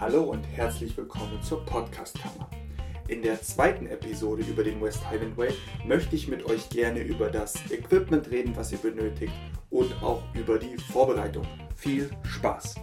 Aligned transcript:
Hallo 0.00 0.22
und 0.22 0.44
herzlich 0.44 0.96
willkommen 0.96 1.42
zur 1.42 1.62
Podcast-Kammer. 1.66 2.48
In 3.08 3.20
der 3.20 3.42
zweiten 3.42 3.86
Episode 3.86 4.42
über 4.44 4.64
den 4.64 4.80
West 4.80 5.06
Highland 5.10 5.36
Way 5.36 5.52
möchte 5.86 6.16
ich 6.16 6.26
mit 6.26 6.42
euch 6.46 6.70
gerne 6.70 7.02
über 7.02 7.28
das 7.28 7.70
Equipment 7.70 8.30
reden, 8.30 8.56
was 8.56 8.72
ihr 8.72 8.78
benötigt 8.78 9.34
und 9.68 9.92
auch 10.02 10.22
über 10.34 10.58
die 10.58 10.74
Vorbereitung. 10.78 11.46
Viel 11.76 12.08
Spaß! 12.22 12.76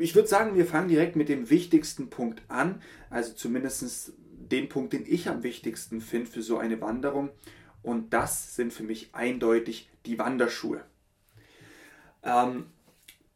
Ich 0.00 0.16
würde 0.16 0.26
sagen, 0.26 0.56
wir 0.56 0.66
fangen 0.66 0.88
direkt 0.88 1.14
mit 1.14 1.28
dem 1.28 1.48
wichtigsten 1.48 2.10
Punkt 2.10 2.42
an, 2.48 2.82
also 3.08 3.34
zumindest 3.34 4.14
den 4.18 4.68
Punkt, 4.68 4.94
den 4.94 5.04
ich 5.06 5.28
am 5.28 5.44
wichtigsten 5.44 6.00
finde 6.00 6.28
für 6.28 6.42
so 6.42 6.58
eine 6.58 6.80
Wanderung. 6.80 7.30
Und 7.84 8.12
das 8.12 8.56
sind 8.56 8.72
für 8.72 8.82
mich 8.82 9.14
eindeutig 9.14 9.88
die 10.06 10.18
Wanderschuhe. 10.18 10.84
Ähm, 12.22 12.66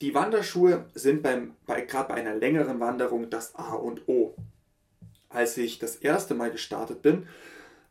die 0.01 0.15
Wanderschuhe 0.15 0.87
sind 0.95 1.23
beim, 1.23 1.55
bei, 1.67 1.83
gerade 1.83 2.09
bei 2.09 2.15
einer 2.15 2.35
längeren 2.35 2.81
Wanderung 2.81 3.29
das 3.29 3.55
A 3.55 3.75
und 3.75 4.09
O. 4.09 4.35
Als 5.29 5.57
ich 5.57 5.79
das 5.79 5.97
erste 5.97 6.35
Mal 6.35 6.51
gestartet 6.51 7.03
bin, 7.03 7.29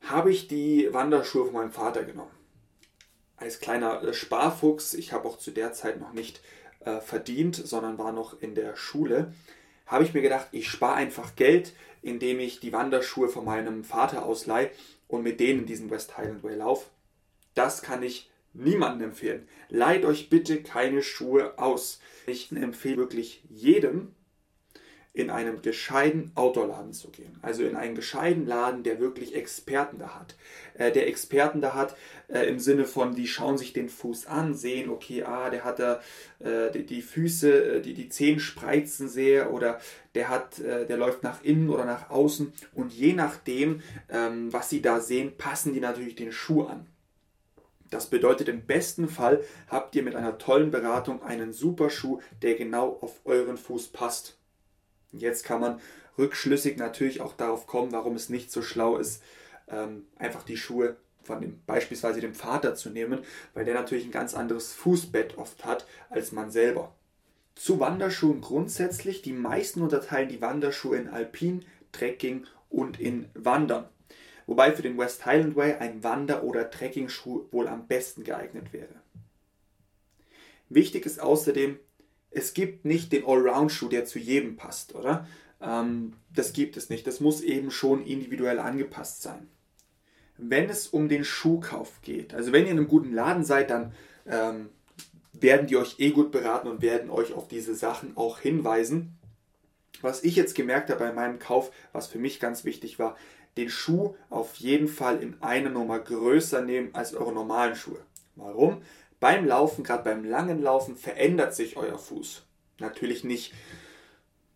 habe 0.02 0.32
ich 0.32 0.48
die 0.48 0.92
Wanderschuhe 0.92 1.46
von 1.46 1.54
meinem 1.54 1.72
Vater 1.72 2.04
genommen. 2.04 2.32
Als 3.38 3.60
kleiner 3.60 4.04
äh, 4.04 4.14
Sparfuchs, 4.14 4.94
ich 4.94 5.14
habe 5.14 5.28
auch 5.28 5.38
zu 5.38 5.52
der 5.52 5.74
Zeit 5.74 6.00
noch 6.00 6.14
nicht 6.14 6.42
äh, 6.82 7.00
verdient, 7.00 7.56
sondern 7.56 7.98
war 7.98 8.12
noch 8.12 8.42
in 8.42 8.56
der 8.56 8.76
Schule, 8.76 9.34
habe 9.86 10.04
ich 10.04 10.14
mir 10.14 10.22
gedacht, 10.22 10.48
ich 10.52 10.70
spare 10.70 10.96
einfach 10.96 11.36
Geld, 11.36 11.74
indem 12.02 12.40
ich 12.40 12.60
die 12.60 12.74
Wanderschuhe 12.74 13.30
von 13.30 13.46
meinem 13.46 13.84
Vater 13.84 14.26
ausleihe 14.26 14.72
und 15.08 15.24
mit 15.24 15.40
denen 15.40 15.66
diesen 15.66 15.90
West 15.90 16.18
Highland 16.18 16.44
Way 16.44 16.56
laufe. 16.56 16.90
Das 17.56 17.82
kann 17.82 18.04
ich 18.04 18.29
niemandem 18.54 19.10
empfehlen. 19.10 19.48
Leiht 19.70 20.06
euch 20.06 20.30
bitte 20.30 20.62
keine 20.62 21.02
Schuhe 21.02 21.58
aus. 21.58 22.00
Ich 22.28 22.52
empfehle 22.52 22.98
wirklich 22.98 23.44
jedem, 23.50 24.14
in 25.14 25.30
einem 25.30 25.62
gescheiten 25.62 26.32
Outdoor-Laden 26.36 26.94
zu 26.94 27.10
gehen. 27.10 27.38
Also 27.42 27.64
in 27.64 27.76
einen 27.76 27.96
gescheiten 27.96 28.46
Laden, 28.46 28.84
der 28.84 29.00
wirklich 29.00 29.36
Experten 29.36 29.98
da 29.98 30.16
hat. 30.16 30.36
Äh, 30.76 30.92
der 30.92 31.08
Experten 31.08 31.62
da 31.62 31.74
hat 31.74 31.98
äh, 32.28 32.48
im 32.48 32.60
Sinne 32.60 32.86
von, 32.86 33.16
die 33.16 33.28
schauen 33.28 33.58
sich 33.58 33.74
den 33.74 33.90
Fuß 33.90 34.28
an, 34.28 34.54
sehen, 34.54 34.90
okay, 34.90 35.24
ah, 35.24 35.50
der 35.50 35.64
hat 35.64 35.80
da 35.80 36.00
äh, 36.40 36.72
die, 36.72 36.86
die, 36.86 37.02
Füße, 37.02 37.78
äh, 37.78 37.82
die, 37.82 37.96
die 37.96 38.10
Zehen 38.10 38.40
spreizen 38.40 39.10
sehr 39.10 39.52
oder 39.52 39.80
der 40.14 40.30
hat, 40.30 40.60
äh, 40.60 40.86
der 40.86 40.98
läuft 40.98 41.24
nach 41.24 41.44
innen 41.44 41.70
oder 41.70 41.86
nach 41.86 42.12
außen 42.12 42.54
und 42.76 42.94
je 42.94 43.14
nachdem, 43.14 43.82
ähm, 44.10 44.54
was 44.54 44.70
sie 44.70 44.82
da 44.82 45.00
sehen, 45.00 45.34
passen 45.38 45.74
die 45.74 45.80
natürlich 45.80 46.16
den 46.16 46.32
Schuh 46.32 46.64
an. 46.64 46.86
Das 47.90 48.08
bedeutet, 48.08 48.48
im 48.50 48.66
besten 48.66 49.10
Fall 49.10 49.44
habt 49.68 49.96
ihr 49.96 50.04
mit 50.04 50.16
einer 50.16 50.38
tollen 50.38 50.72
Beratung 50.72 51.24
einen 51.24 51.54
super 51.54 51.90
Schuh, 51.90 52.20
der 52.42 52.56
genau 52.56 52.98
auf 53.02 53.22
euren 53.26 53.58
Fuß 53.58 53.88
passt. 53.88 54.38
Jetzt 55.12 55.44
kann 55.44 55.62
man 55.62 55.80
rückschlüssig 56.18 56.78
natürlich 56.78 57.22
auch 57.22 57.34
darauf 57.34 57.66
kommen, 57.66 57.92
warum 57.92 58.16
es 58.16 58.30
nicht 58.30 58.52
so 58.52 58.62
schlau 58.62 58.98
ist, 58.98 59.24
ähm, 59.68 60.06
einfach 60.18 60.44
die 60.44 60.58
Schuhe 60.58 60.98
von 61.24 61.42
dem, 61.42 61.62
beispielsweise 61.66 62.22
dem 62.22 62.36
Vater 62.36 62.76
zu 62.76 62.90
nehmen, 62.90 63.20
weil 63.54 63.66
der 63.66 63.74
natürlich 63.74 64.06
ein 64.06 64.12
ganz 64.12 64.34
anderes 64.36 64.74
Fußbett 64.74 65.38
oft 65.38 65.66
hat 65.66 65.88
als 66.10 66.32
man 66.32 66.52
selber. 66.52 66.94
Zu 67.56 67.80
Wanderschuhen 67.80 68.42
grundsätzlich, 68.42 69.22
die 69.22 69.34
meisten 69.34 69.82
unterteilen 69.82 70.30
die 70.30 70.42
Wanderschuhe 70.42 70.98
in 70.98 71.10
Alpin, 71.10 71.66
Trekking 71.92 72.46
und 72.70 73.00
in 73.00 73.30
Wandern. 73.34 73.86
Wobei 74.50 74.72
für 74.72 74.82
den 74.82 74.98
West 74.98 75.28
Highland 75.28 75.56
Way 75.56 75.76
ein 75.76 76.04
Wander- 76.04 76.44
oder 76.44 76.72
Trekking-Schuh 76.72 77.46
wohl 77.52 77.68
am 77.68 77.86
besten 77.86 78.24
geeignet 78.24 78.74
wäre. 78.74 78.96
Wichtig 80.70 81.06
ist 81.06 81.22
außerdem, 81.22 81.78
es 82.32 82.56
gibt 82.56 82.84
nicht 82.84 83.12
den 83.12 83.26
Allround-Schuh, 83.28 83.90
der 83.90 84.06
zu 84.06 84.18
jedem 84.18 84.56
passt, 84.56 84.96
oder? 84.96 85.28
Ähm, 85.62 86.14
das 86.34 86.52
gibt 86.52 86.78
es 86.78 86.90
nicht. 86.90 87.06
Das 87.06 87.20
muss 87.20 87.42
eben 87.42 87.70
schon 87.70 88.04
individuell 88.04 88.58
angepasst 88.58 89.22
sein. 89.22 89.48
Wenn 90.40 90.68
es 90.68 90.88
um 90.88 91.10
den 91.10 91.26
Schuhkauf 91.26 92.02
geht, 92.02 92.34
also 92.34 92.52
wenn 92.52 92.66
ihr 92.66 92.72
in 92.72 92.80
einem 92.80 92.88
guten 92.88 93.14
Laden 93.14 93.44
seid, 93.44 93.70
dann 93.70 93.94
ähm, 94.26 94.70
werden 95.34 95.68
die 95.68 95.78
euch 95.78 96.00
eh 96.00 96.10
gut 96.10 96.32
beraten 96.32 96.70
und 96.70 96.82
werden 96.82 97.12
euch 97.12 97.34
auf 97.34 97.48
diese 97.48 97.76
Sachen 97.76 98.18
auch 98.18 98.40
hinweisen. 98.40 99.16
Was 100.02 100.24
ich 100.24 100.36
jetzt 100.36 100.56
gemerkt 100.56 100.90
habe 100.90 101.02
bei 101.02 101.14
meinem 101.14 101.38
Kauf, 101.38 101.72
was 101.92 102.08
für 102.08 102.20
mich 102.20 102.40
ganz 102.40 102.64
wichtig 102.64 102.98
war, 102.98 103.16
den 103.60 103.70
Schuh 103.70 104.16
auf 104.30 104.56
jeden 104.56 104.88
Fall 104.88 105.22
in 105.22 105.42
eine 105.42 105.70
Nummer 105.70 106.00
größer 106.00 106.62
nehmen 106.62 106.90
als 106.94 107.14
eure 107.14 107.34
normalen 107.34 107.76
Schuhe. 107.76 108.00
Warum? 108.36 108.82
Beim 109.20 109.46
Laufen, 109.46 109.84
gerade 109.84 110.04
beim 110.04 110.24
langen 110.24 110.62
Laufen, 110.62 110.96
verändert 110.96 111.54
sich 111.54 111.76
euer 111.76 111.98
Fuß. 111.98 112.44
Natürlich 112.80 113.24
nicht 113.24 113.54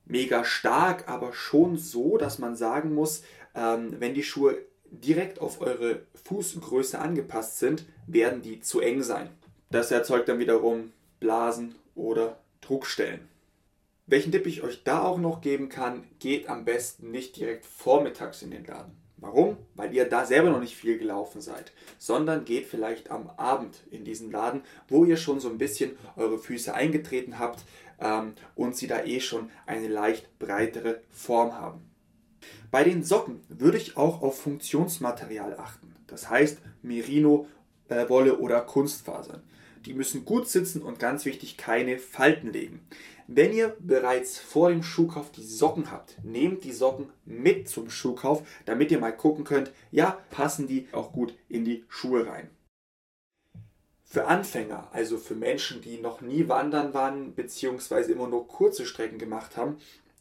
mega 0.06 0.46
stark, 0.46 1.10
aber 1.10 1.34
schon 1.34 1.78
so, 1.78 2.18
dass 2.18 2.40
man 2.40 2.56
sagen 2.56 2.94
muss, 2.94 3.24
ähm, 3.56 3.96
wenn 4.00 4.14
die 4.14 4.24
Schuhe 4.24 4.58
direkt 4.86 5.40
auf 5.40 5.60
eure 5.60 6.04
Fußgröße 6.24 7.00
angepasst 7.00 7.60
sind, 7.60 7.86
werden 8.08 8.42
die 8.42 8.62
zu 8.62 8.80
eng 8.80 9.02
sein. 9.02 9.30
Das 9.70 9.92
erzeugt 9.92 10.30
dann 10.30 10.40
wiederum 10.40 10.94
Blasen 11.20 11.76
oder 11.96 12.38
Druckstellen. 12.62 13.28
Welchen 14.06 14.34
Tipp 14.34 14.46
ich 14.48 14.64
euch 14.64 14.84
da 14.84 15.02
auch 15.04 15.18
noch 15.18 15.40
geben 15.40 15.70
kann, 15.70 16.04
geht 16.20 16.50
am 16.50 16.66
besten 16.66 17.12
nicht 17.12 17.38
direkt 17.38 17.66
vormittags 17.66 18.42
in 18.42 18.52
den 18.52 18.66
Laden. 18.66 18.92
Warum? 19.16 19.56
Weil 19.76 19.94
ihr 19.94 20.04
da 20.04 20.26
selber 20.26 20.50
noch 20.50 20.60
nicht 20.60 20.76
viel 20.76 20.98
gelaufen 20.98 21.40
seid, 21.40 21.72
sondern 21.98 22.44
geht 22.44 22.66
vielleicht 22.66 23.10
am 23.10 23.30
Abend 23.38 23.78
in 23.90 24.04
diesen 24.04 24.30
Laden, 24.30 24.64
wo 24.90 25.06
ihr 25.06 25.16
schon 25.16 25.40
so 25.40 25.48
ein 25.48 25.58
bisschen 25.58 25.92
eure 26.18 26.38
Füße 26.38 26.74
eingetreten 26.74 27.40
habt 27.40 27.64
ähm, 28.02 28.34
und 28.56 28.76
sie 28.76 28.88
da 28.88 29.06
eh 29.06 29.22
schon 29.22 29.50
eine 29.66 29.88
leicht 29.88 30.38
breitere 30.40 31.00
Form 31.10 31.54
haben. 31.54 31.90
Bei 32.72 32.84
den 32.84 33.06
Socken 33.06 33.40
würde 33.48 33.78
ich 33.78 33.96
auch 33.96 34.22
auf 34.22 34.42
Funktionsmaterial 34.42 35.58
achten. 35.58 35.96
Das 36.08 36.30
heißt 36.30 36.58
Merino, 36.82 37.48
äh, 37.88 38.10
Wolle 38.10 38.40
oder 38.40 38.60
Kunstfasern. 38.60 39.42
Die 39.86 39.94
müssen 39.94 40.26
gut 40.26 40.48
sitzen 40.48 40.82
und 40.82 41.00
ganz 41.00 41.26
wichtig 41.26 41.58
keine 41.58 42.00
Falten 42.00 42.52
legen. 42.52 42.82
Wenn 43.28 43.54
ihr 43.54 43.76
bereits 43.80 44.38
vor 44.38 44.70
dem 44.70 44.84
Schuhkauf 44.84 45.32
die 45.32 45.44
Socken 45.44 45.92
habt, 45.92 46.24
nehmt 46.24 46.64
die 46.64 46.74
Socken 46.74 47.10
mit 47.26 47.70
zum 47.70 47.90
Schuhkauf, 47.90 48.44
damit 48.66 48.92
ihr 48.92 49.00
mal 49.00 49.16
gucken 49.16 49.46
könnt, 49.46 49.72
ja, 49.92 50.20
passen 50.30 50.68
die 50.68 50.88
auch 50.92 51.14
gut 51.14 51.34
in 51.48 51.64
die 51.64 51.86
Schuhe 51.88 52.28
rein. 52.28 52.50
Für 54.04 54.26
Anfänger, 54.26 54.90
also 54.92 55.18
für 55.18 55.36
Menschen, 55.36 55.82
die 55.82 55.98
noch 55.98 56.22
nie 56.22 56.48
wandern 56.48 56.94
waren 56.94 57.34
bzw. 57.34 58.12
immer 58.12 58.28
nur 58.28 58.48
kurze 58.48 58.86
Strecken 58.86 59.18
gemacht 59.18 59.58
haben, 59.58 59.78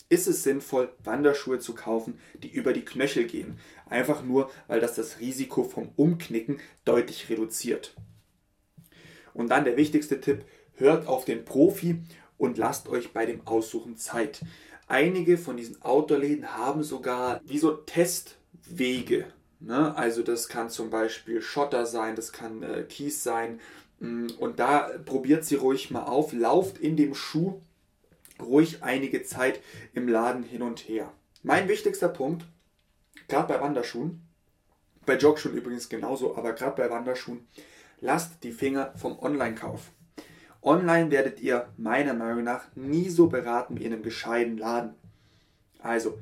ist 0.08 0.28
es 0.28 0.42
sinnvoll, 0.42 0.92
Wanderschuhe 1.02 1.58
zu 1.58 1.74
kaufen, 1.74 2.19
die 2.42 2.50
über 2.50 2.72
die 2.72 2.84
Knöchel 2.84 3.24
gehen. 3.24 3.58
Einfach 3.88 4.22
nur, 4.22 4.50
weil 4.69 4.80
das 4.80 4.94
das 4.94 5.20
Risiko 5.20 5.64
vom 5.64 5.90
Umknicken 5.96 6.60
deutlich 6.84 7.28
reduziert. 7.28 7.94
Und 9.34 9.48
dann 9.48 9.64
der 9.64 9.76
wichtigste 9.76 10.20
Tipp, 10.20 10.44
hört 10.74 11.06
auf 11.06 11.24
den 11.24 11.44
Profi 11.44 12.02
und 12.42 12.58
lasst 12.58 12.88
euch 12.88 13.12
bei 13.12 13.25
dem 13.25 13.47
Aussuchen 13.47 13.97
Zeit. 13.97 14.44
Einige 14.88 15.38
von 15.38 15.56
diesen 15.56 15.80
Outdoor-Läden 15.80 16.56
haben 16.56 16.82
sogar 16.82 17.41
wie 17.44 17.58
so 17.58 17.70
Testwege. 17.70 19.26
Ne? 19.60 19.97
Also 19.97 20.25
das 20.25 20.48
kann 20.48 20.69
zum 20.69 20.91
Beispiel 20.91 21.41
Schotter 21.41 21.86
sein, 21.86 22.16
das 22.16 22.32
kann 22.32 22.64
äh, 22.64 22.82
Kies 22.82 23.22
sein. 23.22 23.60
Mm, 24.00 24.26
und 24.41 24.58
da 24.58 24.91
probiert 25.04 25.44
sie 25.44 25.54
ruhig 25.54 25.92
mal 25.92 26.02
auf, 26.02 26.32
lauft 26.32 26.78
in 26.78 26.97
dem 26.97 27.14
Schuh 27.14 27.62
ruhig 28.41 28.82
einige 28.82 29.22
Zeit 29.22 29.61
im 29.94 30.08
Laden 30.08 30.43
hin 30.43 30.62
und 30.62 30.81
her. 30.81 31.12
Mein 31.44 31.69
wichtigster 31.69 32.08
Punkt, 32.08 32.44
gerade 33.28 33.55
bei 33.55 33.61
Wanderschuhen, 33.61 34.20
bei 35.06 35.16
Jogschuhen 35.16 35.56
übrigens 35.56 35.88
genauso, 35.88 36.37
aber 36.37 36.55
gerade 36.55 36.75
bei 36.75 36.90
Wanderschuhen, 36.90 37.46
lasst 38.00 38.43
die 38.43 38.50
Finger 38.50 38.93
vom 38.96 39.16
Online-Kauf. 39.20 39.93
Online 40.62 41.11
werdet 41.11 41.41
ihr 41.41 41.69
meiner 41.76 42.14
Meinung 42.14 42.44
nach 42.44 42.64
nie 42.76 43.09
so 43.09 43.26
beraten 43.26 43.79
wie 43.79 43.85
in 43.85 43.93
einem 43.93 44.03
gescheiten 44.03 44.56
Laden. 44.56 44.94
Also 45.81 46.19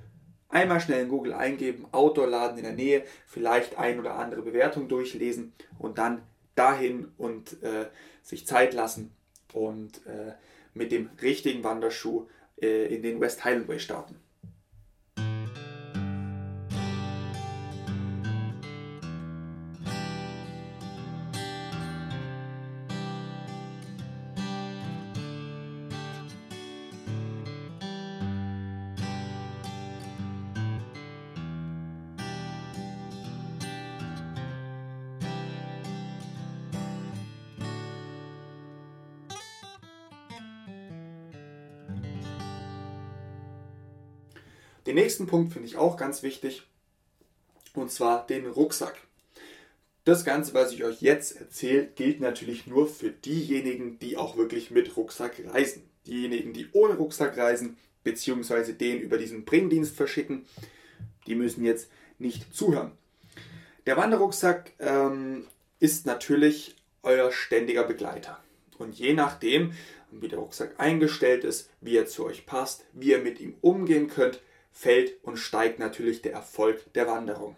einmal 0.49 0.81
schnell 0.81 1.03
in 1.03 1.09
Google 1.09 1.35
eingeben, 1.35 1.87
Outdoor-Laden 1.93 2.57
in 2.57 2.65
der 2.65 2.73
Nähe, 2.73 3.05
vielleicht 3.27 3.79
ein 3.79 4.01
oder 4.01 4.15
andere 4.15 4.43
Bewertung 4.43 4.89
durchlesen 4.89 5.53
und 5.79 5.99
dann 5.99 6.23
dahin 6.55 7.09
und 7.19 7.63
äh, 7.63 7.87
sich 8.23 8.47
Zeit 8.47 8.73
lassen 8.73 9.13
und 9.53 10.07
äh, 10.07 10.33
mit 10.73 10.91
dem 10.91 11.11
richtigen 11.21 11.63
Wanderschuh 11.63 12.27
äh, 12.61 12.95
in 12.95 13.03
den 13.03 13.21
West 13.21 13.45
Highland 13.45 13.69
Way 13.69 13.79
starten. 13.79 14.17
Den 44.91 44.97
nächsten 44.97 45.29
Punkt 45.29 45.53
finde 45.53 45.69
ich 45.69 45.77
auch 45.77 45.97
ganz 45.97 46.25
wichtig, 46.25 46.67
und 47.75 47.93
zwar 47.93 48.27
den 48.27 48.49
Rucksack. 48.49 48.97
Das 50.03 50.25
Ganze, 50.25 50.53
was 50.53 50.73
ich 50.73 50.83
euch 50.83 51.01
jetzt 51.01 51.37
erzähle, 51.41 51.87
gilt 51.87 52.19
natürlich 52.19 52.67
nur 52.67 52.89
für 52.89 53.11
diejenigen, 53.11 54.01
die 54.01 54.17
auch 54.17 54.37
wirklich 54.37 54.73
mit 54.73 54.97
Rucksack 54.97 55.41
reisen. 55.47 55.89
Diejenigen, 56.09 56.53
die 56.53 56.67
ohne 56.73 56.95
Rucksack 56.95 57.39
reisen, 57.39 57.77
beziehungsweise 58.03 58.75
den 58.75 59.01
über 59.01 59.17
diesen 59.17 59.45
Bringdienst 59.45 59.95
verschicken, 59.95 60.45
die 61.29 61.37
müssen 61.37 61.65
jetzt 61.65 61.89
nicht 62.19 62.53
zuhören. 62.53 62.91
Der 63.87 63.97
Wanderrucksack 63.97 64.73
ähm, 64.81 65.47
ist 65.79 66.05
natürlich 66.05 66.75
euer 67.05 67.31
ständiger 67.31 67.85
Begleiter. 67.85 68.43
Und 68.77 68.99
je 68.99 69.15
nachdem, 69.15 69.73
wie 70.11 70.27
der 70.27 70.41
Rucksack 70.41 70.81
eingestellt 70.81 71.45
ist, 71.45 71.71
wie 71.81 71.97
er 71.97 72.07
zu 72.07 72.25
euch 72.25 72.45
passt, 72.45 72.87
wie 72.93 73.11
ihr 73.11 73.21
mit 73.21 73.39
ihm 73.39 73.55
umgehen 73.61 74.09
könnt, 74.09 74.41
fällt 74.70 75.22
und 75.25 75.37
steigt 75.37 75.78
natürlich 75.78 76.22
der 76.22 76.32
Erfolg 76.32 76.93
der 76.94 77.06
Wanderung. 77.06 77.56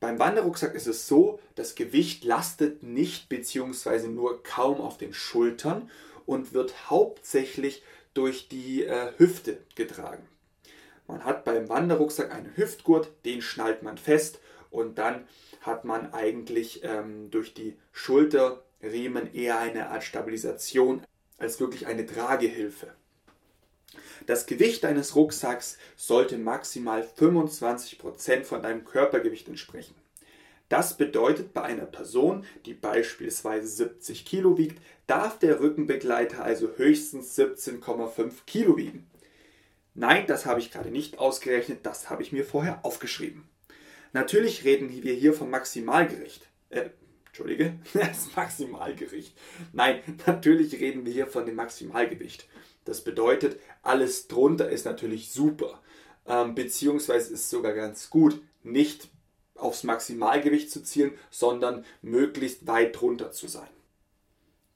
Beim 0.00 0.18
Wanderrucksack 0.18 0.74
ist 0.74 0.86
es 0.86 1.08
so, 1.08 1.40
das 1.56 1.74
Gewicht 1.74 2.24
lastet 2.24 2.84
nicht 2.84 3.28
bzw. 3.28 4.06
nur 4.08 4.42
kaum 4.44 4.80
auf 4.80 4.96
den 4.96 5.12
Schultern 5.12 5.90
und 6.24 6.52
wird 6.52 6.88
hauptsächlich 6.88 7.82
durch 8.14 8.48
die 8.48 8.84
äh, 8.84 9.12
Hüfte 9.16 9.58
getragen. 9.74 10.26
Man 11.08 11.24
hat 11.24 11.44
beim 11.44 11.68
Wanderrucksack 11.68 12.32
einen 12.32 12.56
Hüftgurt, 12.56 13.10
den 13.24 13.42
schnallt 13.42 13.82
man 13.82 13.98
fest 13.98 14.40
und 14.70 14.98
dann 14.98 15.26
hat 15.62 15.84
man 15.84 16.12
eigentlich 16.12 16.84
ähm, 16.84 17.30
durch 17.30 17.54
die 17.54 17.76
Schulterriemen 17.92 19.34
eher 19.34 19.58
eine 19.58 19.88
Art 19.88 20.04
Stabilisation 20.04 21.02
als 21.38 21.58
wirklich 21.60 21.86
eine 21.86 22.06
Tragehilfe. 22.06 22.92
Das 24.28 24.44
Gewicht 24.44 24.84
deines 24.84 25.16
Rucksacks 25.16 25.78
sollte 25.96 26.36
maximal 26.36 27.02
25% 27.02 28.44
von 28.44 28.62
deinem 28.62 28.84
Körpergewicht 28.84 29.48
entsprechen. 29.48 29.94
Das 30.68 30.98
bedeutet, 30.98 31.54
bei 31.54 31.62
einer 31.62 31.86
Person, 31.86 32.44
die 32.66 32.74
beispielsweise 32.74 33.66
70 33.66 34.26
Kilo 34.26 34.58
wiegt, 34.58 34.82
darf 35.06 35.38
der 35.38 35.60
Rückenbegleiter 35.60 36.44
also 36.44 36.68
höchstens 36.76 37.38
17,5 37.38 38.32
Kilo 38.44 38.76
wiegen. 38.76 39.06
Nein, 39.94 40.26
das 40.26 40.44
habe 40.44 40.60
ich 40.60 40.70
gerade 40.70 40.90
nicht 40.90 41.18
ausgerechnet, 41.18 41.78
das 41.84 42.10
habe 42.10 42.22
ich 42.22 42.30
mir 42.30 42.44
vorher 42.44 42.84
aufgeschrieben. 42.84 43.48
Natürlich 44.12 44.62
reden 44.64 44.90
wir 44.90 45.14
hier 45.14 45.32
vom 45.32 45.48
Maximalgewicht. 45.48 46.46
Äh, 46.68 46.90
Entschuldige, 47.28 47.78
das 47.94 48.28
Maximalgewicht. 48.36 49.34
Nein, 49.72 50.02
natürlich 50.26 50.74
reden 50.74 51.06
wir 51.06 51.14
hier 51.14 51.28
von 51.28 51.46
dem 51.46 51.54
Maximalgewicht. 51.54 52.46
Das 52.88 53.02
bedeutet, 53.02 53.60
alles 53.82 54.28
drunter 54.28 54.70
ist 54.70 54.86
natürlich 54.86 55.30
super, 55.30 55.82
ähm, 56.26 56.54
beziehungsweise 56.54 57.34
ist 57.34 57.50
sogar 57.50 57.74
ganz 57.74 58.08
gut, 58.08 58.40
nicht 58.62 59.10
aufs 59.56 59.84
Maximalgewicht 59.84 60.70
zu 60.70 60.82
zielen, 60.82 61.12
sondern 61.30 61.84
möglichst 62.00 62.66
weit 62.66 62.98
drunter 62.98 63.30
zu 63.30 63.46
sein. 63.46 63.68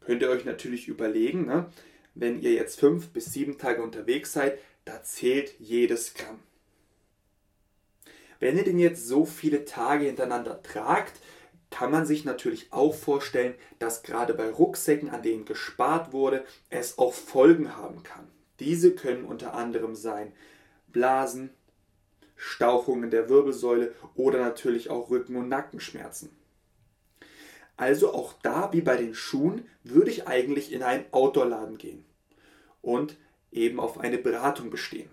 Könnt 0.00 0.20
ihr 0.20 0.29
euch 0.29 0.44
natürlich 0.44 0.88
überlegen, 0.88 1.47
ne? 1.47 1.73
wenn 2.14 2.43
ihr 2.43 2.53
jetzt 2.53 2.79
fünf 2.79 3.09
bis 3.09 3.32
sieben 3.32 3.56
Tage 3.56 3.82
unterwegs 3.82 4.35
seid, 4.35 4.59
da 4.85 5.03
zählt 5.03 5.55
jedes 5.59 6.12
Gramm. 6.12 6.41
Wenn 8.41 8.59
ihr 8.59 8.64
den 8.64 8.79
jetzt 8.79 9.06
so 9.06 9.25
viele 9.25 9.64
Tage 9.64 10.05
hintereinander 10.05 10.62
tragt, 10.62 11.14
kann 11.73 11.91
man 11.91 12.07
sich 12.07 12.25
natürlich 12.25 12.73
auch 12.73 12.95
vorstellen, 12.95 13.55
dass 13.81 14.05
gerade 14.05 14.35
bei 14.35 14.49
Rucksäcken, 14.49 15.11
an 15.11 15.23
denen 15.23 15.45
gespart 15.45 16.13
wurde, 16.13 16.45
es 16.71 16.99
auch 16.99 17.13
Folgen 17.13 17.77
haben 17.77 18.05
kann. 18.05 18.29
Diese 18.61 18.95
können 18.95 19.25
unter 19.25 19.55
anderem 19.55 19.97
sein 19.97 20.33
Blasen, 20.89 21.51
Stauchungen 22.37 23.11
der 23.11 23.29
Wirbelsäule 23.29 23.95
oder 24.15 24.39
natürlich 24.39 24.91
auch 24.91 25.11
Rücken- 25.11 25.37
und 25.37 25.49
Nackenschmerzen. 25.49 26.31
Also 27.77 28.13
auch 28.13 28.35
da, 28.43 28.73
wie 28.73 28.83
bei 28.83 28.97
den 28.97 29.15
Schuhen, 29.15 29.67
würde 29.83 30.11
ich 30.11 30.29
eigentlich 30.29 30.73
in 30.73 30.83
einen 30.83 31.05
Outdoor-Laden 31.11 31.79
gehen 31.79 32.05
und 32.83 33.17
eben 33.51 33.81
auf 33.81 33.99
eine 33.99 34.19
Beratung 34.19 34.71
bestehen. 34.71 35.11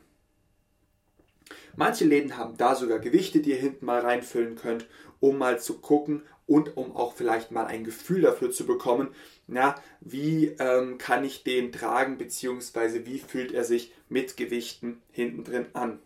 Manche 1.76 2.06
Läden 2.06 2.38
haben 2.38 2.58
da 2.58 2.76
sogar 2.76 3.00
Gewichte, 3.00 3.40
die 3.40 3.52
ihr 3.52 3.58
hinten 3.58 3.86
mal 3.86 4.02
reinfüllen 4.02 4.56
könnt, 4.56 4.88
um 5.20 5.38
mal 5.38 5.60
zu 5.60 5.80
gucken 5.80 6.24
und 6.50 6.78
um 6.78 6.96
auch 6.96 7.13
vielleicht 7.13 7.51
mal 7.51 7.68
ein 7.68 7.84
Gefühl 7.84 8.22
dafür 8.22 8.50
zu 8.50 8.66
bekommen, 8.66 9.13
na, 9.46 9.75
wie 10.01 10.48
ähm, 10.60 10.98
kann 10.98 11.24
ich 11.24 11.44
den 11.44 11.72
tragen, 11.72 12.18
beziehungsweise 12.18 13.06
wie 13.06 13.19
fühlt 13.19 13.51
er 13.51 13.63
sich 13.63 13.94
mit 14.10 14.36
Gewichten 14.36 15.00
hinten 15.12 15.44
drin 15.44 15.68
an. 15.74 16.00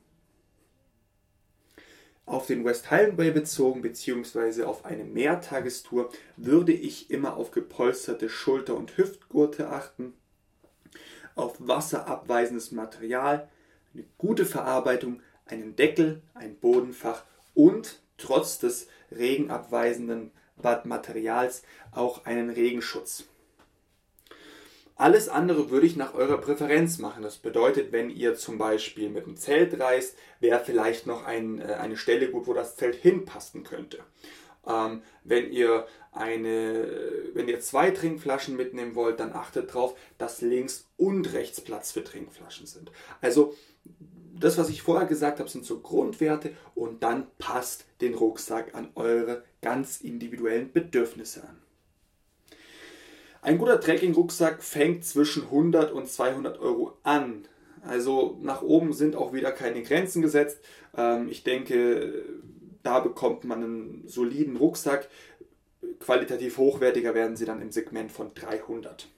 Auf 2.26 2.46
den 2.46 2.66
West 2.66 2.92
Highway 2.92 3.32
bezogen, 3.32 3.82
beziehungsweise 3.82 4.68
auf 4.68 4.84
eine 4.84 5.06
Mehrtagestour, 5.06 6.10
würde 6.36 6.74
ich 6.74 7.10
immer 7.10 7.38
auf 7.38 7.52
gepolsterte 7.52 8.28
Schulter- 8.28 8.76
und 8.76 8.98
Hüftgurte 8.98 9.70
achten, 9.70 10.14
auf 11.36 11.56
wasserabweisendes 11.60 12.74
Material, 12.74 13.50
eine 13.94 14.04
gute 14.18 14.46
Verarbeitung, 14.46 15.22
einen 15.46 15.78
Deckel, 15.78 16.22
ein 16.34 16.58
Bodenfach 16.58 17.24
und 17.54 18.02
trotz 18.18 18.60
des 18.60 18.88
regenabweisenden 19.18 20.32
Materials 20.86 21.64
auch 21.92 22.26
einen 22.26 22.50
Regenschutz. 22.50 23.26
Alles 24.96 25.28
andere 25.28 25.72
würde 25.72 25.88
ich 25.88 25.96
nach 25.96 26.14
eurer 26.14 26.38
Präferenz 26.38 27.00
machen. 27.00 27.24
Das 27.24 27.38
bedeutet, 27.38 27.92
wenn 27.92 28.10
ihr 28.10 28.36
zum 28.36 28.58
Beispiel 28.58 29.10
mit 29.10 29.26
dem 29.26 29.36
Zelt 29.36 29.80
reist, 29.80 30.16
wäre 30.40 30.64
vielleicht 30.64 31.08
noch 31.08 31.26
ein, 31.26 31.60
äh, 31.60 31.74
eine 31.74 31.98
Stelle 31.98 32.30
gut, 32.30 32.48
wo 32.48 32.54
das 32.54 32.76
Zelt 32.76 32.96
hinpassen 32.96 33.64
könnte. 33.64 34.00
Ähm, 34.68 35.02
wenn 35.24 35.52
ihr 35.52 35.88
eine, 36.12 36.88
wenn 37.34 37.48
ihr 37.48 37.60
zwei 37.60 37.90
Trinkflaschen 37.90 38.56
mitnehmen 38.56 38.94
wollt, 38.94 39.20
dann 39.20 39.34
achtet 39.34 39.70
darauf, 39.70 39.98
dass 40.20 40.42
links 40.42 40.88
und 40.96 41.34
rechts 41.34 41.60
Platz 41.60 41.92
für 41.92 42.04
Trinkflaschen 42.04 42.68
sind. 42.68 42.92
Also 43.20 43.56
das, 44.40 44.58
was 44.58 44.70
ich 44.70 44.82
vorher 44.82 45.08
gesagt 45.08 45.40
habe, 45.40 45.50
sind 45.50 45.66
so 45.66 45.80
Grundwerte 45.80 46.52
und 46.76 47.04
dann 47.04 47.28
passt 47.38 47.86
den 48.02 48.14
Rucksack 48.14 48.76
an 48.76 48.90
eure 48.96 49.44
ganz 49.62 50.02
individuellen 50.02 50.72
Bedürfnisse 50.72 51.44
an. 51.44 51.58
Ein 53.42 53.58
guter 53.58 53.80
Trekking-Rucksack 53.80 54.64
fängt 54.64 55.04
zwischen 55.04 55.44
100 55.44 55.92
und 55.92 56.08
200 56.08 56.60
Euro 56.60 56.98
an. 57.04 57.46
Also 57.86 58.38
nach 58.42 58.62
oben 58.62 58.94
sind 58.94 59.18
auch 59.18 59.34
wieder 59.34 59.52
keine 59.52 59.84
Grenzen 59.84 60.22
gesetzt. 60.22 60.60
Ähm, 60.96 61.28
ich 61.30 61.44
denke, 61.44 62.24
da 62.84 63.02
bekommt 63.02 63.44
man 63.44 63.64
einen 63.64 64.08
soliden 64.08 64.56
Rucksack. 64.56 65.10
Qualitativ 66.00 66.58
hochwertiger 66.58 67.14
werden 67.14 67.36
sie 67.36 67.46
dann 67.46 67.62
im 67.62 67.72
Segment 67.72 68.12
von 68.12 68.34
300. 68.34 69.10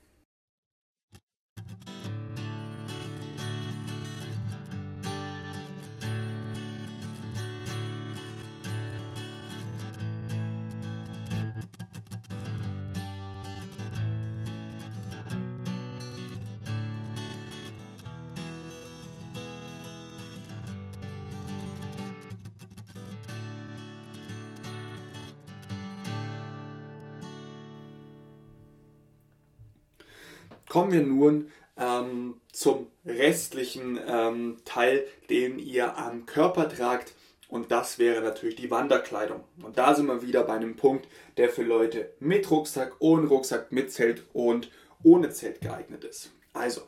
Kommen 30.75 30.91
wir 30.91 31.03
nun 31.03 31.51
ähm, 31.77 32.41
zum 32.51 32.87
restlichen 33.05 33.97
ähm, 34.05 34.57
Teil, 34.65 35.07
den 35.29 35.57
ihr 35.57 35.97
am 35.97 36.25
Körper 36.25 36.67
tragt. 36.67 37.13
Und 37.47 37.71
das 37.71 37.97
wäre 37.97 38.21
natürlich 38.21 38.57
die 38.57 38.69
Wanderkleidung. 38.69 39.45
Und 39.63 39.77
da 39.77 39.95
sind 39.95 40.07
wir 40.07 40.21
wieder 40.21 40.43
bei 40.43 40.55
einem 40.55 40.75
Punkt, 40.75 41.07
der 41.37 41.47
für 41.47 41.63
Leute 41.63 42.11
mit 42.19 42.51
Rucksack, 42.51 42.97
ohne 42.99 43.27
Rucksack, 43.27 43.71
mit 43.71 43.89
Zelt 43.93 44.25
und 44.33 44.69
ohne 45.01 45.29
Zelt 45.29 45.61
geeignet 45.61 46.03
ist. 46.03 46.33
Also, 46.51 46.81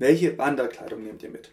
welche 0.00 0.36
Wanderkleidung 0.36 1.04
nehmt 1.04 1.22
ihr 1.22 1.30
mit? 1.30 1.52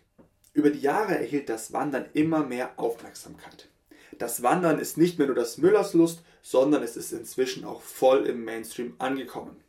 Über 0.54 0.72
die 0.72 0.82
Jahre 0.82 1.20
erhielt 1.20 1.50
das 1.50 1.72
Wandern 1.72 2.10
immer 2.13 2.44
mehr 2.44 2.72
Aufmerksamkeit. 2.78 3.70
Das 4.18 4.42
Wandern 4.42 4.80
ist 4.80 4.98
nicht 4.98 5.20
mehr 5.20 5.28
nur 5.28 5.36
das 5.36 5.60
Müllerslust, 5.60 6.24
sondern 6.42 6.82
es 6.82 6.98
ist 6.98 7.12
inzwischen 7.12 7.63
auch 7.63 7.84
voll 7.84 8.25
im 8.25 8.44
Mainstream 8.44 8.96
angekommen. 8.98 9.63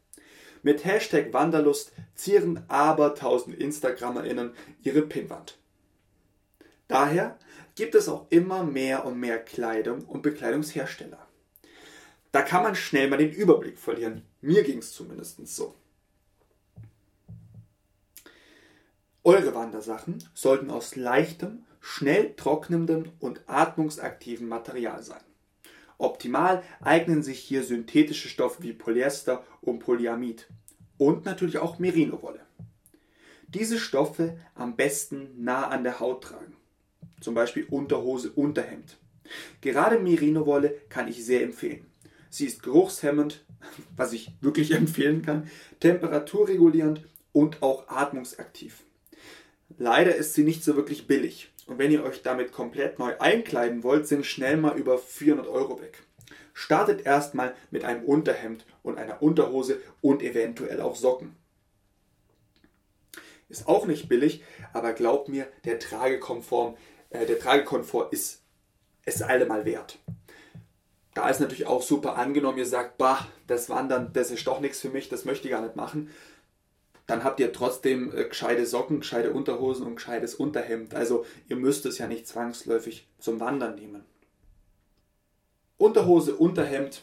Mit 0.63 0.85
Hashtag 0.85 1.33
Wanderlust 1.33 1.93
zieren 2.15 2.65
aber 2.69 3.15
tausend 3.15 3.59
InstagrammerInnen 3.59 4.53
ihre 4.83 5.03
Pinnwand. 5.03 5.59
Daher 6.89 7.39
gibt 7.75 7.95
es 7.95 8.09
auch 8.09 8.27
immer 8.31 8.63
mehr 8.65 9.05
und 9.05 9.19
mehr 9.19 9.39
Kleidung 9.39 10.05
und 10.05 10.23
Bekleidungshersteller. 10.23 11.27
Da 12.31 12.43
kann 12.43 12.63
man 12.63 12.75
schnell 12.75 13.09
mal 13.09 13.19
den 13.19 13.33
Überblick 13.33 13.79
verlieren. 13.79 14.23
Mir 14.41 14.63
ging 14.63 14.79
es 14.79 14.93
zumindest 14.93 15.47
so. 15.47 15.75
Eure 19.25 19.55
Wandersachen 19.55 20.23
sollten 20.35 20.71
aus 20.71 20.97
leichtem, 20.97 21.65
schnell 21.81 22.35
trocknendem 22.35 23.13
und 23.21 23.41
atmungsaktivem 23.47 24.49
Material 24.49 25.03
sein. 25.03 25.23
Optimal 26.03 26.63
eignen 26.81 27.23
sich 27.23 27.39
hier 27.39 27.63
synthetische 27.63 28.29
Stoffe 28.29 28.63
wie 28.63 28.73
Polyester 28.73 29.45
und 29.61 29.79
Polyamid 29.79 30.49
und 30.99 31.25
natürlich 31.25 31.59
auch 31.59 31.79
Merino-Wolle. 31.79 32.41
Diese 33.47 33.79
Stoffe 33.79 34.37
am 34.55 34.75
besten 34.75 35.45
nah 35.45 35.69
an 35.69 35.85
der 35.85 36.01
Haut 36.01 36.25
tragen, 36.25 36.57
zum 37.21 37.35
Beispiel 37.35 37.67
Unterhose, 37.71 38.31
Unterhemd. 38.31 38.97
Gerade 39.61 40.01
Merino-Wolle 40.01 40.75
kann 40.89 41.07
ich 41.07 41.25
sehr 41.25 41.43
empfehlen. 41.43 41.87
Sie 42.31 42.47
ist 42.47 42.63
geruchshemmend, 42.63 43.45
was 43.97 44.13
ich 44.13 44.33
wirklich 44.41 44.73
empfehlen 44.73 45.23
kann, 45.23 45.49
temperaturregulierend 45.79 47.07
und 47.33 47.63
auch 47.63 47.89
atmungsaktiv. 47.89 48.83
Leider 49.79 50.17
ist 50.17 50.35
sie 50.35 50.43
nicht 50.43 50.65
so 50.65 50.75
wirklich 50.75 51.07
billig. 51.07 51.52
Und 51.73 51.79
wenn 51.79 51.91
ihr 51.91 52.05
euch 52.05 52.21
damit 52.21 52.53
komplett 52.53 52.99
neu 52.99 53.19
einkleiden 53.19 53.83
wollt, 53.83 54.07
sind 54.07 54.27
schnell 54.27 54.59
mal 54.59 54.77
über 54.77 54.99
400 54.99 55.47
Euro 55.47 55.81
weg. 55.81 56.03
Startet 56.53 57.07
erstmal 57.07 57.55
mit 57.71 57.83
einem 57.83 58.05
Unterhemd 58.05 58.67
und 58.83 58.99
einer 58.99 59.23
Unterhose 59.23 59.81
und 60.03 60.23
eventuell 60.23 60.83
auch 60.83 60.97
Socken. 60.97 61.35
Ist 63.49 63.69
auch 63.69 63.87
nicht 63.87 64.07
billig, 64.11 64.45
aber 64.75 64.93
glaubt 64.93 65.31
mir, 65.31 65.47
der 65.65 65.79
Tragekomfort, 65.79 66.77
äh, 67.09 67.25
der 67.25 67.39
Tragekomfort 67.39 68.13
ist 68.13 68.43
es 69.07 69.23
allemal 69.23 69.65
wert. 69.65 69.99
Da 71.15 71.31
ist 71.31 71.41
natürlich 71.41 71.67
auch 71.67 71.81
super 71.81 72.19
angenommen, 72.19 72.59
ihr 72.59 72.67
sagt, 72.67 72.99
bah, 72.99 73.27
das 73.47 73.71
Wandern, 73.71 74.13
das 74.13 74.31
ist 74.31 74.47
doch 74.47 74.61
nichts 74.61 74.81
für 74.81 74.91
mich, 74.91 75.09
das 75.09 75.25
möchte 75.25 75.49
ich 75.49 75.53
gar 75.53 75.63
nicht 75.63 75.77
machen 75.77 76.11
dann 77.13 77.25
habt 77.25 77.41
ihr 77.41 77.53
trotzdem 77.53 78.11
äh, 78.17 78.25
gescheite 78.25 78.65
Socken, 78.65 79.01
gescheite 79.01 79.33
Unterhosen 79.33 79.87
und 79.87 79.97
gescheites 79.97 80.35
Unterhemd. 80.35 80.95
Also 80.95 81.27
ihr 81.47 81.57
müsst 81.57 81.85
es 81.85 81.99
ja 81.99 82.07
nicht 82.07 82.27
zwangsläufig 82.27 83.07
zum 83.19 83.39
Wandern 83.39 83.75
nehmen. 83.75 84.03
Unterhose, 85.77 86.35
Unterhemd, 86.37 87.03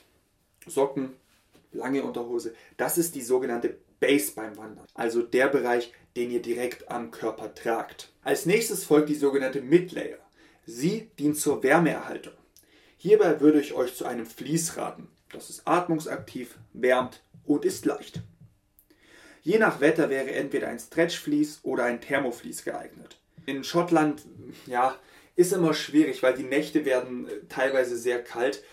Socken, 0.66 1.14
lange 1.72 2.04
Unterhose, 2.04 2.56
das 2.78 2.98
ist 2.98 3.14
die 3.14 3.22
sogenannte 3.22 3.78
Base 4.00 4.32
beim 4.36 4.58
Wandern, 4.58 4.86
also 4.96 5.22
der 5.22 5.48
Bereich, 5.48 5.94
den 6.16 6.32
ihr 6.32 6.42
direkt 6.42 6.90
am 6.90 7.12
Körper 7.12 7.54
tragt. 7.54 8.12
Als 8.24 8.48
nächstes 8.48 8.86
folgt 8.86 9.10
die 9.10 9.16
sogenannte 9.16 9.62
Midlayer. 9.62 10.18
Sie 10.66 11.12
dient 11.20 11.38
zur 11.38 11.62
Wärmeerhaltung. 11.62 12.34
Hierbei 12.98 13.42
würde 13.42 13.62
ich 13.62 13.74
euch 13.74 13.96
zu 13.96 14.06
einem 14.06 14.26
Vlies 14.26 14.76
raten. 14.76 15.10
Das 15.32 15.52
ist 15.52 15.68
atmungsaktiv, 15.68 16.58
wärmt 16.74 17.22
und 17.46 17.64
ist 17.64 17.86
leicht. 17.86 18.24
Je 19.42 19.58
nach 19.58 19.80
Wetter 19.80 20.10
wäre 20.10 20.32
entweder 20.32 20.68
ein 20.68 20.80
Stretchflies 20.80 21.60
oder 21.64 21.86
ein 21.86 22.02
Thermoflies 22.02 22.64
geeignet. 22.64 23.18
In 23.46 23.64
Schottland, 23.64 24.24
ja, 24.66 24.96
ist 25.36 25.54
immer 25.54 25.74
schwierig, 25.74 26.22
weil 26.22 26.34
die 26.34 26.44
Nächte 26.44 26.84
werden 26.84 27.28
äh, 27.28 27.32
teilweise 27.48 27.98
sehr 27.98 28.22
kalt. 28.22 28.64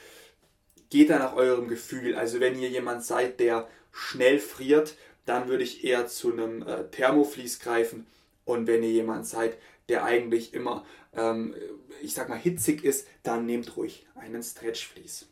Geht 0.90 1.10
da 1.10 1.18
nach 1.18 1.36
eurem 1.36 1.68
Gefühl. 1.68 2.16
Also 2.16 2.40
wenn 2.40 2.58
ihr 2.58 2.68
jemand 2.68 3.04
seid, 3.04 3.38
der 3.38 3.68
schnell 3.92 4.40
friert, 4.40 4.96
dann 5.26 5.48
würde 5.48 5.62
ich 5.62 5.84
eher 5.84 6.08
zu 6.08 6.32
einem 6.32 6.62
äh, 6.62 6.88
Thermoflies 6.90 7.60
greifen. 7.60 8.06
Und 8.44 8.66
wenn 8.66 8.82
ihr 8.82 8.90
jemand 8.90 9.26
seid, 9.26 9.58
der 9.88 10.04
eigentlich 10.04 10.54
immer, 10.54 10.84
ähm, 11.14 11.54
ich 12.02 12.14
sag 12.14 12.28
mal, 12.28 12.38
hitzig 12.38 12.84
ist, 12.84 13.06
dann 13.22 13.46
nehmt 13.46 13.76
ruhig 13.76 14.06
einen 14.16 14.42
Stretchflies. 14.42 15.28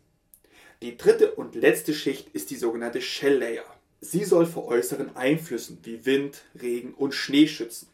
Die 0.83 0.97
dritte 0.97 1.33
und 1.33 1.55
letzte 1.55 1.95
Schicht 1.95 2.29
ist 2.35 2.51
die 2.51 2.57
sogenannte 2.57 3.01
Shell 3.01 3.39
Layer. 3.39 3.65
Sie 4.05 4.25
soll 4.25 4.45
vor 4.45 4.67
äußeren 4.67 5.17
Einflüssen 5.17 5.79
wie 5.83 6.05
Wind, 6.05 6.43
Regen 6.61 6.93
und 6.93 7.15
Schnee 7.15 7.47
schützen. 7.47 7.89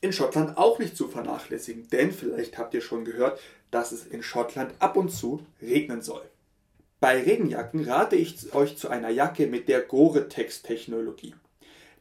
In 0.00 0.12
Schottland 0.12 0.56
auch 0.56 0.78
nicht 0.78 0.96
zu 0.96 1.08
vernachlässigen, 1.08 1.88
denn 1.90 2.12
vielleicht 2.12 2.56
habt 2.56 2.72
ihr 2.72 2.80
schon 2.80 3.04
gehört, 3.04 3.40
dass 3.72 3.90
es 3.90 4.06
in 4.06 4.22
Schottland 4.22 4.74
ab 4.78 4.96
und 4.96 5.08
zu 5.08 5.44
regnen 5.60 6.02
soll. 6.02 6.22
Bei 7.00 7.20
Regenjacken 7.20 7.84
rate 7.84 8.14
ich 8.14 8.54
euch 8.54 8.78
zu 8.78 8.88
einer 8.88 9.10
Jacke 9.10 9.48
mit 9.48 9.68
der 9.68 9.80
Gore-Tex-Technologie. 9.80 11.34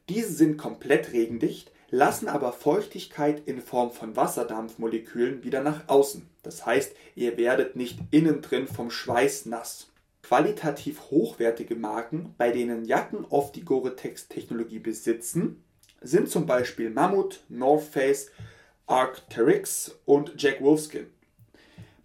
Diese 0.08 0.34
sind 0.34 0.58
komplett 0.58 1.12
regendicht, 1.12 1.72
lassen 1.90 2.28
aber 2.28 2.54
Feuchtigkeit 2.54 3.48
in 3.48 3.62
Form 3.62 3.94
von 3.94 4.16
Wasserdampfmolekülen 4.16 5.44
wieder 5.44 5.64
nach 5.64 5.88
außen. 5.88 6.30
Das 6.44 6.68
heißt, 6.68 6.96
ihr 7.16 7.36
werdet 7.38 7.76
nicht 7.76 7.98
innen 8.12 8.44
drin 8.44 8.68
vom 8.68 8.92
Schweiß 8.92 9.48
nass. 9.48 9.88
Qualitativ 10.28 11.12
hochwertige 11.12 11.76
Marken, 11.76 12.34
bei 12.40 12.50
denen 12.50 12.86
Jacken 12.86 13.26
oft 13.26 13.56
die 13.56 13.64
Gore-Tex-Technologie 13.64 14.80
besitzen, 14.80 15.64
sind 16.02 16.30
zum 16.30 16.48
Beispiel 16.48 16.90
Mammut, 16.90 17.44
North 17.48 17.84
Face, 17.84 18.32
Arc'teryx 18.88 19.92
und 20.06 20.34
Jack 20.42 20.64
Wolfskin. 20.64 21.06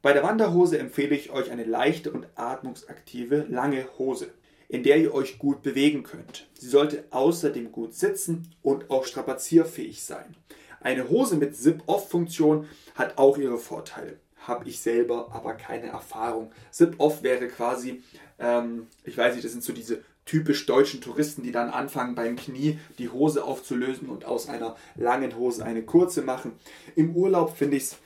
Bei 0.03 0.13
der 0.13 0.23
Wanderhose 0.23 0.79
empfehle 0.79 1.17
ich 1.17 1.31
euch 1.31 1.51
eine 1.51 1.65
leichte 1.65 2.13
und 2.13 2.27
atmungsaktive 2.35 3.47
lange 3.49 3.87
Hose, 3.97 4.29
in 4.69 4.83
der 4.83 4.99
ihr 4.99 5.15
euch 5.15 5.39
gut 5.39 5.63
bewegen 5.63 6.03
könnt. 6.03 6.47
Sie 6.53 6.69
sollte 6.69 7.05
außerdem 7.13 7.73
gut 7.73 7.95
sitzen 7.95 8.55
und 8.61 8.91
auch 8.91 9.07
strapazierfähig 9.07 10.05
sein. 10.05 10.37
Eine 10.83 11.09
Hose 11.09 11.37
mit 11.37 11.57
Zip-Off-Funktion 11.57 12.69
hat 12.95 13.17
auch 13.17 13.39
ihre 13.39 13.57
Vorteile 13.57 14.19
habe 14.47 14.69
ich 14.69 14.81
selber 14.81 15.29
aber 15.33 15.55
keine 15.55 15.89
Erfahrung. 15.89 16.53
Zip-Off 16.71 17.23
wäre 17.23 17.49
quasi, 17.49 18.03
ähm, 18.39 18.87
ich 19.05 19.17
weiß 19.17 19.35
nicht, 19.35 19.45
das 19.45 19.53
sind 19.53 19.65
so 19.65 19.73
diese 19.73 20.03
typisch 20.25 20.67
deutschen 20.67 21.01
Touristen, 21.01 21.43
die 21.43 21.53
dann 21.53 21.71
anfangen 21.71 22.15
beim 22.15 22.37
Knie 22.37 22.79
die 22.99 23.09
Hose 23.09 23.45
aufzulösen 23.45 24.09
und 24.09 24.25
aus 24.25 24.49
einer 24.49 24.77
langen 24.97 25.37
Hose 25.37 25.65
eine 25.65 25.83
kurze 25.83 26.23
machen. 26.23 26.53
Im 26.95 27.17
Urlaub 27.17 27.57
finde 27.57 27.77
ich 27.77 27.85
es, 27.85 27.97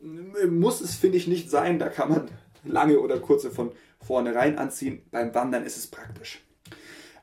muss 0.00 0.80
es 0.80 0.96
finde 0.96 1.18
ich 1.18 1.28
nicht 1.28 1.50
sein, 1.50 1.78
da 1.78 1.88
kann 1.88 2.08
man 2.08 2.28
lange 2.64 2.98
oder 2.98 3.20
kurze 3.20 3.50
von 3.50 3.72
vornherein 4.00 4.58
anziehen. 4.58 5.02
Beim 5.10 5.34
Wandern 5.34 5.64
ist 5.64 5.76
es 5.76 5.86
praktisch. 5.86 6.42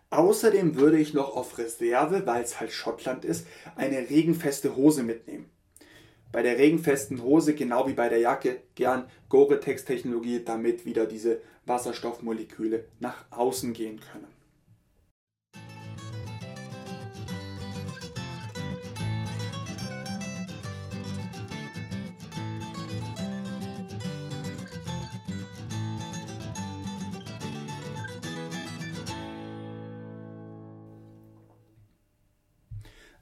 Außerdem 0.09 0.77
würde 0.77 0.97
ich 0.97 1.13
noch 1.13 1.35
auf 1.35 1.57
Reserve, 1.57 2.25
weil 2.25 2.41
es 2.41 2.59
halt 2.59 2.71
Schottland 2.71 3.25
ist, 3.25 3.45
eine 3.75 4.09
regenfeste 4.09 4.75
Hose 4.75 5.03
mitnehmen. 5.03 5.49
Bei 6.37 6.43
der 6.43 6.59
regenfesten 6.59 7.23
Hose, 7.23 7.55
genau 7.55 7.87
wie 7.87 7.93
bei 7.93 8.09
der 8.09 8.19
Jacke, 8.19 8.57
gern 8.75 9.05
Gore-Tex-Technologie, 9.27 10.43
damit 10.45 10.85
wieder 10.85 11.07
diese 11.07 11.41
Wasserstoffmoleküle 11.65 12.85
nach 12.99 13.25
außen 13.31 13.73
gehen 13.73 13.99
können. 13.99 14.27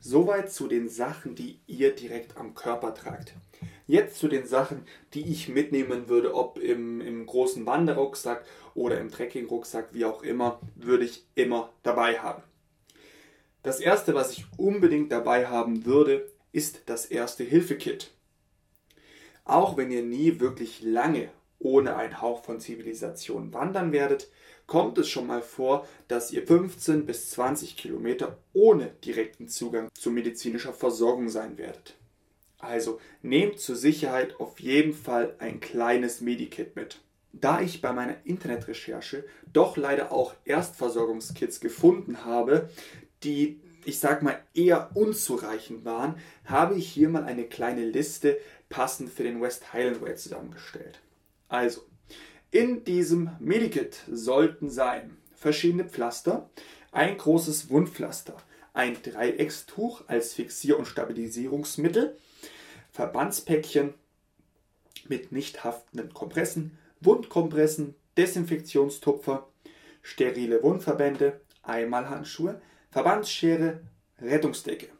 Soweit 0.07 0.51
zu 0.51 0.67
den 0.67 0.87
Sachen, 0.87 1.33
die 1.33 1.61
ihr 1.65 1.95
direkt 1.95 2.37
am 2.37 2.53
Körper 2.53 2.93
tragt. 2.93 3.33
Jetzt 3.87 4.19
zu 4.19 4.27
den 4.27 4.45
Sachen, 4.45 4.85
die 5.15 5.31
ich 5.31 5.49
mitnehmen 5.49 6.09
würde, 6.09 6.35
ob 6.35 6.59
im, 6.59 7.01
im 7.01 7.25
großen 7.25 7.65
Wanderrucksack 7.65 8.45
oder 8.75 8.99
im 8.99 9.09
Trekkingrucksack, 9.09 9.87
wie 9.93 10.05
auch 10.05 10.21
immer, 10.21 10.59
würde 10.75 11.05
ich 11.05 11.25
immer 11.33 11.73
dabei 11.81 12.19
haben. 12.19 12.43
Das 13.63 13.79
erste, 13.79 14.13
was 14.13 14.33
ich 14.33 14.45
unbedingt 14.57 15.11
dabei 15.11 15.47
haben 15.47 15.87
würde, 15.87 16.31
ist 16.51 16.83
das 16.85 17.07
erste 17.07 17.43
Hilfe-Kit. 17.43 18.11
Auch 19.43 19.75
wenn 19.75 19.89
ihr 19.89 20.03
nie 20.03 20.39
wirklich 20.39 20.83
lange 20.83 21.31
ohne 21.57 21.95
einen 21.95 22.21
Hauch 22.21 22.43
von 22.43 22.59
Zivilisation 22.59 23.53
wandern 23.55 23.91
werdet, 23.91 24.29
kommt 24.67 24.97
es 24.97 25.09
schon 25.09 25.27
mal 25.27 25.41
vor, 25.41 25.87
dass 26.07 26.31
ihr 26.31 26.45
15 26.45 27.05
bis 27.05 27.31
20 27.31 27.77
Kilometer 27.77 28.37
ohne 28.53 28.91
direkten 29.03 29.47
Zugang 29.47 29.89
zu 29.93 30.11
medizinischer 30.11 30.73
Versorgung 30.73 31.29
sein 31.29 31.57
werdet. 31.57 31.95
Also 32.59 32.99
nehmt 33.21 33.59
zur 33.59 33.75
Sicherheit 33.75 34.39
auf 34.39 34.59
jeden 34.59 34.93
Fall 34.93 35.35
ein 35.39 35.59
kleines 35.59 36.21
Medikit 36.21 36.75
mit. 36.75 37.01
Da 37.31 37.61
ich 37.61 37.81
bei 37.81 37.91
meiner 37.91 38.15
Internetrecherche 38.23 39.25
doch 39.51 39.77
leider 39.77 40.11
auch 40.11 40.33
Erstversorgungskits 40.45 41.59
gefunden 41.59 42.23
habe, 42.23 42.69
die 43.23 43.59
ich 43.85 43.99
sag 43.99 44.23
mal 44.23 44.41
eher 44.53 44.89
unzureichend 44.95 45.85
waren, 45.85 46.15
habe 46.43 46.75
ich 46.75 46.91
hier 46.91 47.07
mal 47.07 47.23
eine 47.23 47.45
kleine 47.45 47.85
Liste 47.85 48.39
passend 48.67 49.11
für 49.11 49.23
den 49.23 49.41
West 49.41 49.73
Highland 49.73 50.01
Way 50.01 50.15
zusammengestellt. 50.15 50.99
Also, 51.47 51.81
in 52.51 52.83
diesem 52.83 53.31
Medikit 53.39 54.03
sollten 54.11 54.69
sein 54.69 55.17
verschiedene 55.35 55.85
Pflaster, 55.85 56.49
ein 56.91 57.17
großes 57.17 57.69
Wundpflaster, 57.69 58.37
ein 58.73 58.97
Dreieckstuch 59.01 60.03
als 60.07 60.33
Fixier- 60.33 60.77
und 60.77 60.87
Stabilisierungsmittel, 60.87 62.17
Verbandspäckchen 62.91 63.93
mit 65.07 65.31
nicht 65.31 65.63
haftenden 65.63 66.13
Kompressen, 66.13 66.77
Wundkompressen, 67.01 67.95
Desinfektionstupfer, 68.17 69.47
sterile 70.01 70.63
Wundverbände, 70.63 71.41
Einmalhandschuhe, 71.61 72.61
Verbandsschere, 72.89 73.81
Rettungsdecke. 74.21 74.94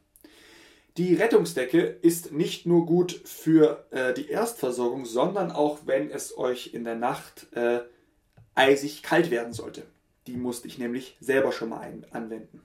Die 0.97 1.13
Rettungsdecke 1.13 1.81
ist 1.81 2.31
nicht 2.31 2.65
nur 2.65 2.85
gut 2.85 3.11
für 3.25 3.85
äh, 3.91 4.13
die 4.13 4.29
Erstversorgung, 4.29 5.05
sondern 5.05 5.51
auch 5.51 5.79
wenn 5.85 6.09
es 6.09 6.37
euch 6.37 6.73
in 6.73 6.85
der 6.85 6.95
Nacht 6.95 7.47
äh, 7.53 7.81
eisig 8.55 9.03
kalt 9.03 9.29
werden 9.29 9.51
sollte. 9.51 9.83
Die 10.25 10.37
musste 10.37 10.69
ich 10.69 10.77
nämlich 10.77 11.17
selber 11.19 11.51
schon 11.51 11.69
mal 11.69 11.81
ein 11.81 12.05
anwenden. 12.11 12.61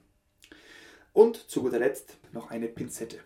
Und 1.12 1.50
zu 1.50 1.62
guter 1.62 1.80
Letzt 1.80 2.18
noch 2.32 2.50
eine 2.50 2.68
Pinzette. 2.68 3.18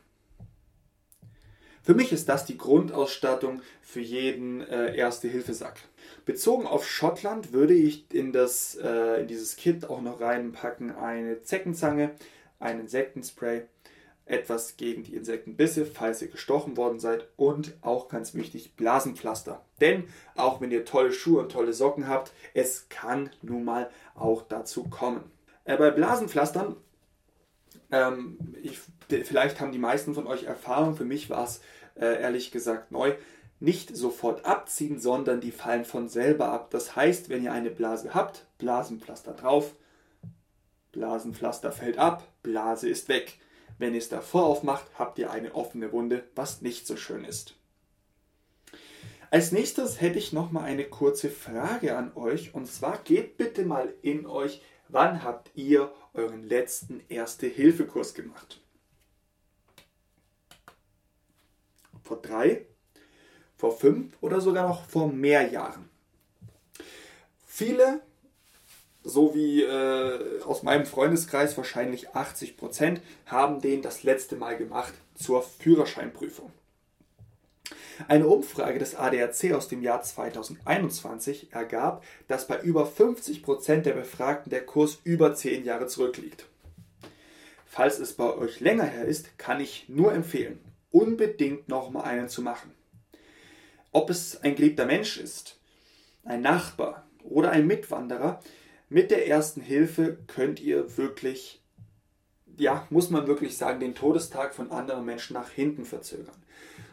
Für 1.82 1.94
mich 1.94 2.10
ist 2.10 2.30
das 2.30 2.46
die 2.46 2.56
Grundausstattung 2.56 3.60
für 3.82 4.00
jeden 4.00 4.62
äh, 4.62 4.96
Erste-Hilfe-Sack. 4.96 5.80
Bezogen 6.24 6.66
auf 6.66 6.88
Schottland 6.88 7.52
würde 7.52 7.74
ich 7.74 8.10
in, 8.10 8.32
das, 8.32 8.74
äh, 8.76 9.20
in 9.20 9.26
dieses 9.26 9.56
Kit 9.56 9.84
auch 9.84 10.00
noch 10.00 10.22
reinpacken 10.22 10.96
eine 10.96 11.42
Zeckenzange, 11.42 12.12
ein 12.58 12.80
Insektenspray, 12.80 13.66
etwas 14.26 14.76
gegen 14.76 15.04
die 15.04 15.14
Insektenbisse, 15.14 15.84
falls 15.84 16.22
ihr 16.22 16.28
gestochen 16.28 16.76
worden 16.76 16.98
seid 16.98 17.28
und 17.36 17.74
auch 17.82 18.08
ganz 18.08 18.34
wichtig 18.34 18.74
Blasenpflaster. 18.76 19.62
Denn 19.80 20.04
auch 20.34 20.60
wenn 20.60 20.70
ihr 20.70 20.84
tolle 20.84 21.12
Schuhe 21.12 21.42
und 21.42 21.52
tolle 21.52 21.72
Socken 21.72 22.08
habt, 22.08 22.32
es 22.54 22.88
kann 22.88 23.30
nun 23.42 23.64
mal 23.64 23.90
auch 24.14 24.42
dazu 24.42 24.84
kommen. 24.84 25.30
Äh, 25.64 25.76
bei 25.76 25.90
Blasenpflastern, 25.90 26.76
ähm, 27.90 28.38
ich, 28.62 28.80
vielleicht 29.08 29.60
haben 29.60 29.72
die 29.72 29.78
meisten 29.78 30.14
von 30.14 30.26
euch 30.26 30.44
Erfahrung, 30.44 30.96
für 30.96 31.04
mich 31.04 31.28
war 31.28 31.44
es 31.44 31.60
äh, 31.96 32.20
ehrlich 32.22 32.50
gesagt 32.50 32.92
neu, 32.92 33.14
nicht 33.60 33.94
sofort 33.96 34.44
abziehen, 34.44 34.98
sondern 34.98 35.40
die 35.40 35.52
fallen 35.52 35.84
von 35.84 36.08
selber 36.08 36.48
ab. 36.48 36.70
Das 36.70 36.96
heißt, 36.96 37.28
wenn 37.28 37.42
ihr 37.42 37.52
eine 37.52 37.70
Blase 37.70 38.14
habt, 38.14 38.46
Blasenpflaster 38.58 39.32
drauf, 39.32 39.74
Blasenpflaster 40.92 41.72
fällt 41.72 41.98
ab, 41.98 42.26
Blase 42.42 42.88
ist 42.88 43.08
weg. 43.08 43.38
Wenn 43.84 43.92
ihr 43.92 43.98
es 43.98 44.08
davor 44.08 44.46
aufmacht, 44.46 44.86
habt 44.98 45.18
ihr 45.18 45.30
eine 45.30 45.54
offene 45.54 45.92
Wunde, 45.92 46.24
was 46.34 46.62
nicht 46.62 46.86
so 46.86 46.96
schön 46.96 47.22
ist. 47.22 47.54
Als 49.30 49.52
nächstes 49.52 50.00
hätte 50.00 50.18
ich 50.18 50.32
noch 50.32 50.50
mal 50.50 50.64
eine 50.64 50.84
kurze 50.84 51.28
Frage 51.28 51.94
an 51.94 52.10
euch 52.14 52.54
und 52.54 52.66
zwar 52.66 52.96
geht 53.02 53.36
bitte 53.36 53.66
mal 53.66 53.92
in 54.00 54.24
euch, 54.24 54.62
wann 54.88 55.22
habt 55.22 55.50
ihr 55.54 55.92
euren 56.14 56.42
letzten 56.42 57.02
Erste-Hilfe-Kurs 57.10 58.14
gemacht? 58.14 58.62
Vor 62.04 62.22
drei, 62.22 62.64
vor 63.58 63.76
fünf 63.76 64.16
oder 64.22 64.40
sogar 64.40 64.66
noch 64.66 64.88
vor 64.88 65.08
mehr 65.08 65.52
Jahren? 65.52 65.90
Viele 67.44 68.00
so 69.04 69.34
wie 69.34 69.62
äh, 69.62 70.42
aus 70.42 70.62
meinem 70.62 70.86
Freundeskreis 70.86 71.56
wahrscheinlich 71.56 72.10
80 72.14 72.56
Prozent, 72.56 73.00
haben 73.26 73.60
den 73.60 73.82
das 73.82 74.02
letzte 74.02 74.34
Mal 74.36 74.56
gemacht 74.56 74.94
zur 75.14 75.42
Führerscheinprüfung. 75.42 76.50
Eine 78.08 78.26
Umfrage 78.26 78.78
des 78.78 78.96
ADAC 78.96 79.52
aus 79.52 79.68
dem 79.68 79.82
Jahr 79.82 80.02
2021 80.02 81.52
ergab, 81.52 82.02
dass 82.26 82.48
bei 82.48 82.60
über 82.60 82.86
50 82.86 83.42
Prozent 83.42 83.86
der 83.86 83.92
Befragten 83.92 84.50
der 84.50 84.66
Kurs 84.66 84.98
über 85.04 85.34
10 85.34 85.64
Jahre 85.64 85.86
zurückliegt. 85.86 86.46
Falls 87.66 87.98
es 87.98 88.14
bei 88.14 88.32
euch 88.34 88.60
länger 88.60 88.84
her 88.84 89.04
ist, 89.04 89.38
kann 89.38 89.60
ich 89.60 89.88
nur 89.88 90.12
empfehlen, 90.12 90.60
unbedingt 90.90 91.68
nochmal 91.68 92.04
einen 92.04 92.28
zu 92.28 92.42
machen. 92.42 92.72
Ob 93.92 94.10
es 94.10 94.42
ein 94.42 94.56
geliebter 94.56 94.86
Mensch 94.86 95.18
ist, 95.18 95.58
ein 96.24 96.40
Nachbar 96.40 97.06
oder 97.22 97.50
ein 97.50 97.66
Mitwanderer, 97.66 98.40
mit 98.94 99.10
der 99.10 99.26
ersten 99.26 99.60
Hilfe 99.60 100.18
könnt 100.28 100.60
ihr 100.60 100.96
wirklich, 100.96 101.60
ja, 102.56 102.86
muss 102.90 103.10
man 103.10 103.26
wirklich 103.26 103.58
sagen, 103.58 103.80
den 103.80 103.96
Todestag 103.96 104.54
von 104.54 104.70
anderen 104.70 105.04
Menschen 105.04 105.34
nach 105.34 105.50
hinten 105.50 105.84
verzögern. 105.84 106.36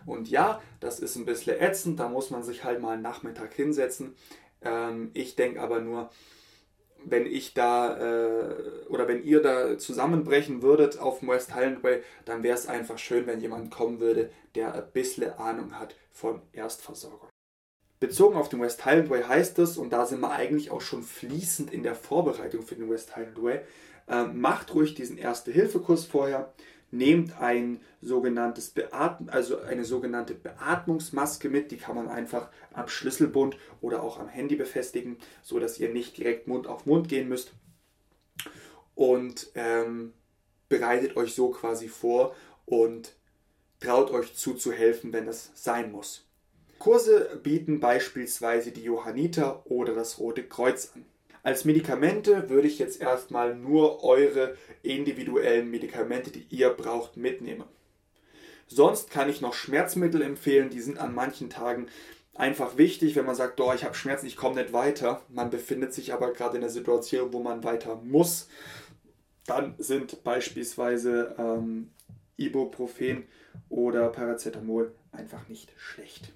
Und 0.07 0.27
ja, 0.27 0.63
das 0.79 0.99
ist 0.99 1.15
ein 1.15 1.25
bisschen 1.25 1.59
ätzend, 1.59 1.99
da 1.99 2.09
muss 2.09 2.31
man 2.31 2.41
sich 2.41 2.63
halt 2.63 2.81
mal 2.81 2.93
einen 2.93 3.03
Nachmittag 3.03 3.53
hinsetzen. 3.53 4.15
Ähm, 4.63 5.11
ich 5.13 5.35
denke 5.35 5.61
aber 5.61 5.79
nur, 5.79 6.09
wenn 7.05 7.27
ich 7.27 7.53
da 7.53 7.95
äh, 7.95 8.87
oder 8.89 9.07
wenn 9.07 9.23
ihr 9.23 9.43
da 9.43 9.77
zusammenbrechen 9.77 10.63
würdet 10.63 10.97
auf 10.97 11.19
dem 11.19 11.27
West 11.27 11.53
Highland 11.53 11.83
Way, 11.83 12.01
dann 12.25 12.41
wäre 12.41 12.57
es 12.57 12.65
einfach 12.65 12.97
schön, 12.97 13.27
wenn 13.27 13.41
jemand 13.41 13.69
kommen 13.69 13.99
würde, 13.99 14.31
der 14.55 14.73
ein 14.73 14.91
bisschen 14.91 15.31
Ahnung 15.33 15.77
hat 15.77 15.95
von 16.09 16.41
Erstversorgung. 16.51 17.30
Bezogen 18.01 18.35
auf 18.35 18.49
den 18.49 18.59
West 18.59 18.83
Highland 18.83 19.11
Way 19.11 19.21
heißt 19.21 19.59
es, 19.59 19.77
und 19.77 19.93
da 19.93 20.07
sind 20.07 20.21
wir 20.21 20.31
eigentlich 20.31 20.71
auch 20.71 20.81
schon 20.81 21.03
fließend 21.03 21.71
in 21.71 21.83
der 21.83 21.93
Vorbereitung 21.93 22.63
für 22.63 22.73
den 22.73 22.89
West 22.89 23.15
Highland 23.15 23.41
Way, 23.41 23.61
äh, 24.07 24.23
macht 24.23 24.73
ruhig 24.73 24.95
diesen 24.95 25.19
Erste-Hilfe-Kurs 25.19 26.05
vorher, 26.05 26.51
nehmt 26.89 27.39
ein 27.39 27.79
sogenanntes 28.01 28.71
Beatmen, 28.71 29.29
also 29.29 29.59
eine 29.59 29.85
sogenannte 29.85 30.33
Beatmungsmaske 30.33 31.47
mit, 31.47 31.69
die 31.69 31.77
kann 31.77 31.95
man 31.95 32.09
einfach 32.09 32.49
am 32.73 32.87
Schlüsselbund 32.87 33.55
oder 33.81 34.01
auch 34.01 34.19
am 34.19 34.27
Handy 34.27 34.55
befestigen, 34.55 35.17
so 35.43 35.59
dass 35.59 35.79
ihr 35.79 35.93
nicht 35.93 36.17
direkt 36.17 36.47
Mund 36.47 36.65
auf 36.65 36.87
Mund 36.87 37.07
gehen 37.07 37.29
müsst. 37.29 37.53
Und 38.95 39.51
ähm, 39.53 40.13
bereitet 40.69 41.15
euch 41.17 41.35
so 41.35 41.51
quasi 41.51 41.87
vor 41.87 42.35
und 42.65 43.13
traut 43.79 44.09
euch 44.09 44.33
zuzuhelfen, 44.35 45.13
wenn 45.13 45.27
es 45.27 45.51
sein 45.53 45.91
muss. 45.91 46.25
Kurse 46.81 47.39
bieten 47.43 47.79
beispielsweise 47.79 48.71
die 48.71 48.81
Johanniter 48.81 49.63
oder 49.69 49.93
das 49.93 50.17
Rote 50.17 50.43
Kreuz 50.43 50.93
an. 50.95 51.05
Als 51.43 51.63
Medikamente 51.63 52.49
würde 52.49 52.67
ich 52.67 52.79
jetzt 52.79 52.99
erstmal 52.99 53.55
nur 53.55 54.03
eure 54.03 54.57
individuellen 54.81 55.69
Medikamente, 55.69 56.31
die 56.31 56.43
ihr 56.49 56.71
braucht, 56.71 57.17
mitnehmen. 57.17 57.65
Sonst 58.65 59.11
kann 59.11 59.29
ich 59.29 59.41
noch 59.41 59.53
Schmerzmittel 59.53 60.23
empfehlen, 60.23 60.71
die 60.71 60.81
sind 60.81 60.97
an 60.97 61.13
manchen 61.13 61.51
Tagen 61.51 61.85
einfach 62.33 62.77
wichtig, 62.77 63.15
wenn 63.15 63.27
man 63.27 63.35
sagt, 63.35 63.61
oh, 63.61 63.71
ich 63.75 63.83
habe 63.83 63.93
Schmerzen, 63.93 64.25
ich 64.25 64.35
komme 64.35 64.55
nicht 64.55 64.73
weiter. 64.73 65.21
Man 65.29 65.51
befindet 65.51 65.93
sich 65.93 66.13
aber 66.13 66.33
gerade 66.33 66.57
in 66.57 66.63
einer 66.63 66.71
Situation, 66.71 67.31
wo 67.31 67.41
man 67.41 67.63
weiter 67.63 68.01
muss. 68.03 68.49
Dann 69.45 69.75
sind 69.77 70.23
beispielsweise 70.23 71.35
ähm, 71.37 71.91
Ibuprofen 72.37 73.25
oder 73.69 74.09
Paracetamol 74.09 74.95
einfach 75.11 75.47
nicht 75.47 75.71
schlecht. 75.77 76.33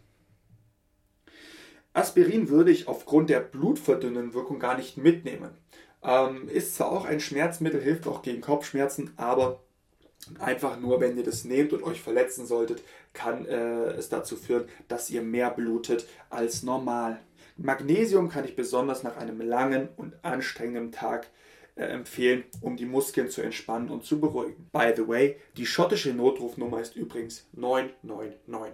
Aspirin 1.95 2.49
würde 2.49 2.71
ich 2.71 2.89
aufgrund 2.89 3.29
der 3.29 3.39
blutverdünnenden 3.39 4.33
Wirkung 4.33 4.59
gar 4.59 4.77
nicht 4.77 4.97
mitnehmen. 4.97 5.51
Ähm, 6.03 6.49
ist 6.49 6.75
zwar 6.75 6.91
auch 6.91 7.05
ein 7.05 7.21
Schmerzmittel, 7.21 7.81
hilft 7.81 8.05
auch 8.05 8.21
gegen 8.21 8.41
Kopfschmerzen, 8.41 9.13
aber 9.15 9.63
einfach 10.39 10.77
nur, 10.77 10.99
wenn 10.99 11.17
ihr 11.17 11.23
das 11.23 11.45
nehmt 11.45 11.71
und 11.71 11.83
euch 11.83 12.01
verletzen 12.01 12.45
solltet, 12.45 12.83
kann 13.13 13.45
äh, 13.45 13.91
es 13.91 14.09
dazu 14.09 14.35
führen, 14.35 14.65
dass 14.89 15.09
ihr 15.09 15.21
mehr 15.21 15.49
blutet 15.49 16.05
als 16.29 16.63
normal. 16.63 17.19
Magnesium 17.55 18.27
kann 18.27 18.43
ich 18.43 18.57
besonders 18.57 19.03
nach 19.03 19.15
einem 19.15 19.39
langen 19.39 19.87
und 19.95 20.13
anstrengenden 20.21 20.91
Tag 20.91 21.29
äh, 21.75 21.85
empfehlen, 21.85 22.43
um 22.59 22.75
die 22.75 22.85
Muskeln 22.85 23.29
zu 23.29 23.41
entspannen 23.41 23.89
und 23.89 24.03
zu 24.03 24.19
beruhigen. 24.19 24.69
By 24.73 24.91
the 24.93 25.07
way, 25.07 25.37
die 25.55 25.65
schottische 25.65 26.13
Notrufnummer 26.13 26.81
ist 26.81 26.97
übrigens 26.97 27.47
999. 27.53 28.73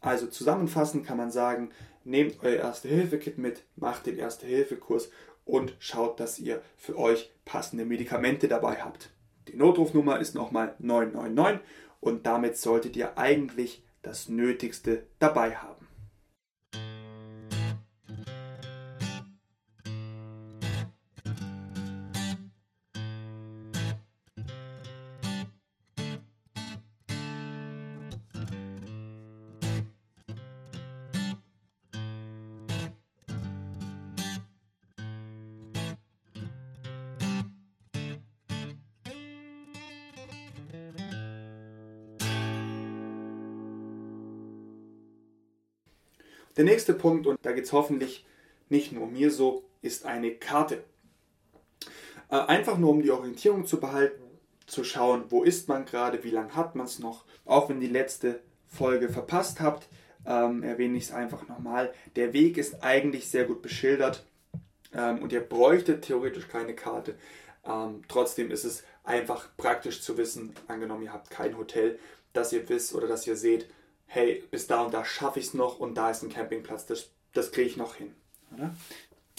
Also 0.00 0.26
zusammenfassend 0.26 1.06
kann 1.06 1.16
man 1.16 1.30
sagen, 1.30 1.70
nehmt 2.04 2.38
euer 2.42 2.60
Erste-Hilfe-Kit 2.60 3.38
mit, 3.38 3.64
macht 3.76 4.06
den 4.06 4.18
Erste-Hilfe-Kurs 4.18 5.10
und 5.44 5.74
schaut, 5.78 6.20
dass 6.20 6.38
ihr 6.38 6.62
für 6.76 6.98
euch 6.98 7.30
passende 7.44 7.84
Medikamente 7.84 8.48
dabei 8.48 8.76
habt. 8.76 9.10
Die 9.48 9.56
Notrufnummer 9.56 10.20
ist 10.20 10.34
nochmal 10.34 10.74
999 10.78 11.60
und 12.00 12.26
damit 12.26 12.56
solltet 12.56 12.96
ihr 12.96 13.18
eigentlich 13.18 13.84
das 14.02 14.28
Nötigste 14.28 15.06
dabei 15.18 15.56
haben. 15.56 15.81
Der 46.62 46.70
nächste 46.70 46.94
Punkt, 46.94 47.26
und 47.26 47.40
da 47.42 47.50
geht 47.50 47.64
es 47.64 47.72
hoffentlich 47.72 48.24
nicht 48.68 48.92
nur 48.92 49.08
mir 49.08 49.32
so, 49.32 49.64
ist 49.80 50.06
eine 50.06 50.30
Karte. 50.30 50.84
Äh, 52.30 52.36
einfach 52.36 52.78
nur 52.78 52.90
um 52.90 53.02
die 53.02 53.10
Orientierung 53.10 53.66
zu 53.66 53.80
behalten, 53.80 54.22
zu 54.66 54.84
schauen, 54.84 55.24
wo 55.30 55.42
ist 55.42 55.66
man 55.66 55.86
gerade, 55.86 56.22
wie 56.22 56.30
lange 56.30 56.54
hat 56.54 56.76
man 56.76 56.86
es 56.86 57.00
noch. 57.00 57.24
Auch 57.46 57.68
wenn 57.68 57.80
die 57.80 57.88
letzte 57.88 58.38
Folge 58.68 59.08
verpasst 59.08 59.60
habt, 59.60 59.88
ähm, 60.24 60.62
erwähne 60.62 60.96
ich 60.98 61.06
es 61.06 61.12
einfach 61.12 61.48
nochmal. 61.48 61.92
Der 62.14 62.32
Weg 62.32 62.56
ist 62.56 62.84
eigentlich 62.84 63.28
sehr 63.28 63.44
gut 63.44 63.60
beschildert 63.60 64.24
ähm, 64.94 65.20
und 65.20 65.32
ihr 65.32 65.40
bräuchtet 65.40 66.04
theoretisch 66.04 66.46
keine 66.46 66.76
Karte. 66.76 67.16
Ähm, 67.66 68.02
trotzdem 68.06 68.52
ist 68.52 68.62
es 68.62 68.84
einfach 69.02 69.48
praktisch 69.56 70.00
zu 70.00 70.16
wissen, 70.16 70.54
angenommen 70.68 71.02
ihr 71.02 71.12
habt 71.12 71.28
kein 71.28 71.58
Hotel, 71.58 71.98
dass 72.32 72.52
ihr 72.52 72.68
wisst 72.68 72.94
oder 72.94 73.08
dass 73.08 73.26
ihr 73.26 73.34
seht, 73.34 73.66
hey, 74.12 74.44
bis 74.50 74.66
da 74.66 74.82
und 74.82 74.92
da 74.92 75.04
schaffe 75.06 75.38
ich 75.38 75.46
es 75.46 75.54
noch 75.54 75.78
und 75.78 75.94
da 75.94 76.10
ist 76.10 76.22
ein 76.22 76.28
Campingplatz, 76.28 76.84
das, 76.84 77.08
das 77.32 77.50
kriege 77.50 77.68
ich 77.68 77.76
noch 77.78 77.94
hin. 77.94 78.14
Oder? 78.54 78.74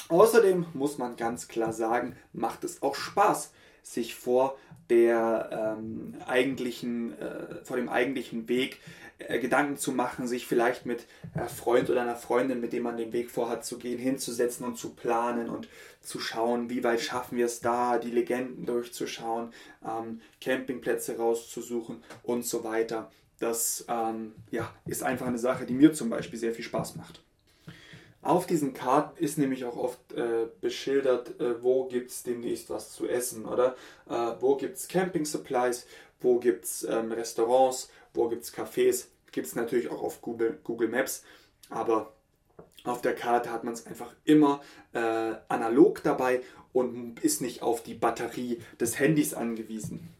Außerdem 0.09 0.65
muss 0.73 0.97
man 0.97 1.15
ganz 1.15 1.47
klar 1.47 1.73
sagen, 1.73 2.15
macht 2.33 2.63
es 2.63 2.81
auch 2.81 2.95
Spaß, 2.95 3.51
sich 3.83 4.15
vor 4.15 4.57
der 4.89 5.77
ähm, 5.77 6.15
eigentlichen, 6.25 7.17
äh, 7.19 7.63
vor 7.63 7.77
dem 7.77 7.87
eigentlichen 7.87 8.49
Weg 8.49 8.79
äh, 9.19 9.39
Gedanken 9.39 9.77
zu 9.77 9.91
machen, 9.91 10.27
sich 10.27 10.47
vielleicht 10.47 10.87
mit 10.87 11.05
einem 11.35 11.49
Freund 11.49 11.89
oder 11.91 12.01
einer 12.01 12.15
Freundin, 12.15 12.59
mit 12.59 12.73
dem 12.73 12.83
man 12.83 12.97
den 12.97 13.13
Weg 13.13 13.29
vorhat 13.29 13.63
zu 13.63 13.77
gehen, 13.77 13.99
hinzusetzen 13.99 14.65
und 14.65 14.77
zu 14.77 14.95
planen 14.95 15.49
und 15.49 15.67
zu 16.01 16.19
schauen, 16.19 16.69
wie 16.71 16.83
weit 16.83 17.01
schaffen 17.01 17.37
wir 17.37 17.45
es 17.45 17.61
da, 17.61 17.99
die 17.99 18.11
Legenden 18.11 18.65
durchzuschauen, 18.65 19.53
ähm, 19.85 20.21
Campingplätze 20.41 21.17
rauszusuchen 21.17 22.03
und 22.23 22.43
so 22.45 22.63
weiter. 22.63 23.11
Das 23.43 23.83
ähm, 23.89 24.33
ja, 24.51 24.73
ist 24.85 25.03
einfach 25.03 25.27
eine 25.27 25.37
Sache, 25.37 25.65
die 25.65 25.73
mir 25.73 25.91
zum 25.91 26.09
Beispiel 26.09 26.39
sehr 26.39 26.53
viel 26.53 26.63
Spaß 26.63 26.95
macht. 26.95 27.21
Auf 28.21 28.45
diesen 28.45 28.73
Karten 28.73 29.21
ist 29.21 29.37
nämlich 29.37 29.65
auch 29.65 29.75
oft 29.75 30.13
äh, 30.13 30.47
beschildert, 30.61 31.41
äh, 31.41 31.61
wo 31.61 31.83
gibt 31.83 32.09
es 32.09 32.23
demnächst 32.23 32.69
was 32.69 32.93
zu 32.93 33.05
essen 33.05 33.43
oder 33.43 33.75
äh, 34.09 34.31
wo 34.39 34.55
gibt 34.55 34.77
es 34.77 34.87
Camping 34.87 35.25
Supplies, 35.25 35.85
wo 36.21 36.39
gibt 36.39 36.63
es 36.63 36.85
ähm, 36.85 37.11
Restaurants, 37.11 37.91
wo 38.13 38.29
gibt 38.29 38.43
es 38.43 38.53
Cafés. 38.55 39.07
Gibt 39.33 39.47
es 39.47 39.55
natürlich 39.55 39.89
auch 39.89 40.01
auf 40.01 40.21
Google, 40.21 40.57
Google 40.63 40.87
Maps, 40.87 41.25
aber 41.69 42.13
auf 42.85 43.01
der 43.01 43.13
Karte 43.13 43.51
hat 43.51 43.65
man 43.65 43.73
es 43.73 43.85
einfach 43.85 44.13
immer 44.23 44.61
äh, 44.93 45.33
analog 45.49 46.01
dabei 46.01 46.41
und 46.71 47.19
ist 47.19 47.41
nicht 47.41 47.61
auf 47.61 47.83
die 47.83 47.93
Batterie 47.93 48.61
des 48.79 48.99
Handys 48.99 49.33
angewiesen. 49.33 50.13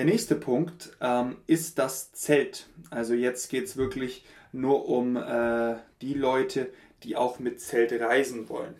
Der 0.00 0.06
nächste 0.06 0.34
Punkt 0.34 0.96
ähm, 1.02 1.36
ist 1.46 1.78
das 1.78 2.10
Zelt. 2.12 2.70
Also 2.88 3.12
jetzt 3.12 3.50
geht 3.50 3.66
es 3.66 3.76
wirklich 3.76 4.24
nur 4.50 4.88
um 4.88 5.14
äh, 5.16 5.76
die 6.00 6.14
Leute, 6.14 6.72
die 7.02 7.16
auch 7.16 7.38
mit 7.38 7.60
Zelt 7.60 7.92
reisen 7.92 8.48
wollen. 8.48 8.76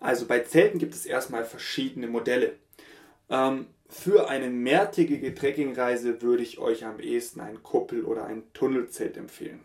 Also 0.00 0.24
bei 0.24 0.38
Zelten 0.38 0.78
gibt 0.78 0.94
es 0.94 1.04
erstmal 1.04 1.44
verschiedene 1.44 2.06
Modelle. 2.06 2.54
Ähm, 3.28 3.66
für 3.86 4.30
eine 4.30 4.48
mehrtägige 4.48 5.34
Trekkingreise 5.34 6.22
würde 6.22 6.42
ich 6.42 6.58
euch 6.58 6.86
am 6.86 6.98
ehesten 6.98 7.40
ein 7.40 7.62
Kuppel- 7.62 8.06
oder 8.06 8.24
ein 8.24 8.44
Tunnelzelt 8.54 9.18
empfehlen. 9.18 9.60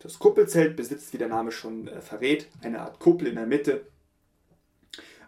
Das 0.00 0.18
Kuppelzelt 0.18 0.76
besitzt, 0.76 1.14
wie 1.14 1.18
der 1.18 1.28
Name 1.28 1.50
schon 1.50 1.88
äh, 1.88 2.02
verrät, 2.02 2.48
eine 2.60 2.80
Art 2.82 3.00
Kuppel 3.00 3.28
in 3.28 3.36
der 3.36 3.46
Mitte. 3.46 3.86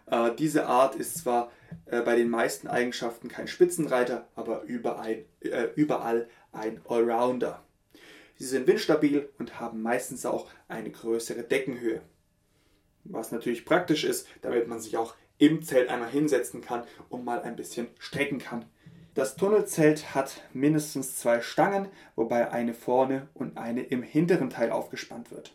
Äh, 0.05 0.35
diese 0.37 0.67
Art 0.67 0.93
ist 0.93 1.17
zwar 1.17 1.51
äh, 1.85 2.01
bei 2.01 2.15
den 2.15 2.29
meisten 2.29 2.67
Eigenschaften 2.67 3.27
kein 3.27 3.47
Spitzenreiter, 3.47 4.27
aber 4.35 4.63
überall, 4.63 5.25
äh, 5.41 5.67
überall 5.75 6.27
ein 6.51 6.81
Allrounder. 6.87 7.63
Sie 8.35 8.45
sind 8.45 8.67
windstabil 8.67 9.29
und 9.37 9.59
haben 9.59 9.81
meistens 9.81 10.25
auch 10.25 10.49
eine 10.67 10.89
größere 10.89 11.43
Deckenhöhe. 11.43 12.01
Was 13.03 13.31
natürlich 13.31 13.65
praktisch 13.65 14.03
ist, 14.03 14.27
damit 14.41 14.67
man 14.67 14.79
sich 14.79 14.97
auch 14.97 15.15
im 15.37 15.63
Zelt 15.63 15.89
einmal 15.89 16.09
hinsetzen 16.09 16.61
kann 16.61 16.83
und 17.09 17.25
mal 17.25 17.41
ein 17.41 17.55
bisschen 17.55 17.87
strecken 17.97 18.39
kann. 18.39 18.65
Das 19.13 19.35
Tunnelzelt 19.35 20.15
hat 20.15 20.41
mindestens 20.53 21.17
zwei 21.17 21.41
Stangen, 21.41 21.89
wobei 22.15 22.51
eine 22.51 22.73
vorne 22.73 23.27
und 23.33 23.57
eine 23.57 23.83
im 23.83 24.03
hinteren 24.03 24.49
Teil 24.49 24.71
aufgespannt 24.71 25.31
wird. 25.31 25.53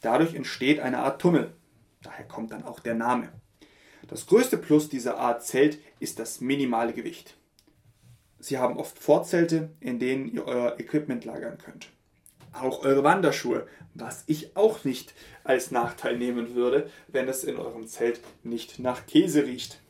Dadurch 0.00 0.34
entsteht 0.34 0.80
eine 0.80 0.98
Art 0.98 1.20
Tunnel. 1.20 1.52
Daher 2.02 2.28
kommt 2.28 2.52
dann 2.52 2.64
auch 2.64 2.78
der 2.78 2.94
Name. 2.94 3.32
Das 4.08 4.26
größte 4.26 4.56
Plus 4.56 4.88
dieser 4.88 5.18
Art 5.18 5.44
Zelt 5.44 5.78
ist 5.98 6.18
das 6.18 6.40
minimale 6.40 6.92
Gewicht. 6.92 7.36
Sie 8.38 8.58
haben 8.58 8.78
oft 8.78 8.98
Vorzelte, 8.98 9.70
in 9.80 9.98
denen 9.98 10.28
ihr 10.28 10.46
euer 10.46 10.78
Equipment 10.78 11.24
lagern 11.24 11.58
könnt. 11.58 11.88
Auch 12.52 12.84
eure 12.84 13.02
Wanderschuhe, 13.02 13.66
was 13.94 14.24
ich 14.26 14.56
auch 14.56 14.84
nicht 14.84 15.14
als 15.42 15.70
Nachteil 15.70 16.16
nehmen 16.16 16.54
würde, 16.54 16.88
wenn 17.08 17.28
es 17.28 17.44
in 17.44 17.56
eurem 17.56 17.86
Zelt 17.86 18.20
nicht 18.44 18.78
nach 18.78 19.06
Käse 19.06 19.44
riecht. 19.44 19.80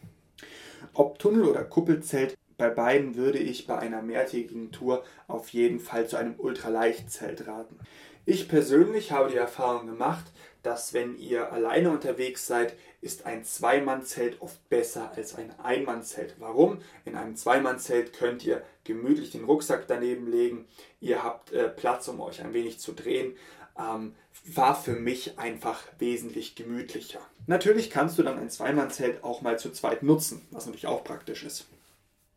Ob 0.94 1.18
Tunnel 1.18 1.44
oder 1.44 1.64
Kuppelzelt, 1.64 2.36
bei 2.56 2.70
beiden 2.70 3.16
würde 3.16 3.38
ich 3.38 3.66
bei 3.66 3.78
einer 3.78 4.00
mehrtägigen 4.00 4.72
Tour 4.72 5.04
auf 5.28 5.50
jeden 5.50 5.78
Fall 5.78 6.08
zu 6.08 6.16
einem 6.16 6.34
Ultraleichtzelt 6.38 7.46
raten. 7.46 7.78
Ich 8.24 8.48
persönlich 8.48 9.12
habe 9.12 9.30
die 9.30 9.36
Erfahrung 9.36 9.86
gemacht, 9.86 10.24
dass 10.62 10.94
wenn 10.94 11.16
ihr 11.18 11.52
alleine 11.52 11.90
unterwegs 11.90 12.46
seid, 12.46 12.74
ist 13.00 13.26
ein 13.26 13.44
Zweimannzelt 13.44 14.40
oft 14.40 14.68
besser 14.68 15.12
als 15.14 15.34
ein 15.34 15.58
Einmannzelt. 15.60 16.34
Warum? 16.38 16.78
In 17.04 17.16
einem 17.16 17.36
Zweimannzelt 17.36 18.12
könnt 18.12 18.44
ihr 18.44 18.62
gemütlich 18.84 19.30
den 19.30 19.44
Rucksack 19.44 19.86
daneben 19.86 20.30
legen, 20.30 20.66
ihr 21.00 21.22
habt 21.22 21.52
äh, 21.52 21.68
Platz, 21.68 22.08
um 22.08 22.20
euch 22.20 22.40
ein 22.42 22.52
wenig 22.52 22.78
zu 22.78 22.92
drehen. 22.92 23.36
Ähm, 23.78 24.14
war 24.44 24.74
für 24.74 24.92
mich 24.92 25.38
einfach 25.38 25.82
wesentlich 25.98 26.54
gemütlicher. 26.54 27.20
Natürlich 27.46 27.90
kannst 27.90 28.18
du 28.18 28.22
dann 28.22 28.38
ein 28.38 28.50
Zweimannzelt 28.50 29.22
auch 29.24 29.42
mal 29.42 29.58
zu 29.58 29.70
zweit 29.70 30.02
nutzen, 30.02 30.46
was 30.50 30.66
natürlich 30.66 30.86
auch 30.86 31.04
praktisch 31.04 31.44
ist. 31.44 31.66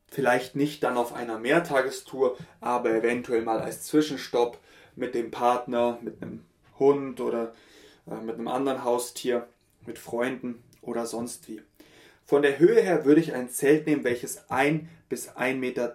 Vielleicht 0.07 0.55
nicht 0.55 0.83
dann 0.83 0.97
auf 0.97 1.13
einer 1.13 1.37
Mehrtagestour, 1.37 2.37
aber 2.61 2.91
eventuell 2.91 3.43
mal 3.43 3.59
als 3.59 3.83
Zwischenstopp 3.83 4.59
mit 4.95 5.13
dem 5.13 5.29
Partner, 5.31 5.99
mit 6.01 6.21
einem 6.21 6.45
Hund 6.79 7.21
oder 7.21 7.53
äh, 8.07 8.15
mit 8.15 8.35
einem 8.35 8.47
anderen 8.47 8.83
Haustier, 8.83 9.47
mit 9.89 9.99
Freunden 9.99 10.63
oder 10.81 11.05
sonst 11.05 11.49
wie. 11.49 11.61
Von 12.23 12.43
der 12.43 12.59
Höhe 12.59 12.79
her 12.79 13.05
würde 13.05 13.19
ich 13.19 13.33
ein 13.33 13.49
Zelt 13.49 13.87
nehmen, 13.87 14.03
welches 14.03 14.49
1 14.51 14.83
bis 15.09 15.31
1,10 15.31 15.55
Meter 15.55 15.93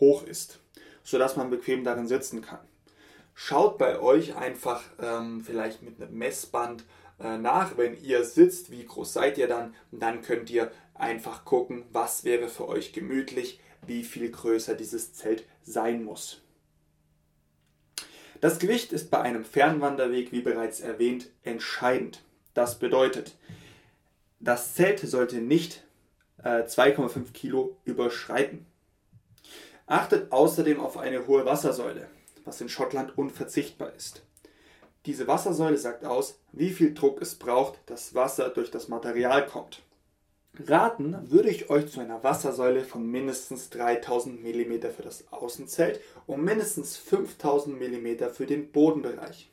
hoch 0.00 0.24
ist, 0.24 0.58
sodass 1.04 1.36
man 1.36 1.48
bequem 1.48 1.84
darin 1.84 2.08
sitzen 2.08 2.42
kann. 2.42 2.58
Schaut 3.34 3.78
bei 3.78 4.00
euch 4.00 4.36
einfach 4.36 4.82
ähm, 5.00 5.40
vielleicht 5.40 5.82
mit 5.82 6.02
einem 6.02 6.18
Messband 6.18 6.84
äh, 7.20 7.38
nach, 7.38 7.78
wenn 7.78 7.96
ihr 8.02 8.24
sitzt, 8.24 8.72
wie 8.72 8.84
groß 8.84 9.12
seid 9.12 9.38
ihr 9.38 9.46
dann, 9.46 9.74
dann 9.92 10.22
könnt 10.22 10.50
ihr 10.50 10.72
einfach 10.94 11.44
gucken, 11.44 11.84
was 11.92 12.24
wäre 12.24 12.48
für 12.48 12.66
euch 12.66 12.92
gemütlich, 12.92 13.60
wie 13.86 14.02
viel 14.02 14.28
größer 14.30 14.74
dieses 14.74 15.14
Zelt 15.14 15.46
sein 15.62 16.02
muss. 16.02 16.42
Das 18.40 18.58
Gewicht 18.58 18.92
ist 18.92 19.10
bei 19.10 19.20
einem 19.20 19.44
Fernwanderweg, 19.44 20.32
wie 20.32 20.40
bereits 20.40 20.80
erwähnt, 20.80 21.30
entscheidend. 21.44 22.24
Das 22.54 22.78
bedeutet, 22.78 23.36
das 24.40 24.74
Zelt 24.74 25.00
sollte 25.00 25.36
nicht 25.36 25.84
äh, 26.42 26.62
2,5 26.62 27.32
Kilo 27.32 27.76
überschreiten. 27.84 28.66
Achtet 29.86 30.32
außerdem 30.32 30.80
auf 30.80 30.96
eine 30.96 31.26
hohe 31.26 31.44
Wassersäule, 31.44 32.08
was 32.44 32.60
in 32.60 32.68
Schottland 32.68 33.18
unverzichtbar 33.18 33.92
ist. 33.94 34.22
Diese 35.06 35.26
Wassersäule 35.26 35.78
sagt 35.78 36.04
aus, 36.04 36.38
wie 36.52 36.70
viel 36.70 36.94
Druck 36.94 37.22
es 37.22 37.34
braucht, 37.34 37.78
dass 37.86 38.14
Wasser 38.14 38.50
durch 38.50 38.70
das 38.70 38.88
Material 38.88 39.46
kommt. 39.46 39.82
Raten 40.66 41.16
würde 41.30 41.48
ich 41.48 41.70
euch 41.70 41.88
zu 41.90 42.00
einer 42.00 42.22
Wassersäule 42.22 42.84
von 42.84 43.06
mindestens 43.06 43.70
3000 43.70 44.42
mm 44.42 44.90
für 44.94 45.02
das 45.02 45.32
Außenzelt 45.32 46.00
und 46.26 46.44
mindestens 46.44 46.96
5000 46.96 47.78
mm 47.78 48.30
für 48.32 48.46
den 48.46 48.70
Bodenbereich. 48.70 49.49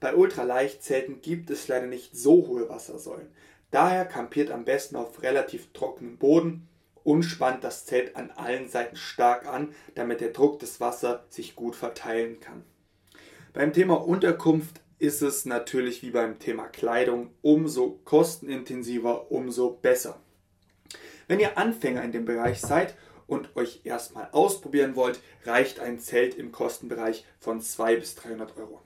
Bei 0.00 0.14
Ultraleichtzelten 0.14 1.20
gibt 1.20 1.50
es 1.50 1.68
leider 1.68 1.86
nicht 1.86 2.16
so 2.16 2.46
hohe 2.46 2.68
Wassersäulen. 2.68 3.28
Daher 3.70 4.04
kampiert 4.04 4.50
am 4.50 4.64
besten 4.64 4.96
auf 4.96 5.22
relativ 5.22 5.72
trockenem 5.72 6.16
Boden 6.16 6.68
und 7.02 7.22
spannt 7.22 7.64
das 7.64 7.84
Zelt 7.86 8.16
an 8.16 8.30
allen 8.30 8.68
Seiten 8.68 8.96
stark 8.96 9.46
an, 9.46 9.74
damit 9.94 10.20
der 10.20 10.30
Druck 10.30 10.58
des 10.58 10.80
Wassers 10.80 11.20
sich 11.28 11.54
gut 11.54 11.76
verteilen 11.76 12.40
kann. 12.40 12.64
Beim 13.52 13.72
Thema 13.72 13.94
Unterkunft 13.94 14.80
ist 14.98 15.22
es 15.22 15.44
natürlich 15.44 16.02
wie 16.02 16.10
beim 16.10 16.38
Thema 16.38 16.66
Kleidung 16.66 17.30
umso 17.42 18.00
kostenintensiver, 18.04 19.30
umso 19.30 19.70
besser. 19.70 20.20
Wenn 21.28 21.40
ihr 21.40 21.58
Anfänger 21.58 22.02
in 22.02 22.12
dem 22.12 22.24
Bereich 22.24 22.60
seid 22.60 22.94
und 23.26 23.54
euch 23.56 23.80
erstmal 23.84 24.28
ausprobieren 24.32 24.96
wollt, 24.96 25.20
reicht 25.44 25.80
ein 25.80 25.98
Zelt 25.98 26.34
im 26.36 26.52
Kostenbereich 26.52 27.24
von 27.38 27.60
200 27.60 28.00
bis 28.00 28.14
300 28.14 28.56
Euro. 28.56 28.80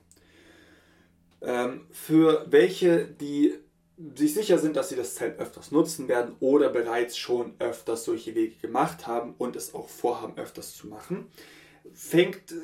Ähm, 1.41 1.85
für 1.91 2.45
welche, 2.49 3.05
die 3.05 3.53
sich 4.15 4.33
sicher 4.33 4.57
sind, 4.57 4.75
dass 4.75 4.89
sie 4.89 4.95
das 4.95 5.15
Zelt 5.15 5.39
öfters 5.39 5.71
nutzen 5.71 6.07
werden 6.07 6.35
oder 6.39 6.69
bereits 6.69 7.17
schon 7.17 7.53
öfters 7.59 8.05
solche 8.05 8.33
Wege 8.33 8.55
gemacht 8.55 9.07
haben 9.07 9.35
und 9.37 9.55
es 9.55 9.73
auch 9.73 9.89
vorhaben, 9.89 10.37
öfters 10.37 10.75
zu 10.75 10.87
machen, 10.87 11.27
fängt, 11.93 12.51
äh, 12.51 12.55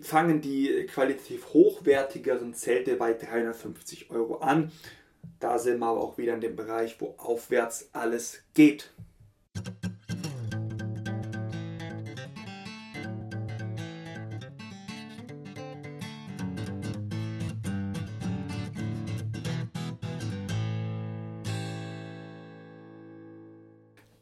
fangen 0.00 0.40
die 0.40 0.86
qualitativ 0.86 1.52
hochwertigeren 1.52 2.54
Zelte 2.54 2.96
bei 2.96 3.12
350 3.12 4.10
Euro 4.10 4.36
an. 4.36 4.70
Da 5.40 5.58
sind 5.58 5.78
wir 5.78 5.86
aber 5.86 6.00
auch 6.00 6.18
wieder 6.18 6.34
in 6.34 6.40
dem 6.40 6.56
Bereich, 6.56 7.00
wo 7.00 7.14
aufwärts 7.18 7.90
alles 7.92 8.42
geht. 8.54 8.90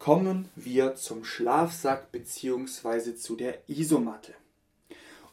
Kommen 0.06 0.48
wir 0.54 0.94
zum 0.94 1.24
Schlafsack 1.24 2.12
bzw. 2.12 3.16
zu 3.16 3.34
der 3.34 3.68
Isomatte. 3.68 4.34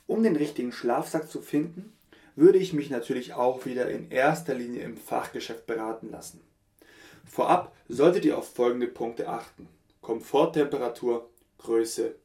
Um 0.07 0.23
den 0.23 0.36
richtigen 0.36 0.71
Schlafsack 0.71 1.29
zu 1.29 1.43
finden, 1.43 1.93
würde 2.36 2.57
ich 2.57 2.73
mich 2.73 2.89
natürlich 2.89 3.36
auch 3.36 3.67
wieder 3.67 3.88
in 3.91 4.09
erster 4.09 4.55
Linie 4.55 4.81
im 4.81 4.97
Fachgeschäft 4.97 5.67
beraten 5.67 6.09
lassen. 6.09 6.41
Vorab 7.23 7.75
solltet 7.88 8.25
ihr 8.25 8.36
auf 8.36 8.51
folgende 8.51 8.88
Punkte 8.88 9.29
achten. 9.29 9.67
Komforttemperatur, 10.01 11.29
Größe, 11.59 12.15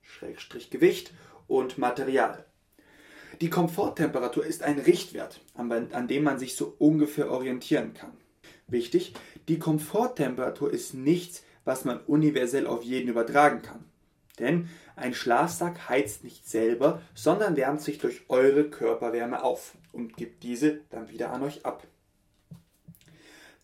Schrägstrich 0.00 0.70
Gewicht 0.70 1.12
und 1.48 1.76
Material. 1.76 2.46
Die 3.42 3.50
Komforttemperatur 3.50 4.46
ist 4.46 4.62
ein 4.62 4.78
Richtwert, 4.78 5.42
an 5.52 6.08
dem 6.08 6.22
man 6.24 6.38
sich 6.38 6.56
so 6.56 6.74
ungefähr 6.78 7.30
orientieren 7.30 7.92
kann. 7.92 8.16
Wichtig, 8.68 9.12
die 9.48 9.58
Komforttemperatur 9.58 10.72
ist 10.72 10.94
nichts, 10.94 11.42
was 11.70 11.84
man 11.84 12.00
universell 12.00 12.66
auf 12.66 12.82
jeden 12.82 13.10
übertragen 13.10 13.62
kann. 13.62 13.84
Denn 14.40 14.68
ein 14.96 15.14
Schlafsack 15.14 15.88
heizt 15.88 16.24
nicht 16.24 16.48
selber, 16.48 17.00
sondern 17.14 17.56
wärmt 17.56 17.80
sich 17.80 17.98
durch 17.98 18.22
eure 18.28 18.64
Körperwärme 18.64 19.44
auf 19.44 19.76
und 19.92 20.16
gibt 20.16 20.42
diese 20.42 20.80
dann 20.90 21.10
wieder 21.10 21.32
an 21.32 21.44
euch 21.44 21.64
ab. 21.64 21.86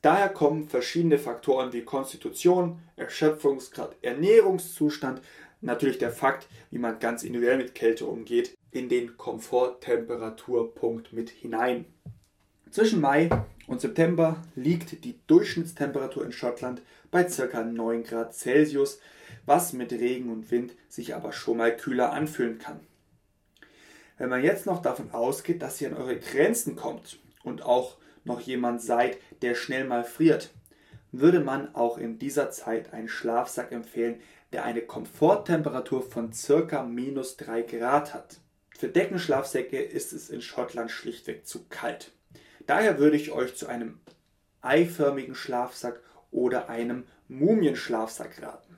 Daher 0.02 0.28
kommen 0.28 0.68
verschiedene 0.68 1.18
Faktoren 1.18 1.72
wie 1.72 1.82
Konstitution, 1.82 2.78
Erschöpfungsgrad, 2.94 3.96
Ernährungszustand, 4.02 5.20
natürlich 5.60 5.98
der 5.98 6.12
Fakt, 6.12 6.46
wie 6.70 6.78
man 6.78 7.00
ganz 7.00 7.24
individuell 7.24 7.56
mit 7.56 7.74
Kälte 7.74 8.06
umgeht, 8.06 8.56
in 8.70 8.88
den 8.88 9.16
Komforttemperaturpunkt 9.16 11.12
mit 11.12 11.30
hinein. 11.30 11.86
Zwischen 12.70 13.00
Mai 13.00 13.30
und 13.66 13.80
September 13.80 14.44
liegt 14.54 15.04
die 15.04 15.18
Durchschnittstemperatur 15.26 16.24
in 16.24 16.30
Schottland 16.30 16.82
bei 17.10 17.24
ca. 17.24 17.62
9 17.62 18.04
Grad 18.04 18.34
Celsius, 18.34 19.00
was 19.44 19.72
mit 19.72 19.92
Regen 19.92 20.30
und 20.30 20.50
Wind 20.50 20.74
sich 20.88 21.14
aber 21.14 21.32
schon 21.32 21.58
mal 21.58 21.76
kühler 21.76 22.12
anfühlen 22.12 22.58
kann. 22.58 22.80
Wenn 24.18 24.30
man 24.30 24.42
jetzt 24.42 24.66
noch 24.66 24.82
davon 24.82 25.10
ausgeht, 25.10 25.62
dass 25.62 25.80
ihr 25.80 25.88
an 25.88 25.96
eure 25.96 26.18
Grenzen 26.18 26.74
kommt 26.74 27.18
und 27.42 27.62
auch 27.62 27.96
noch 28.24 28.40
jemand 28.40 28.80
seid, 28.82 29.18
der 29.42 29.54
schnell 29.54 29.84
mal 29.84 30.04
friert, 30.04 30.50
würde 31.12 31.40
man 31.40 31.74
auch 31.74 31.98
in 31.98 32.18
dieser 32.18 32.50
Zeit 32.50 32.92
einen 32.92 33.08
Schlafsack 33.08 33.72
empfehlen, 33.72 34.20
der 34.52 34.64
eine 34.64 34.82
Komforttemperatur 34.82 36.02
von 36.02 36.30
ca. 36.32 36.82
minus 36.82 37.36
3 37.36 37.62
Grad 37.62 38.14
hat. 38.14 38.40
Für 38.70 38.88
Deckenschlafsäcke 38.88 39.80
ist 39.80 40.12
es 40.12 40.28
in 40.28 40.42
Schottland 40.42 40.90
schlichtweg 40.90 41.46
zu 41.46 41.64
kalt. 41.68 42.12
Daher 42.66 42.98
würde 42.98 43.16
ich 43.16 43.32
euch 43.32 43.56
zu 43.56 43.66
einem 43.66 44.00
eiförmigen 44.60 45.34
Schlafsack 45.34 46.00
oder 46.36 46.68
einem 46.68 47.04
Mumienschlafsack 47.28 48.42
raten. 48.42 48.76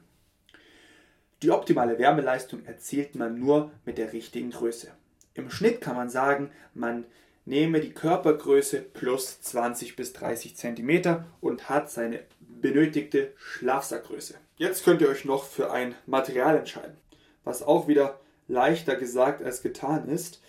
Die 1.43 1.51
optimale 1.51 1.99
Wärmeleistung 1.99 2.65
erzielt 2.65 3.17
man 3.17 3.39
nur 3.39 3.71
mit 3.85 3.99
der 3.99 4.13
richtigen 4.13 4.51
Größe. 4.51 4.89
Im 5.35 5.51
Schnitt 5.51 5.81
kann 5.81 5.97
man 5.97 6.09
sagen, 6.09 6.51
man 6.73 7.05
nehme 7.45 7.81
die 7.81 7.93
Körpergröße 7.93 8.81
plus 8.81 9.41
20 9.41 9.97
bis 9.97 10.13
30 10.13 10.57
cm 10.57 11.25
und 11.41 11.69
hat 11.69 11.91
seine 11.91 12.21
benötigte 12.41 13.33
Schlafsackgröße. 13.37 14.35
Jetzt 14.57 14.85
könnt 14.85 15.01
ihr 15.01 15.09
euch 15.09 15.25
noch 15.25 15.45
für 15.45 15.73
ein 15.73 15.95
Material 16.07 16.57
entscheiden, 16.57 16.97
was 17.45 17.63
auch 17.63 17.89
wieder 17.89 18.21
leichter 18.47 18.97
gesagt 18.97 19.43
als 19.43 19.63
getan 19.63 20.09
ist. 20.09 20.41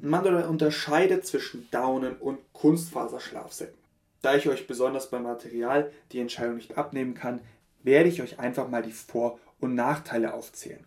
Man 0.00 0.24
unterscheidet 0.44 1.26
zwischen 1.26 1.68
Daunen 1.70 2.16
und 2.16 2.38
Kunstfaserschlafsäcken. 2.52 3.81
Da 4.22 4.36
ich 4.36 4.48
euch 4.48 4.66
besonders 4.66 5.10
beim 5.10 5.24
Material 5.24 5.92
die 6.12 6.20
Entscheidung 6.20 6.56
nicht 6.56 6.78
abnehmen 6.78 7.14
kann, 7.14 7.40
werde 7.82 8.08
ich 8.08 8.22
euch 8.22 8.38
einfach 8.38 8.68
mal 8.68 8.82
die 8.82 8.92
Vor- 8.92 9.38
und 9.58 9.74
Nachteile 9.74 10.34
aufzählen. 10.34 10.86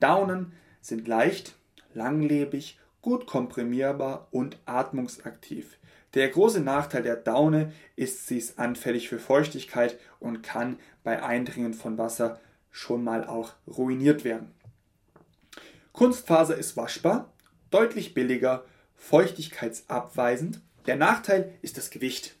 Daunen 0.00 0.52
sind 0.80 1.06
leicht, 1.06 1.54
langlebig, 1.94 2.78
gut 3.02 3.26
komprimierbar 3.26 4.28
und 4.30 4.58
atmungsaktiv. 4.64 5.78
Der 6.14 6.28
große 6.28 6.60
Nachteil 6.60 7.02
der 7.02 7.16
Daune 7.16 7.72
ist, 7.94 8.26
sie 8.26 8.38
ist 8.38 8.58
anfällig 8.58 9.08
für 9.08 9.18
Feuchtigkeit 9.18 9.98
und 10.18 10.42
kann 10.42 10.78
bei 11.04 11.22
Eindringen 11.22 11.74
von 11.74 11.98
Wasser 11.98 12.40
schon 12.70 13.04
mal 13.04 13.26
auch 13.26 13.52
ruiniert 13.66 14.24
werden. 14.24 14.54
Kunstfaser 15.92 16.56
ist 16.56 16.76
waschbar, 16.76 17.32
deutlich 17.70 18.14
billiger, 18.14 18.64
feuchtigkeitsabweisend. 18.94 20.60
Der 20.86 20.96
Nachteil 20.96 21.52
ist 21.62 21.76
das 21.78 21.90
Gewicht. 21.90 22.36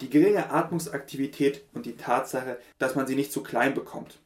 Die 0.00 0.08
geringe 0.08 0.50
Atmungsaktivität 0.50 1.64
und 1.72 1.84
die 1.86 1.96
Tatsache, 1.96 2.58
dass 2.78 2.94
man 2.94 3.06
sie 3.06 3.16
nicht 3.16 3.32
zu 3.32 3.42
klein 3.42 3.74
bekommt. 3.74 4.20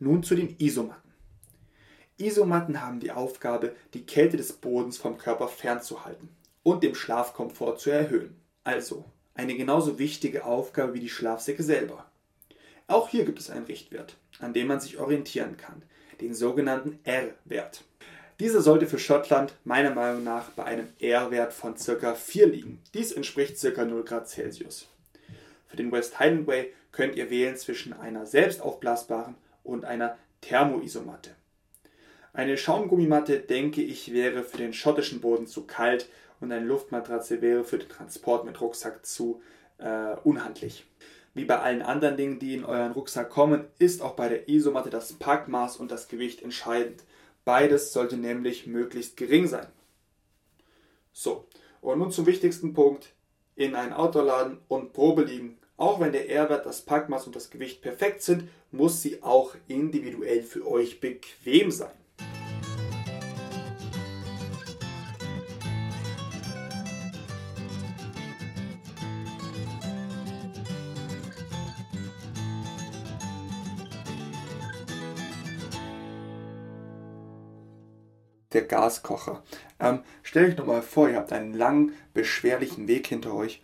Nun 0.00 0.24
zu 0.24 0.34
den 0.34 0.56
Isomatten. 0.58 1.12
Isomatten 2.18 2.80
haben 2.80 2.98
die 2.98 3.12
Aufgabe, 3.12 3.76
die 3.94 4.04
Kälte 4.04 4.36
des 4.36 4.54
Bodens 4.54 4.98
vom 4.98 5.16
Körper 5.16 5.48
fernzuhalten 5.48 6.28
und 6.62 6.82
dem 6.82 6.94
Schlafkomfort 6.94 7.78
zu 7.78 7.90
erhöhen. 7.90 8.36
Also 8.64 9.04
eine 9.34 9.56
genauso 9.56 9.98
wichtige 9.98 10.44
Aufgabe 10.44 10.94
wie 10.94 11.00
die 11.00 11.08
Schlafsäcke 11.08 11.62
selber. 11.62 12.10
Auch 12.88 13.08
hier 13.08 13.24
gibt 13.24 13.38
es 13.38 13.50
einen 13.50 13.66
Richtwert, 13.66 14.16
an 14.40 14.54
dem 14.54 14.66
man 14.66 14.80
sich 14.80 14.98
orientieren 14.98 15.56
kann, 15.56 15.82
den 16.20 16.34
sogenannten 16.34 16.98
R-Wert. 17.04 17.84
Dieser 18.40 18.60
sollte 18.60 18.86
für 18.86 18.98
Schottland 18.98 19.54
meiner 19.64 19.90
Meinung 19.90 20.24
nach 20.24 20.50
bei 20.50 20.64
einem 20.64 20.88
R-Wert 20.98 21.52
von 21.52 21.74
ca. 21.74 22.14
4 22.14 22.46
liegen. 22.46 22.82
Dies 22.94 23.12
entspricht 23.12 23.60
ca. 23.60 23.84
0 23.84 24.04
Grad 24.04 24.28
Celsius. 24.28 24.88
Für 25.68 25.76
den 25.76 25.92
West 25.92 26.18
Highland 26.18 26.46
Way 26.46 26.72
könnt 26.92 27.16
ihr 27.16 27.30
wählen 27.30 27.56
zwischen 27.56 27.92
einer 27.92 28.26
selbst 28.26 28.60
aufblasbaren 28.60 29.34
und 29.64 29.84
einer 29.84 30.16
Thermoisomatte. 30.40 31.30
Eine 32.34 32.56
Schaumgummimatte, 32.56 33.38
denke 33.40 33.82
ich, 33.82 34.12
wäre 34.12 34.42
für 34.42 34.56
den 34.56 34.72
schottischen 34.72 35.20
Boden 35.20 35.46
zu 35.46 35.66
kalt 35.66 36.08
und 36.40 36.50
eine 36.50 36.64
Luftmatratze 36.64 37.42
wäre 37.42 37.62
für 37.62 37.78
den 37.78 37.88
Transport 37.88 38.44
mit 38.44 38.60
Rucksack 38.60 39.04
zu 39.04 39.42
äh, 39.78 40.16
unhandlich. 40.24 40.84
Wie 41.34 41.44
bei 41.44 41.58
allen 41.58 41.82
anderen 41.82 42.16
Dingen, 42.16 42.38
die 42.38 42.54
in 42.54 42.64
euren 42.64 42.92
Rucksack 42.92 43.30
kommen, 43.30 43.64
ist 43.78 44.02
auch 44.02 44.14
bei 44.14 44.28
der 44.28 44.48
Isomatte 44.48 44.90
das 44.90 45.12
Packmaß 45.14 45.76
und 45.76 45.90
das 45.90 46.08
Gewicht 46.08 46.42
entscheidend. 46.42 47.02
Beides 47.44 47.92
sollte 47.92 48.16
nämlich 48.16 48.66
möglichst 48.66 49.16
gering 49.16 49.46
sein. 49.46 49.66
So, 51.12 51.46
und 51.80 51.98
nun 51.98 52.10
zum 52.10 52.26
wichtigsten 52.26 52.72
Punkt. 52.72 53.14
In 53.54 53.74
einen 53.74 53.92
Outdoor-Laden 53.92 54.58
und 54.68 54.92
Probe 54.92 55.24
liegen. 55.24 55.58
Auch 55.76 56.00
wenn 56.00 56.12
der 56.12 56.30
R-Wert, 56.30 56.64
das 56.64 56.82
Packmaß 56.82 57.26
und 57.26 57.36
das 57.36 57.50
Gewicht 57.50 57.82
perfekt 57.82 58.22
sind, 58.22 58.48
muss 58.70 59.02
sie 59.02 59.22
auch 59.22 59.54
individuell 59.68 60.42
für 60.42 60.66
euch 60.66 61.00
bequem 61.00 61.70
sein. 61.70 61.92
Der 78.54 78.62
Gaskocher. 78.62 79.42
Ähm, 79.80 80.00
stellt 80.22 80.52
euch 80.52 80.58
nochmal 80.58 80.82
vor, 80.82 81.08
ihr 81.08 81.16
habt 81.16 81.32
einen 81.32 81.54
langen, 81.54 81.92
beschwerlichen 82.14 82.88
Weg 82.88 83.06
hinter 83.06 83.34
euch 83.34 83.62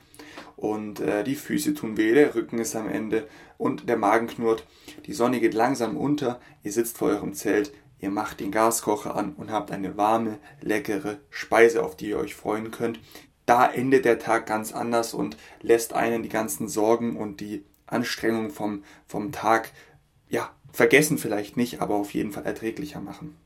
und 0.57 1.01
äh, 1.01 1.22
die 1.22 1.37
Füße 1.37 1.74
tun 1.74 1.96
weh, 1.96 2.12
der 2.14 2.35
Rücken 2.35 2.59
ist 2.59 2.74
am 2.74 2.88
Ende 2.88 3.29
und 3.59 3.88
der 3.88 3.96
Magen 3.96 4.27
knurrt. 4.27 4.66
Die 5.07 5.12
Sonne 5.12 5.40
geht 5.40 5.55
langsam 5.55 5.96
unter, 5.96 6.40
ihr 6.62 6.72
sitzt 6.72 6.98
vor 6.98 7.09
eurem 7.09 7.35
Zelt, 7.35 7.72
ihr 8.01 8.11
macht 8.11 8.40
den 8.40 8.51
Gaskocher 8.51 9.14
an 9.14 9.35
und 9.35 9.51
habt 9.51 9.70
eine 9.70 9.96
warme, 9.96 10.38
leckere 10.61 11.18
Speise, 11.31 11.85
auf 11.85 11.96
die 11.96 12.09
ihr 12.11 12.18
euch 12.18 12.35
freuen 12.35 12.70
könnt. 12.70 12.98
Da 13.46 13.70
endet 13.70 14.05
der 14.05 14.18
Tag 14.18 14.46
ganz 14.46 14.72
anders 14.72 15.14
und 15.14 15.37
lässt 15.62 15.94
einen 15.94 16.22
die 16.22 16.29
ganzen 16.29 16.68
Sorgen 16.68 17.16
und 17.16 17.40
die 17.40 17.64
Anstrengungen 17.87 18.51
vom, 18.51 18.83
vom 19.07 19.33
Tag, 19.33 19.72
ja, 20.29 20.51
vergessen 20.72 21.18
vielleicht 21.18 21.57
nicht, 21.57 21.81
aber 21.81 21.94
auf 21.94 22.12
jeden 22.12 22.33
Fall 22.33 22.44
erträglicher 22.44 23.01
machen. 23.01 23.37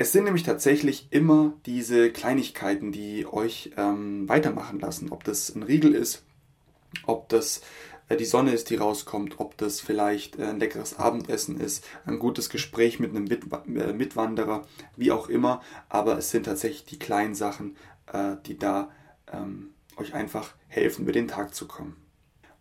Es 0.00 0.12
sind 0.12 0.24
nämlich 0.24 0.44
tatsächlich 0.44 1.08
immer 1.10 1.52
diese 1.66 2.10
Kleinigkeiten, 2.10 2.90
die 2.90 3.26
euch 3.26 3.72
ähm, 3.76 4.26
weitermachen 4.30 4.80
lassen. 4.80 5.12
Ob 5.12 5.24
das 5.24 5.54
ein 5.54 5.62
Riegel 5.62 5.94
ist, 5.94 6.24
Ob 7.04 7.28
das 7.28 7.60
äh, 8.08 8.16
die 8.16 8.24
Sonne 8.24 8.52
ist, 8.54 8.70
die 8.70 8.76
rauskommt, 8.76 9.40
ob 9.40 9.58
das 9.58 9.82
vielleicht 9.82 10.38
äh, 10.38 10.46
ein 10.46 10.58
leckeres 10.58 10.98
Abendessen 10.98 11.60
ist, 11.60 11.86
ein 12.06 12.18
gutes 12.18 12.48
Gespräch 12.48 12.98
mit 12.98 13.14
einem 13.14 13.26
äh, 13.26 13.92
Mitwanderer, 13.92 14.66
wie 14.96 15.12
auch 15.12 15.28
immer. 15.28 15.60
Aber 15.90 16.16
es 16.16 16.30
sind 16.30 16.44
tatsächlich 16.46 16.86
die 16.86 16.98
kleinen 16.98 17.34
Sachen, 17.34 17.76
die 18.46 18.58
da 18.58 18.90
ähm, 19.30 19.74
euch 19.98 20.14
einfach 20.14 20.54
helfen, 20.66 21.02
über 21.02 21.12
den 21.12 21.28
Tag 21.28 21.54
zu 21.54 21.68
kommen. 21.68 21.96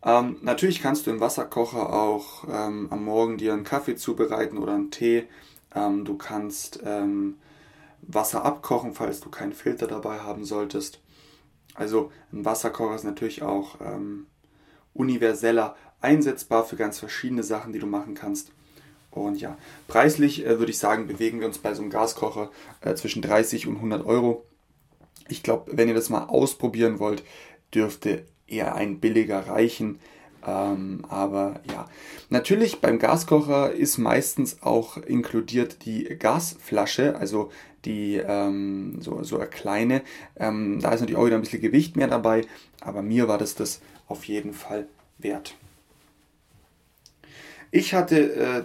Ähm, 0.03 0.37
natürlich 0.41 0.81
kannst 0.81 1.07
du 1.07 1.11
im 1.11 1.21
Wasserkocher 1.21 1.93
auch 1.93 2.43
ähm, 2.43 2.87
am 2.91 3.05
Morgen 3.05 3.37
dir 3.37 3.53
einen 3.53 3.63
Kaffee 3.63 3.95
zubereiten 3.95 4.57
oder 4.57 4.73
einen 4.75 4.91
Tee. 4.91 5.27
Ähm, 5.75 6.05
du 6.05 6.17
kannst 6.17 6.81
ähm, 6.83 7.37
Wasser 8.01 8.45
abkochen, 8.45 8.93
falls 8.93 9.19
du 9.19 9.29
keinen 9.29 9.53
Filter 9.53 9.87
dabei 9.87 10.19
haben 10.19 10.45
solltest. 10.45 10.99
Also 11.75 12.11
ein 12.31 12.45
Wasserkocher 12.45 12.95
ist 12.95 13.03
natürlich 13.03 13.41
auch 13.43 13.79
ähm, 13.81 14.27
universeller 14.93 15.75
einsetzbar 16.01 16.65
für 16.65 16.75
ganz 16.75 16.99
verschiedene 16.99 17.43
Sachen, 17.43 17.73
die 17.73 17.79
du 17.79 17.87
machen 17.87 18.15
kannst. 18.15 18.51
Und 19.11 19.41
ja, 19.41 19.57
preislich 19.87 20.45
äh, 20.45 20.59
würde 20.59 20.71
ich 20.71 20.77
sagen, 20.77 21.07
bewegen 21.07 21.39
wir 21.39 21.47
uns 21.47 21.57
bei 21.57 21.73
so 21.73 21.81
einem 21.81 21.91
Gaskocher 21.91 22.51
äh, 22.81 22.93
zwischen 22.95 23.21
30 23.21 23.67
und 23.67 23.75
100 23.77 24.05
Euro. 24.05 24.45
Ich 25.27 25.43
glaube, 25.43 25.71
wenn 25.75 25.87
ihr 25.87 25.95
das 25.95 26.09
mal 26.09 26.25
ausprobieren 26.25 26.99
wollt, 26.99 27.23
dürfte 27.73 28.25
eher 28.47 28.75
ein 28.75 28.99
billiger 28.99 29.47
reichen. 29.47 29.99
Ähm, 30.45 31.05
aber 31.09 31.61
ja, 31.69 31.87
natürlich 32.29 32.79
beim 32.79 32.99
Gaskocher 32.99 33.73
ist 33.73 33.97
meistens 33.97 34.61
auch 34.61 34.97
inkludiert 34.97 35.85
die 35.85 36.03
Gasflasche, 36.03 37.15
also 37.17 37.51
die 37.85 38.17
ähm, 38.17 39.01
so, 39.01 39.23
so 39.23 39.37
eine 39.37 39.47
kleine. 39.47 40.01
Ähm, 40.37 40.79
da 40.79 40.91
ist 40.91 41.01
natürlich 41.01 41.17
auch 41.17 41.25
wieder 41.25 41.35
ein 41.35 41.41
bisschen 41.41 41.61
Gewicht 41.61 41.95
mehr 41.95 42.07
dabei, 42.07 42.45
aber 42.81 43.01
mir 43.01 43.27
war 43.27 43.37
das 43.37 43.55
das 43.55 43.81
auf 44.07 44.25
jeden 44.25 44.53
Fall 44.53 44.87
wert. 45.17 45.55
Ich 47.71 47.93
hatte 47.93 48.33
äh, 48.33 48.63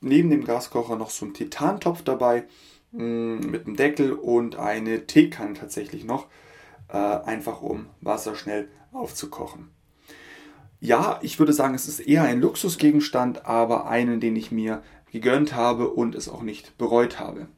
neben 0.00 0.30
dem 0.30 0.44
Gaskocher 0.44 0.96
noch 0.96 1.10
so 1.10 1.24
einen 1.24 1.34
Titantopf 1.34 2.02
dabei 2.02 2.44
mh, 2.92 3.02
mm, 3.02 3.50
mit 3.50 3.66
einem 3.66 3.76
Deckel 3.76 4.12
und 4.12 4.56
eine 4.56 5.06
Teekanne 5.06 5.54
tatsächlich 5.54 6.04
noch, 6.04 6.26
äh, 6.88 6.96
einfach 6.96 7.62
um 7.62 7.86
Wasser 8.00 8.34
schnell 8.36 8.68
aufzukochen. 8.92 9.70
Ja, 10.80 11.18
ich 11.22 11.38
würde 11.38 11.52
sagen, 11.52 11.74
es 11.74 11.88
ist 11.88 12.00
eher 12.00 12.22
ein 12.22 12.40
Luxusgegenstand, 12.40 13.44
aber 13.44 13.86
einen, 13.86 14.18
den 14.18 14.34
ich 14.34 14.50
mir 14.50 14.82
gegönnt 15.12 15.54
habe 15.54 15.90
und 15.90 16.14
es 16.14 16.28
auch 16.28 16.42
nicht 16.42 16.78
bereut 16.78 17.20
habe. 17.20 17.48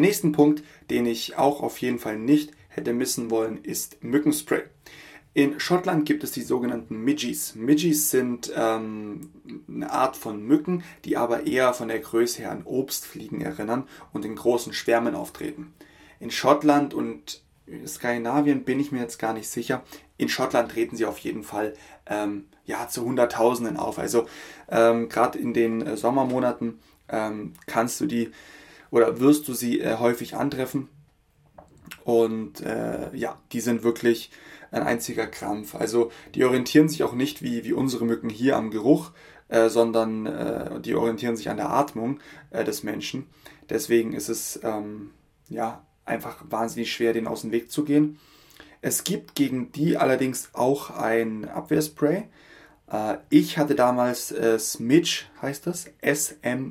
Den 0.00 0.06
nächsten 0.06 0.32
Punkt, 0.32 0.62
den 0.88 1.04
ich 1.04 1.36
auch 1.36 1.62
auf 1.62 1.76
jeden 1.76 1.98
Fall 1.98 2.18
nicht 2.18 2.52
hätte 2.68 2.94
missen 2.94 3.30
wollen, 3.30 3.62
ist 3.62 4.02
Mückenspray. 4.02 4.62
In 5.34 5.60
Schottland 5.60 6.06
gibt 6.06 6.24
es 6.24 6.32
die 6.32 6.40
sogenannten 6.40 7.04
Midgies. 7.04 7.54
Midgies 7.54 8.08
sind 8.08 8.50
ähm, 8.56 9.30
eine 9.68 9.90
Art 9.90 10.16
von 10.16 10.42
Mücken, 10.42 10.84
die 11.04 11.18
aber 11.18 11.46
eher 11.46 11.74
von 11.74 11.88
der 11.88 11.98
Größe 11.98 12.40
her 12.40 12.50
an 12.50 12.62
Obstfliegen 12.64 13.42
erinnern 13.42 13.86
und 14.14 14.24
in 14.24 14.36
großen 14.36 14.72
Schwärmen 14.72 15.14
auftreten. 15.14 15.74
In 16.18 16.30
Schottland 16.30 16.94
und 16.94 17.42
Skandinavien 17.86 18.64
bin 18.64 18.80
ich 18.80 18.92
mir 18.92 19.00
jetzt 19.00 19.18
gar 19.18 19.34
nicht 19.34 19.50
sicher. 19.50 19.82
In 20.16 20.30
Schottland 20.30 20.70
treten 20.70 20.96
sie 20.96 21.04
auf 21.04 21.18
jeden 21.18 21.44
Fall 21.44 21.74
ähm, 22.06 22.46
ja, 22.64 22.88
zu 22.88 23.04
Hunderttausenden 23.04 23.76
auf. 23.76 23.98
Also 23.98 24.26
ähm, 24.70 25.10
gerade 25.10 25.38
in 25.38 25.52
den 25.52 25.82
äh, 25.82 25.98
Sommermonaten 25.98 26.78
ähm, 27.10 27.52
kannst 27.66 28.00
du 28.00 28.06
die 28.06 28.30
oder 28.90 29.20
wirst 29.20 29.48
du 29.48 29.54
sie 29.54 29.80
äh, 29.80 29.96
häufig 29.98 30.36
antreffen. 30.36 30.88
Und 32.04 32.60
äh, 32.60 33.14
ja, 33.14 33.40
die 33.52 33.60
sind 33.60 33.82
wirklich 33.82 34.30
ein 34.70 34.82
einziger 34.82 35.26
Krampf. 35.26 35.74
Also 35.74 36.10
die 36.34 36.44
orientieren 36.44 36.88
sich 36.88 37.02
auch 37.02 37.14
nicht 37.14 37.42
wie, 37.42 37.64
wie 37.64 37.72
unsere 37.72 38.04
Mücken 38.04 38.30
hier 38.30 38.56
am 38.56 38.70
Geruch, 38.70 39.12
äh, 39.48 39.68
sondern 39.68 40.26
äh, 40.26 40.80
die 40.80 40.94
orientieren 40.94 41.36
sich 41.36 41.50
an 41.50 41.56
der 41.56 41.70
Atmung 41.70 42.20
äh, 42.50 42.64
des 42.64 42.82
Menschen. 42.82 43.26
Deswegen 43.68 44.12
ist 44.12 44.28
es 44.28 44.60
ähm, 44.62 45.10
ja 45.48 45.84
einfach 46.04 46.44
wahnsinnig 46.48 46.92
schwer, 46.92 47.12
denen 47.12 47.26
aus 47.26 47.42
dem 47.42 47.52
Weg 47.52 47.70
zu 47.70 47.84
gehen. 47.84 48.18
Es 48.82 49.04
gibt 49.04 49.34
gegen 49.34 49.72
die 49.72 49.96
allerdings 49.96 50.50
auch 50.54 50.90
ein 50.90 51.48
Abwehrspray. 51.48 52.28
Äh, 52.90 53.18
ich 53.30 53.58
hatte 53.58 53.74
damals 53.74 54.32
äh, 54.32 54.58
Smidge, 54.58 55.24
heißt 55.40 55.66
das, 55.66 55.86
S-M-I-D-G-E. 56.00 56.70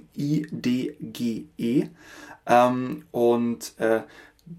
Ähm, 2.45 3.05
und 3.11 3.79
äh, 3.79 4.01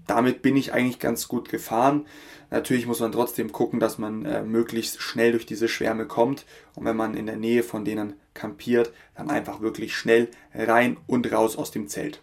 damit 0.07 0.41
bin 0.41 0.55
ich 0.55 0.73
eigentlich 0.73 0.99
ganz 0.99 1.27
gut 1.27 1.49
gefahren. 1.49 2.07
Natürlich 2.49 2.85
muss 2.85 2.99
man 2.99 3.11
trotzdem 3.11 3.51
gucken, 3.51 3.79
dass 3.79 3.97
man 3.97 4.25
äh, 4.25 4.43
möglichst 4.43 5.01
schnell 5.01 5.31
durch 5.31 5.45
diese 5.45 5.67
Schwärme 5.67 6.05
kommt. 6.05 6.45
Und 6.75 6.85
wenn 6.85 6.97
man 6.97 7.15
in 7.15 7.25
der 7.25 7.37
Nähe 7.37 7.63
von 7.63 7.85
denen 7.85 8.13
kampiert, 8.33 8.91
dann 9.15 9.29
einfach 9.29 9.61
wirklich 9.61 9.95
schnell 9.95 10.29
rein 10.53 10.97
und 11.07 11.31
raus 11.31 11.55
aus 11.57 11.71
dem 11.71 11.87
Zelt. 11.87 12.21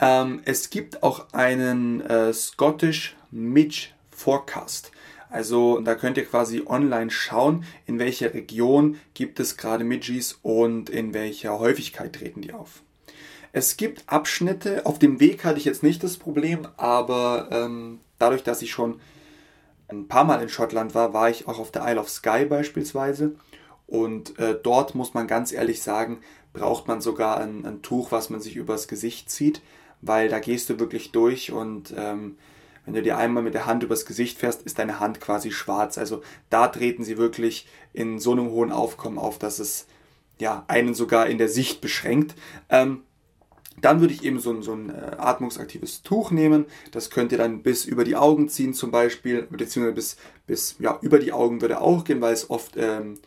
Ähm, 0.00 0.42
es 0.44 0.70
gibt 0.70 1.02
auch 1.02 1.32
einen 1.32 2.00
äh, 2.02 2.32
Scottish 2.32 3.16
Midge 3.30 3.88
Forecast. 4.10 4.92
Also 5.30 5.80
da 5.80 5.94
könnt 5.94 6.16
ihr 6.16 6.24
quasi 6.24 6.62
online 6.66 7.10
schauen, 7.10 7.64
in 7.86 7.98
welcher 7.98 8.32
Region 8.32 8.98
gibt 9.14 9.40
es 9.40 9.56
gerade 9.56 9.84
Midgies 9.84 10.38
und 10.42 10.88
in 10.88 11.12
welcher 11.12 11.58
Häufigkeit 11.58 12.14
treten 12.14 12.40
die 12.40 12.52
auf. 12.52 12.82
Es 13.52 13.76
gibt 13.76 14.04
Abschnitte, 14.06 14.84
auf 14.86 14.98
dem 14.98 15.20
Weg 15.20 15.44
hatte 15.44 15.58
ich 15.58 15.64
jetzt 15.64 15.82
nicht 15.82 16.02
das 16.02 16.16
Problem, 16.16 16.66
aber 16.76 17.48
ähm, 17.50 18.00
dadurch, 18.18 18.42
dass 18.42 18.62
ich 18.62 18.70
schon 18.70 19.00
ein 19.88 20.06
paar 20.06 20.24
Mal 20.24 20.42
in 20.42 20.48
Schottland 20.48 20.94
war, 20.94 21.14
war 21.14 21.30
ich 21.30 21.48
auch 21.48 21.58
auf 21.58 21.70
der 21.70 21.86
Isle 21.86 22.00
of 22.00 22.10
Skye 22.10 22.46
beispielsweise. 22.46 23.36
Und 23.86 24.38
äh, 24.38 24.58
dort 24.62 24.94
muss 24.94 25.14
man 25.14 25.26
ganz 25.26 25.50
ehrlich 25.50 25.82
sagen, 25.82 26.18
braucht 26.52 26.88
man 26.88 27.00
sogar 27.00 27.40
ein, 27.40 27.64
ein, 27.64 27.80
Tuch, 27.80 28.12
was 28.12 28.28
man 28.28 28.40
sich 28.40 28.56
übers 28.56 28.86
Gesicht 28.86 29.30
zieht, 29.30 29.62
weil 30.02 30.28
da 30.28 30.40
gehst 30.40 30.68
du 30.68 30.78
wirklich 30.78 31.10
durch 31.12 31.52
und 31.52 31.94
ähm, 31.96 32.36
wenn 32.88 32.94
du 32.94 33.02
dir 33.02 33.18
einmal 33.18 33.42
mit 33.42 33.52
der 33.52 33.66
Hand 33.66 33.82
übers 33.82 34.06
Gesicht 34.06 34.38
fährst, 34.38 34.62
ist 34.62 34.78
deine 34.78 34.98
Hand 34.98 35.20
quasi 35.20 35.50
schwarz. 35.50 35.98
Also 35.98 36.22
da 36.48 36.68
treten 36.68 37.04
sie 37.04 37.18
wirklich 37.18 37.68
in 37.92 38.18
so 38.18 38.32
einem 38.32 38.48
hohen 38.48 38.72
Aufkommen 38.72 39.18
auf, 39.18 39.38
dass 39.38 39.58
es 39.58 39.86
ja 40.38 40.64
einen 40.68 40.94
sogar 40.94 41.26
in 41.26 41.36
der 41.36 41.50
Sicht 41.50 41.82
beschränkt. 41.82 42.34
Ähm, 42.70 43.02
dann 43.82 44.00
würde 44.00 44.14
ich 44.14 44.24
eben 44.24 44.40
so 44.40 44.50
ein, 44.50 44.62
so 44.62 44.72
ein 44.72 44.88
äh, 44.88 45.16
atmungsaktives 45.18 46.02
Tuch 46.02 46.30
nehmen. 46.30 46.64
Das 46.90 47.10
könnt 47.10 47.30
ihr 47.30 47.36
dann 47.36 47.62
bis 47.62 47.84
über 47.84 48.04
die 48.04 48.16
Augen 48.16 48.48
ziehen 48.48 48.72
zum 48.72 48.90
Beispiel, 48.90 49.42
beziehungsweise 49.42 49.94
bis, 49.94 50.16
bis 50.46 50.76
ja, 50.78 50.98
über 51.02 51.18
die 51.18 51.34
Augen 51.34 51.60
würde 51.60 51.82
auch 51.82 52.04
gehen, 52.04 52.22
weil 52.22 52.32
es 52.32 52.48
oft 52.48 52.78
ähm, 52.78 53.18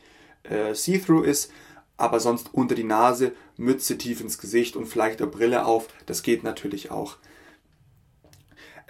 äh, 0.42 0.74
see-through 0.74 1.24
ist. 1.24 1.52
Aber 1.98 2.20
sonst 2.20 2.50
unter 2.52 2.74
die 2.74 2.84
Nase, 2.84 3.34
Mütze 3.58 3.96
tief 3.96 4.22
ins 4.22 4.40
Gesicht 4.40 4.76
und 4.76 4.88
vielleicht 4.88 5.22
eine 5.22 5.30
Brille 5.30 5.68
auf. 5.68 5.88
Das 6.08 6.24
geht 6.24 6.44
natürlich 6.44 6.90
auch. 6.90 7.18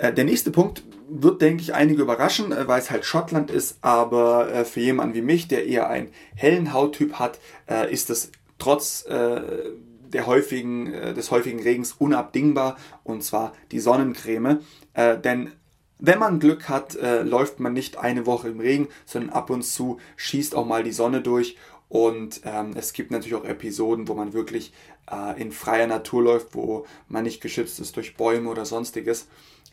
Äh, 0.01 0.13
der 0.13 0.25
nächste 0.25 0.49
Punkt 0.49 0.83
wird, 1.07 1.41
denke 1.41 1.61
ich, 1.61 1.75
einige 1.75 2.01
überraschen, 2.01 2.51
äh, 2.51 2.67
weil 2.67 2.79
es 2.79 2.89
halt 2.89 3.05
Schottland 3.05 3.51
ist, 3.51 3.77
aber 3.81 4.51
äh, 4.51 4.65
für 4.65 4.79
jemanden 4.79 5.13
wie 5.13 5.21
mich, 5.21 5.47
der 5.47 5.67
eher 5.67 5.89
einen 5.89 6.09
hellen 6.35 6.73
Hauttyp 6.73 7.13
hat, 7.13 7.39
ist 7.89 8.09
es 8.09 8.31
trotz 8.57 9.05
der 9.05 10.25
häufigen, 10.25 10.91
des 11.15 11.31
häufigen 11.31 11.61
Regens 11.61 11.93
unabdingbar 11.93 12.75
und 13.03 13.23
zwar 13.23 13.53
die 13.71 13.79
Sonnencreme. 13.79 14.59
denn 14.95 15.51
wenn 15.99 16.19
man 16.19 16.39
Glück 16.39 16.67
hat, 16.67 16.97
läuft 17.23 17.59
man 17.59 17.73
nicht 17.73 17.97
eine 17.97 18.25
Woche 18.25 18.49
im 18.49 18.59
Regen, 18.59 18.89
sondern 19.05 19.31
ab 19.31 19.49
und 19.49 19.63
zu 19.63 19.99
schießt 20.17 20.53
auch 20.55 20.65
mal 20.65 20.83
die 20.83 20.91
Sonne 20.91 21.21
durch 21.21 21.55
und 21.87 22.41
ähm, 22.45 22.71
es 22.75 22.93
gibt 22.93 23.11
natürlich 23.11 23.35
auch 23.35 23.43
Episoden, 23.43 24.07
wo 24.07 24.13
man 24.13 24.31
wirklich 24.31 24.71
äh, 25.11 25.41
in 25.41 25.51
freier 25.51 25.87
Natur 25.87 26.23
läuft, 26.23 26.55
wo 26.55 26.85
man 27.09 27.23
nicht 27.23 27.41
geschützt 27.41 27.79
ist 27.81 27.95
durch 27.97 28.15
Bäume 28.15 28.49
oder 28.49 28.65
sonstiges. 28.65 29.27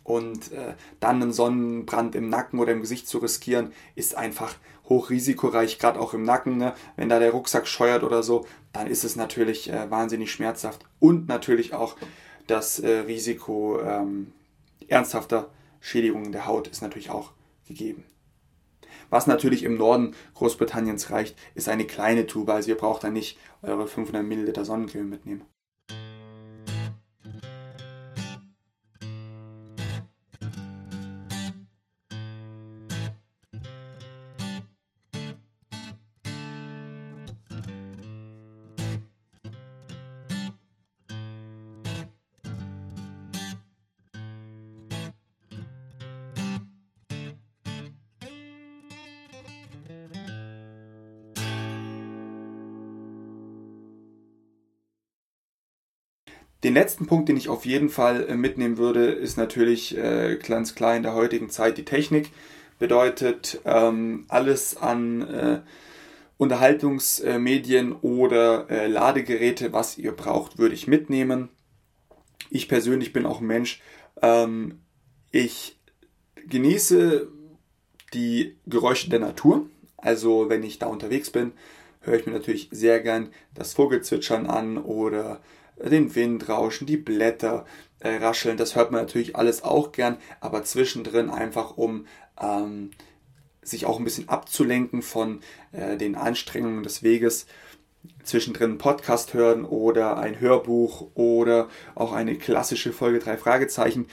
Und 0.09 0.53
äh, 0.53 0.73
dann 1.01 1.21
einen 1.21 1.33
Sonnenbrand 1.35 2.15
im 2.15 2.31
Nacken 2.31 2.61
oder 2.61 2.73
im 2.73 2.81
Gesicht 2.81 3.07
zu 3.07 3.19
riskieren, 3.19 3.75
ist 3.95 4.17
einfach 4.17 4.55
hochrisikoreich, 4.89 5.79
gerade 5.79 6.01
auch 6.01 6.15
im 6.15 6.23
Nacken. 6.23 6.57
Ne? 6.57 6.73
Wenn 6.97 7.11
da 7.11 7.19
der 7.19 7.33
Rucksack 7.33 7.69
scheuert 7.69 8.03
oder 8.03 8.23
so, 8.23 8.47
dann 8.73 8.87
ist 8.87 9.05
es 9.05 9.17
natürlich 9.17 9.71
äh, 9.71 9.91
wahnsinnig 9.91 10.33
schmerzhaft. 10.33 10.83
Und 10.99 11.29
natürlich 11.29 11.75
auch 11.75 11.95
das 12.47 12.79
äh, 12.79 13.01
Risiko 13.01 13.83
ähm, 13.83 14.33
ernsthafter 14.87 15.51
Schädigungen 15.79 16.33
der 16.33 16.47
Haut 16.47 16.69
ist 16.69 16.81
natürlich 16.81 17.11
auch 17.11 17.33
gegeben. 17.67 18.05
Was 19.11 19.27
natürlich 19.27 19.63
im 19.63 19.77
Norden 19.77 20.15
Großbritanniens 20.37 21.11
reicht, 21.11 21.37
ist 21.55 21.69
eine 21.69 21.85
kleine 21.85 22.27
Tube. 22.27 22.49
Also 22.49 22.71
ihr 22.71 22.79
braucht 22.79 23.05
da 23.05 23.11
nicht 23.11 23.39
eure 23.61 23.87
500 23.87 24.25
Milliliter 24.25 24.65
Sonnencreme 24.65 25.11
mitnehmen. 25.11 25.43
Den 56.69 56.75
letzten 56.75 57.07
Punkt, 57.07 57.31
den 57.31 57.39
ich 57.39 57.49
auf 57.49 57.64
jeden 57.64 57.89
Fall 57.89 58.29
äh, 58.29 58.35
mitnehmen 58.35 58.77
würde, 58.77 59.07
ist 59.07 59.39
natürlich 59.39 59.97
äh, 59.97 60.37
ganz 60.37 60.75
klar 60.75 60.95
in 60.95 61.03
der 61.03 61.14
heutigen 61.14 61.49
Zeit 61.49 61.79
die 61.79 61.87
Technik. 61.87 62.31
Bedeutet 62.79 63.62
ähm, 63.64 64.27
alles 64.29 64.77
an 64.77 65.23
äh, 65.23 65.61
Unterhaltungsmedien 66.37 67.93
oder 67.95 68.69
äh, 68.69 68.87
Ladegeräte, 68.87 69.73
was 69.73 69.97
ihr 69.97 70.12
braucht, 70.12 70.59
würde 70.59 70.75
ich 70.75 70.87
mitnehmen. 70.87 71.49
Ich 72.51 72.69
persönlich 72.69 73.14
bin 73.14 73.25
auch 73.25 73.41
ein 73.41 73.47
Mensch. 73.47 73.81
Ähm, 74.21 74.83
ich 75.31 75.81
genieße 76.49 77.29
die 78.12 78.59
Geräusche 78.66 79.09
der 79.09 79.21
Natur. 79.21 79.71
Also 79.97 80.51
wenn 80.51 80.62
ich 80.62 80.79
da 80.79 80.89
unterwegs 80.89 81.31
bin, 81.31 81.53
höre 82.03 82.19
ich 82.19 82.27
mir 82.27 82.33
natürlich 82.33 82.69
sehr 82.71 83.01
gern 83.01 83.31
das 83.55 83.73
Vogelzwitschern 83.73 84.47
an 84.47 84.77
oder 84.77 85.41
den 85.85 86.14
Wind 86.14 86.49
rauschen, 86.49 86.87
die 86.87 86.97
Blätter 86.97 87.64
äh, 88.01 88.16
rascheln. 88.16 88.57
Das 88.57 88.76
hört 88.76 88.91
man 88.91 89.03
natürlich 89.03 89.37
alles 89.37 89.62
auch 89.62 89.93
gern, 89.93 90.18
aber 90.41 90.64
zwischendrin 90.64 91.31
einfach 91.31 91.76
um 91.76 92.07
ähm, 92.41 92.91
sich 93.62 93.87
auch 93.87 93.99
ein 93.99 94.05
bisschen 94.05 94.29
abzulenken 94.29 95.03
von 95.03 95.41
äh, 95.72 95.97
den 95.97 96.14
Anstrengungen 96.14 96.83
des 96.83 97.03
Weges. 97.03 97.47
Zwischendrin 98.22 98.70
einen 98.70 98.79
Podcast 98.79 99.35
hören 99.35 99.64
oder 99.64 100.18
ein 100.18 100.41
Hörbuch 100.41 101.11
oder 101.14 101.68
auch 101.95 102.12
eine 102.12 102.37
klassische 102.37 102.93
Folge 102.93 103.18
drei 103.18 103.37
Fragezeichen. 103.37 104.07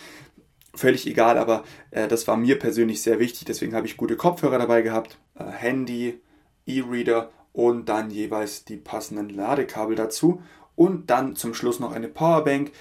Völlig 0.73 1.07
egal, 1.07 1.37
aber 1.37 1.63
äh, 1.91 2.07
das 2.07 2.27
war 2.27 2.35
mir 2.35 2.59
persönlich 2.59 3.01
sehr 3.01 3.19
wichtig. 3.19 3.45
Deswegen 3.45 3.75
habe 3.75 3.87
ich 3.87 3.97
gute 3.97 4.17
Kopfhörer 4.17 4.57
dabei 4.57 4.81
gehabt, 4.81 5.17
äh, 5.37 5.45
Handy, 5.45 6.19
E-Reader 6.65 7.31
und 7.53 7.87
dann 7.87 8.09
jeweils 8.09 8.65
die 8.65 8.77
passenden 8.77 9.29
Ladekabel 9.29 9.95
dazu 9.95 10.41
und 10.75 11.09
dann 11.09 11.35
zum 11.35 11.53
Schluss 11.53 11.79
noch 11.79 11.91
eine 11.91 12.07
Powerbank. 12.07 12.71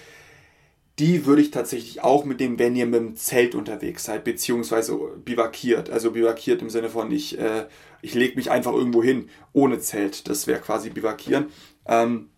Die 0.99 1.27
würde 1.27 1.43
ich 1.43 1.51
tatsächlich 1.51 2.03
auch 2.05 2.25
mitnehmen, 2.25 2.59
wenn 2.59 2.77
ihr 2.77 2.87
mit 2.87 3.01
dem 3.01 3.17
Zelt 3.17 3.57
unterwegs 3.57 4.05
seid, 4.05 4.23
beziehungsweise 4.23 4.97
bivakiert. 5.25 5.91
Also 5.91 6.13
bivakiert 6.13 6.63
im 6.63 6.71
Sinne 6.71 6.89
von, 6.89 7.11
ich, 7.11 7.39
äh, 7.39 7.67
ich 8.01 8.15
lege 8.15 8.37
mich 8.37 8.51
einfach 8.51 8.73
irgendwo 8.73 9.03
hin, 9.03 9.29
ohne 9.53 9.81
Zelt. 9.81 10.29
Das 10.29 10.47
wäre 10.47 10.61
quasi 10.61 10.91
bivakieren. 10.91 11.47
Ähm, 11.87 12.31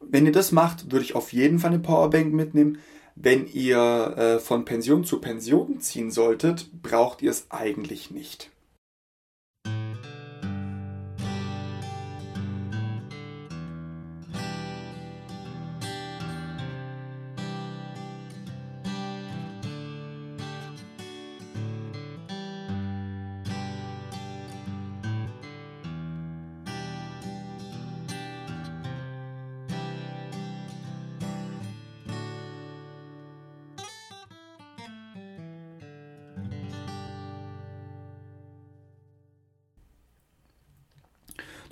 wenn 0.00 0.26
ihr 0.26 0.32
das 0.32 0.52
macht, 0.52 0.90
würde 0.90 1.04
ich 1.04 1.14
auf 1.14 1.32
jeden 1.32 1.58
Fall 1.58 1.70
eine 1.70 1.78
Powerbank 1.78 2.32
mitnehmen. 2.32 2.78
Wenn 3.14 3.46
ihr 3.46 4.14
äh, 4.16 4.38
von 4.38 4.64
Pension 4.64 5.04
zu 5.04 5.20
Pension 5.20 5.80
ziehen 5.80 6.10
solltet, 6.10 6.70
braucht 6.82 7.22
ihr 7.22 7.30
es 7.30 7.46
eigentlich 7.50 8.10
nicht. 8.10 8.50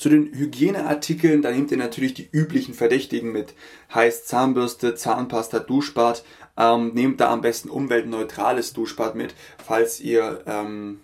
Zu 0.06 0.10
den 0.10 0.32
Hygieneartikeln, 0.32 1.42
da 1.42 1.50
nehmt 1.50 1.72
ihr 1.72 1.76
natürlich 1.76 2.14
die 2.14 2.28
üblichen 2.30 2.74
Verdächtigen 2.74 3.32
mit. 3.32 3.54
Heißt 3.92 4.28
Zahnbürste, 4.28 4.94
Zahnpasta, 4.94 5.58
Duschbad. 5.58 6.22
Ähm, 6.56 6.92
nehmt 6.94 7.20
da 7.20 7.32
am 7.32 7.40
besten 7.40 7.70
umweltneutrales 7.70 8.72
Duschbad 8.72 9.16
mit. 9.16 9.34
Falls 9.66 9.98
ihr 9.98 10.44
ähm, 10.46 11.00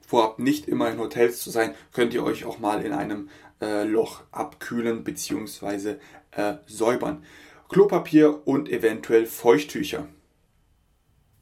vorhabt, 0.00 0.38
nicht 0.38 0.66
immer 0.66 0.90
in 0.90 0.98
Hotels 0.98 1.42
zu 1.42 1.50
sein, 1.50 1.74
könnt 1.92 2.14
ihr 2.14 2.24
euch 2.24 2.46
auch 2.46 2.58
mal 2.58 2.82
in 2.82 2.94
einem 2.94 3.28
äh, 3.60 3.84
Loch 3.84 4.22
abkühlen 4.32 5.04
bzw. 5.04 5.96
Äh, 6.30 6.54
säubern. 6.66 7.24
Klopapier 7.68 8.46
und 8.46 8.70
eventuell 8.70 9.26
Feuchttücher. 9.26 10.08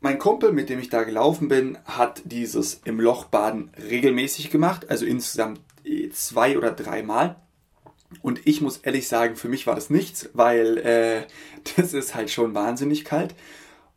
Mein 0.00 0.18
Kumpel, 0.18 0.50
mit 0.50 0.70
dem 0.70 0.80
ich 0.80 0.88
da 0.88 1.04
gelaufen 1.04 1.46
bin, 1.46 1.78
hat 1.84 2.22
dieses 2.24 2.80
im 2.84 2.98
Loch 2.98 3.26
baden 3.26 3.70
regelmäßig 3.88 4.50
gemacht, 4.50 4.90
also 4.90 5.06
insgesamt 5.06 5.60
zwei 6.10 6.56
oder 6.56 6.72
dreimal. 6.72 7.36
Und 8.22 8.46
ich 8.46 8.60
muss 8.60 8.78
ehrlich 8.78 9.08
sagen, 9.08 9.36
für 9.36 9.48
mich 9.48 9.66
war 9.66 9.74
das 9.74 9.90
nichts, 9.90 10.30
weil 10.32 10.78
äh, 10.78 11.22
das 11.76 11.92
ist 11.92 12.14
halt 12.14 12.30
schon 12.30 12.54
wahnsinnig 12.54 13.04
kalt. 13.04 13.34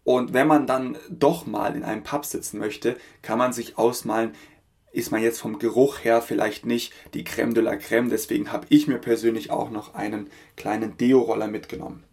Und 0.04 0.34
wenn 0.34 0.48
man 0.48 0.66
dann 0.66 0.98
doch 1.10 1.46
mal 1.46 1.76
in 1.76 1.84
einem 1.84 2.04
Pub 2.04 2.26
sitzen 2.26 2.60
möchte, 2.60 2.98
kann 3.22 3.38
man 3.38 3.54
sich 3.54 3.78
ausmalen, 3.78 4.32
ist 4.92 5.12
man 5.12 5.22
jetzt 5.22 5.40
vom 5.40 5.60
Geruch 5.60 6.04
her 6.04 6.22
vielleicht 6.22 6.66
nicht 6.66 6.94
die 7.14 7.24
Creme 7.24 7.54
de 7.54 7.64
la 7.64 7.76
Creme. 7.76 8.10
Deswegen 8.10 8.52
habe 8.52 8.66
ich 8.70 8.88
mir 8.88 8.98
persönlich 8.98 9.52
auch 9.52 9.70
noch 9.70 9.94
einen 9.94 10.30
kleinen 10.56 10.98
Deo-Roller 10.98 11.48
mitgenommen. 11.48 12.04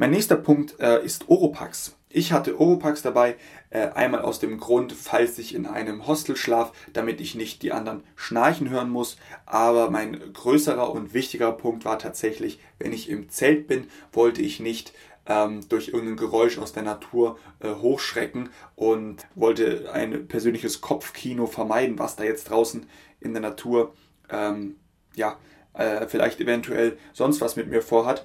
Mein 0.00 0.12
nächster 0.12 0.36
Punkt 0.36 0.78
äh, 0.78 1.04
ist 1.04 1.28
Oropax. 1.28 1.96
Ich 2.08 2.30
hatte 2.32 2.60
Oropax 2.60 3.02
dabei, 3.02 3.34
äh, 3.70 3.88
einmal 3.88 4.22
aus 4.22 4.38
dem 4.38 4.60
Grund, 4.60 4.92
falls 4.92 5.36
ich 5.40 5.56
in 5.56 5.66
einem 5.66 6.06
Hostel 6.06 6.36
schlaf, 6.36 6.70
damit 6.92 7.20
ich 7.20 7.34
nicht 7.34 7.64
die 7.64 7.72
anderen 7.72 8.04
schnarchen 8.14 8.70
hören 8.70 8.90
muss. 8.90 9.16
Aber 9.44 9.90
mein 9.90 10.32
größerer 10.32 10.92
und 10.92 11.14
wichtiger 11.14 11.50
Punkt 11.50 11.84
war 11.84 11.98
tatsächlich, 11.98 12.60
wenn 12.78 12.92
ich 12.92 13.10
im 13.10 13.28
Zelt 13.28 13.66
bin, 13.66 13.88
wollte 14.12 14.40
ich 14.40 14.60
nicht 14.60 14.92
ähm, 15.26 15.68
durch 15.68 15.88
irgendein 15.88 16.16
Geräusch 16.16 16.58
aus 16.58 16.72
der 16.72 16.84
Natur 16.84 17.36
äh, 17.58 17.74
hochschrecken 17.74 18.50
und 18.76 19.26
wollte 19.34 19.90
ein 19.92 20.28
persönliches 20.28 20.80
Kopfkino 20.80 21.48
vermeiden, 21.48 21.98
was 21.98 22.14
da 22.14 22.22
jetzt 22.22 22.50
draußen 22.50 22.86
in 23.18 23.32
der 23.32 23.42
Natur 23.42 23.94
ähm, 24.30 24.76
ja 25.16 25.36
äh, 25.74 26.06
vielleicht 26.06 26.40
eventuell 26.40 26.96
sonst 27.12 27.40
was 27.40 27.56
mit 27.56 27.68
mir 27.68 27.82
vorhat. 27.82 28.24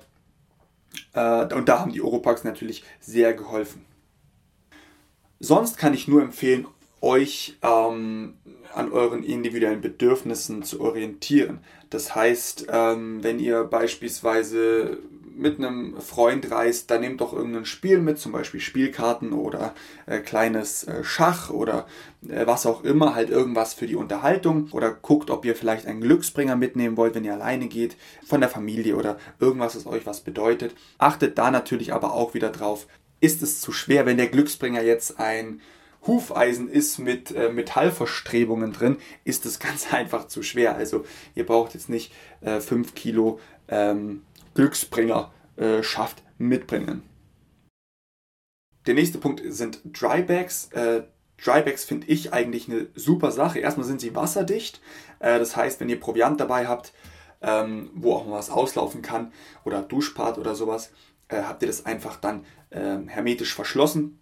Äh, 1.13 1.53
und 1.53 1.69
da 1.69 1.79
haben 1.79 1.93
die 1.93 2.01
Oropax 2.01 2.43
natürlich 2.43 2.83
sehr 2.99 3.33
geholfen. 3.33 3.85
Sonst 5.39 5.77
kann 5.77 5.93
ich 5.93 6.07
nur 6.07 6.21
empfehlen, 6.21 6.67
euch 7.01 7.57
ähm, 7.61 8.35
an 8.73 8.91
euren 8.91 9.23
individuellen 9.23 9.81
Bedürfnissen 9.81 10.63
zu 10.63 10.79
orientieren. 10.79 11.59
Das 11.89 12.15
heißt, 12.15 12.67
ähm, 12.69 13.23
wenn 13.23 13.39
ihr 13.39 13.65
beispielsweise 13.65 14.99
mit 15.35 15.57
einem 15.57 15.99
Freund 15.99 16.49
reist, 16.51 16.91
dann 16.91 17.01
nehmt 17.01 17.21
doch 17.21 17.33
irgendein 17.33 17.65
Spiel 17.65 17.99
mit, 17.99 18.19
zum 18.19 18.31
Beispiel 18.31 18.59
Spielkarten 18.59 19.33
oder 19.33 19.73
äh, 20.05 20.19
kleines 20.19 20.83
äh, 20.83 21.03
Schach 21.03 21.49
oder 21.49 21.87
äh, 22.27 22.45
was 22.45 22.65
auch 22.65 22.83
immer, 22.83 23.15
halt 23.15 23.29
irgendwas 23.29 23.73
für 23.73 23.87
die 23.87 23.95
Unterhaltung 23.95 24.69
oder 24.71 24.91
guckt, 24.91 25.29
ob 25.29 25.45
ihr 25.45 25.55
vielleicht 25.55 25.87
einen 25.87 26.01
Glücksbringer 26.01 26.55
mitnehmen 26.55 26.97
wollt, 26.97 27.15
wenn 27.15 27.25
ihr 27.25 27.33
alleine 27.33 27.67
geht, 27.67 27.95
von 28.25 28.41
der 28.41 28.49
Familie 28.49 28.95
oder 28.95 29.17
irgendwas, 29.39 29.75
was 29.75 29.85
euch 29.85 30.05
was 30.05 30.21
bedeutet. 30.21 30.75
Achtet 30.97 31.37
da 31.37 31.51
natürlich 31.51 31.93
aber 31.93 32.13
auch 32.13 32.33
wieder 32.33 32.49
drauf, 32.49 32.87
ist 33.19 33.41
es 33.41 33.61
zu 33.61 33.71
schwer, 33.71 34.05
wenn 34.05 34.17
der 34.17 34.27
Glücksbringer 34.27 34.81
jetzt 34.81 35.19
ein 35.19 35.61
Hufeisen 36.05 36.69
ist 36.69 36.99
mit 36.99 37.31
äh, 37.31 37.49
Metallverstrebungen 37.49 38.73
drin, 38.73 38.97
ist 39.23 39.45
es 39.45 39.59
ganz 39.61 39.93
einfach 39.93 40.27
zu 40.27 40.43
schwer. 40.43 40.75
Also 40.75 41.05
ihr 41.35 41.45
braucht 41.45 41.73
jetzt 41.73 41.89
nicht 41.89 42.13
5 42.41 42.71
äh, 42.71 42.91
Kilo 42.93 43.39
ähm, 43.69 44.23
Glücksbringer 44.55 45.31
äh, 45.57 45.81
mitbringen. 46.37 47.03
Der 48.85 48.95
nächste 48.95 49.17
Punkt 49.17 49.41
sind 49.45 49.81
Drybags. 49.85 50.69
Äh, 50.71 51.03
Drybags 51.43 51.85
finde 51.85 52.07
ich 52.07 52.33
eigentlich 52.33 52.69
eine 52.69 52.87
super 52.95 53.31
Sache. 53.31 53.59
Erstmal 53.59 53.87
sind 53.87 54.01
sie 54.01 54.15
wasserdicht. 54.15 54.81
Äh, 55.19 55.39
das 55.39 55.55
heißt, 55.55 55.79
wenn 55.79 55.89
ihr 55.89 55.99
Proviant 55.99 56.39
dabei 56.39 56.67
habt, 56.67 56.93
ähm, 57.41 57.89
wo 57.93 58.15
auch 58.15 58.25
mal 58.25 58.37
was 58.37 58.49
auslaufen 58.49 59.01
kann 59.01 59.31
oder 59.63 59.81
Duschpart 59.81 60.37
oder 60.37 60.55
sowas, 60.55 60.91
habt 61.29 61.63
ihr 61.63 61.67
das 61.67 61.85
einfach 61.85 62.17
dann 62.17 62.45
ähm, 62.71 63.07
hermetisch 63.07 63.55
verschlossen. 63.55 64.19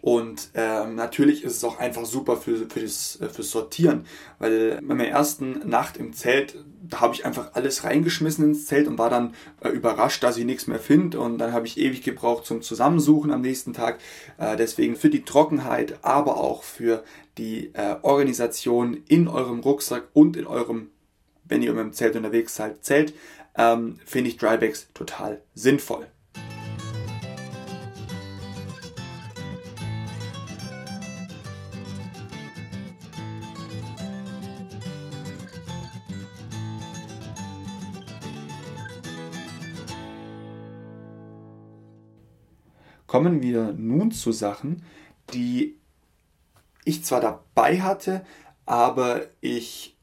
Und 0.00 0.50
ähm, 0.54 0.94
natürlich 0.94 1.42
ist 1.42 1.56
es 1.56 1.64
auch 1.64 1.78
einfach 1.78 2.04
super 2.04 2.36
für, 2.36 2.68
für 2.68 2.80
das, 2.80 3.20
äh, 3.20 3.28
fürs 3.28 3.50
Sortieren, 3.50 4.06
weil 4.38 4.76
bei 4.76 4.94
meiner 4.94 5.08
ersten 5.08 5.68
Nacht 5.68 5.96
im 5.96 6.12
Zelt, 6.12 6.56
da 6.82 7.00
habe 7.00 7.14
ich 7.14 7.26
einfach 7.26 7.54
alles 7.54 7.82
reingeschmissen 7.82 8.44
ins 8.44 8.66
Zelt 8.66 8.86
und 8.86 8.96
war 8.96 9.10
dann 9.10 9.34
äh, 9.60 9.68
überrascht, 9.70 10.22
dass 10.22 10.36
ich 10.36 10.44
nichts 10.44 10.68
mehr 10.68 10.78
finde. 10.78 11.18
Und 11.20 11.38
dann 11.38 11.52
habe 11.52 11.66
ich 11.66 11.78
ewig 11.78 12.02
gebraucht 12.02 12.46
zum 12.46 12.62
Zusammensuchen 12.62 13.32
am 13.32 13.40
nächsten 13.40 13.72
Tag. 13.72 13.98
Äh, 14.38 14.56
deswegen 14.56 14.94
für 14.94 15.10
die 15.10 15.24
Trockenheit, 15.24 15.98
aber 16.02 16.36
auch 16.36 16.62
für 16.62 17.02
die 17.36 17.72
äh, 17.74 17.96
Organisation 18.02 19.02
in 19.08 19.26
eurem 19.26 19.60
Rucksack 19.60 20.08
und 20.12 20.36
in 20.36 20.46
eurem, 20.46 20.90
wenn 21.44 21.62
ihr 21.62 21.72
dem 21.72 21.92
Zelt 21.92 22.14
unterwegs 22.14 22.54
seid, 22.54 22.84
Zelt, 22.84 23.14
ähm, 23.56 23.98
finde 24.06 24.30
ich 24.30 24.36
Drybags 24.36 24.88
total 24.94 25.42
sinnvoll. 25.54 26.06
Kommen 43.08 43.42
wir 43.42 43.72
nun 43.72 44.12
zu 44.12 44.30
Sachen, 44.30 44.84
die 45.34 45.76
ich 46.84 47.04
zwar 47.04 47.20
dabei 47.20 47.80
hatte, 47.80 48.24
aber 48.64 49.22
ich 49.40 49.96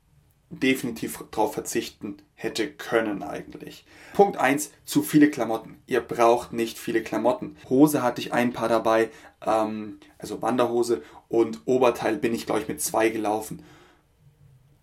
definitiv 0.50 1.24
darauf 1.32 1.54
verzichten 1.54 2.18
hätte 2.34 2.70
können 2.70 3.24
eigentlich. 3.24 3.86
Punkt 4.14 4.38
1, 4.38 4.72
zu 4.84 5.02
viele 5.02 5.30
Klamotten. 5.30 5.78
Ihr 5.88 6.02
braucht 6.02 6.52
nicht 6.52 6.78
viele 6.78 7.02
Klamotten. 7.02 7.56
Hose 7.70 8.04
hatte 8.04 8.22
ich 8.22 8.34
ein 8.34 8.54
paar 8.54 8.70
dabei, 8.70 9.10
ähm, 9.46 10.00
also 10.18 10.42
Wanderhose 10.42 11.02
und 11.30 11.62
Oberteil 11.66 12.18
bin 12.18 12.34
ich 12.34 12.46
glaube 12.46 12.62
ich 12.62 12.68
mit 12.68 12.82
zwei 12.82 13.10
gelaufen. 13.10 13.64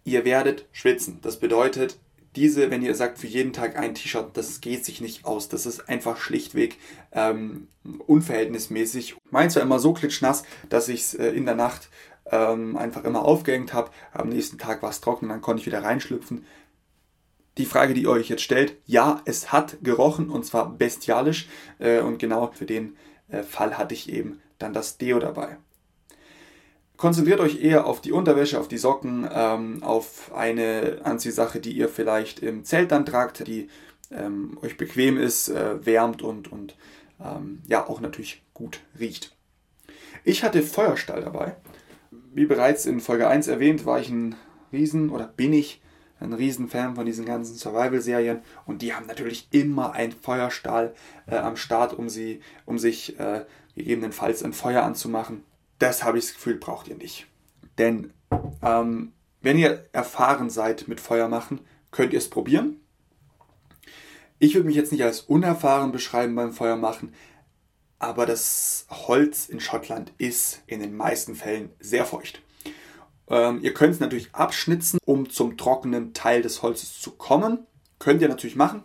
Ihr 0.05 0.25
werdet 0.25 0.67
schwitzen. 0.73 1.19
Das 1.23 1.39
bedeutet, 1.39 1.99
diese, 2.37 2.71
wenn 2.71 2.83
ihr 2.83 2.95
sagt, 2.95 3.19
für 3.19 3.27
jeden 3.27 3.53
Tag 3.53 3.77
ein 3.77 3.95
T-Shirt, 3.95 4.31
das 4.35 4.61
geht 4.61 4.85
sich 4.85 5.01
nicht 5.01 5.25
aus. 5.25 5.49
Das 5.49 5.67
ist 5.67 5.89
einfach 5.89 6.17
schlichtweg 6.17 6.79
ähm, 7.13 7.69
unverhältnismäßig. 8.07 9.17
Meins 9.31 9.55
war 9.55 9.63
immer 9.63 9.79
so 9.79 9.93
klitschnass, 9.93 10.45
dass 10.69 10.89
ich 10.89 11.01
es 11.03 11.15
äh, 11.15 11.29
in 11.29 11.45
der 11.45 11.55
Nacht 11.55 11.91
ähm, 12.27 12.77
einfach 12.77 13.05
immer 13.05 13.25
aufgehängt 13.25 13.75
habe. 13.75 13.91
Am 14.13 14.31
nächsten 14.31 14.59
Tag 14.59 14.83
war 14.83 14.91
es 14.91 15.01
trocken, 15.01 15.29
dann 15.29 15.43
konnte 15.43 15.61
ich 15.61 15.67
wieder 15.67 15.85
reinschlüpfen. 15.85 16.47
Die 17.59 17.67
Frage, 17.67 17.93
die 17.93 18.03
ihr 18.03 18.11
euch 18.11 18.31
jetzt 18.31 18.43
stellt, 18.43 18.77
ja, 18.87 19.21
es 19.27 19.53
hat 19.53 19.77
gerochen 19.83 20.31
und 20.31 20.47
zwar 20.47 20.71
bestialisch. 20.71 21.49
Äh, 21.79 22.01
und 22.01 22.19
genau 22.19 22.51
für 22.53 22.67
den 22.67 22.97
äh, 23.29 23.43
Fall 23.43 23.77
hatte 23.77 23.95
ich 23.95 24.09
eben 24.09 24.41
dann 24.59 24.73
das 24.73 24.97
Deo 24.97 25.19
dabei. 25.19 25.59
Konzentriert 27.03 27.41
euch 27.41 27.61
eher 27.61 27.87
auf 27.87 28.01
die 28.01 28.13
Unterwäsche, 28.13 28.61
auf 28.61 28.69
die 28.69 28.79
Socken, 28.79 29.29
ähm, 29.35 29.83
auf 29.83 30.33
eine 30.37 31.01
Anziehsache, 31.03 31.59
die 31.59 31.73
ihr 31.73 31.89
vielleicht 31.89 32.39
im 32.39 32.65
Zelt 32.65 32.93
dann 32.93 33.05
tragt, 33.05 33.45
die 33.49 33.67
ähm, 34.13 34.57
euch 34.63 34.77
bequem 34.77 35.19
ist, 35.19 35.49
äh, 35.49 35.85
wärmt 35.85 36.23
und, 36.23 36.53
und 36.53 36.77
ähm, 37.21 37.61
ja 37.67 37.89
auch 37.89 38.01
natürlich 38.01 38.45
gut 38.55 38.79
riecht. 39.01 39.35
Ich 40.23 40.45
hatte 40.45 40.63
Feuerstahl 40.63 41.23
dabei. 41.23 41.57
Wie 42.33 42.47
bereits 42.47 42.87
in 42.87 43.01
Folge 43.01 43.27
1 43.27 43.49
erwähnt, 43.49 43.85
war 43.85 43.99
ich 43.99 44.09
ein 44.09 44.37
Riesen 44.71 45.11
oder 45.11 45.27
bin 45.27 45.53
ich 45.53 45.83
ein 46.21 46.33
Riesenfan 46.33 46.95
von 46.95 47.05
diesen 47.05 47.27
ganzen 47.27 47.57
Survival-Serien 47.57 48.43
und 48.65 48.81
die 48.81 48.95
haben 48.95 49.07
natürlich 49.07 49.49
immer 49.51 49.95
einen 49.95 50.13
Feuerstahl 50.13 50.95
äh, 51.27 51.35
am 51.35 51.57
Start, 51.57 51.95
um, 51.95 52.09
sie, 52.09 52.43
um 52.65 52.79
sich 52.79 53.19
äh, 53.19 53.45
gegebenenfalls 53.75 54.45
ein 54.45 54.53
Feuer 54.53 54.85
anzumachen 54.85 55.43
das 55.83 56.05
habe 56.05 56.19
ich 56.19 56.27
das 56.27 56.35
Gefühl, 56.35 56.55
braucht 56.55 56.87
ihr 56.87 56.97
nicht. 56.97 57.27
Denn 57.77 58.13
ähm, 58.63 59.13
wenn 59.41 59.59
ihr 59.59 59.89
erfahren 59.93 60.49
seid 60.49 60.87
mit 60.87 61.01
Feuer 61.01 61.29
machen, 61.29 61.61
könnt 61.91 62.13
ihr 62.13 62.21
es 62.21 62.31
probieren. 62.31 62.81
Ich 64.39 64.55
würde 64.55 64.67
mich 64.67 64.77
jetzt 64.77 64.93
nicht 64.93 65.03
als 65.03 65.21
unerfahren 65.21 65.91
beschreiben 65.91 66.37
beim 66.37 66.53
Feuer 66.53 66.77
machen, 66.77 67.15
aber 67.99 68.27
das 68.27 68.87
Holz 68.91 69.49
in 69.49 69.61
Schottland 69.61 70.13
ist 70.19 70.63
in 70.67 70.81
den 70.81 70.97
meisten 70.97 71.35
Fällen 71.35 71.71
sehr 71.81 72.05
feucht. 72.05 72.43
Ähm, 73.29 73.61
ihr 73.63 73.75
könnt 73.75 73.95
es 73.95 74.01
natürlich 74.01 74.35
abschnitzen, 74.35 75.01
um 75.05 75.31
zum 75.31 75.57
trockenen 75.57 76.13
Teil 76.15 76.43
des 76.43 76.63
Holzes 76.63 77.01
zu 77.01 77.13
kommen. 77.13 77.67
Könnt 77.99 78.23
ihr 78.23 78.29
natürlich 78.29 78.57
machen. 78.57 78.85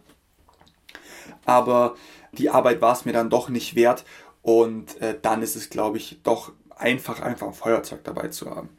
Aber 1.45 1.95
die 2.31 2.49
Arbeit 2.49 2.81
war 2.81 2.93
es 2.93 3.05
mir 3.05 3.13
dann 3.13 3.29
doch 3.29 3.49
nicht 3.49 3.75
wert. 3.75 4.03
Und 4.41 5.01
äh, 5.01 5.17
dann 5.21 5.41
ist 5.41 5.55
es, 5.55 5.69
glaube 5.69 5.97
ich, 5.97 6.21
doch 6.23 6.53
einfach, 6.79 7.21
einfach 7.21 7.47
ein 7.47 7.53
Feuerzeug 7.53 8.03
dabei 8.03 8.29
zu 8.29 8.49
haben. 8.49 8.69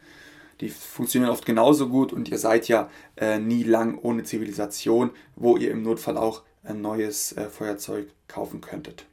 Die 0.61 0.71
funktionieren 0.71 1.31
oft 1.31 1.47
genauso 1.47 1.89
gut 1.89 2.13
und 2.13 2.29
ihr 2.29 2.39
seid 2.39 2.67
ja 2.69 2.91
äh, 3.17 3.39
nie 3.39 3.63
lang 3.63 3.99
ohne 3.99 4.25
Zivilisation, 4.25 5.11
wo 5.37 5.57
ihr 5.57 5.71
im 5.71 5.83
Notfall 5.83 6.17
auch 6.17 6.43
ein 6.65 6.81
neues 6.81 7.33
äh, 7.33 7.49
Feuerzeug 7.49 8.09
kaufen 8.27 8.61
könntet. 8.61 9.07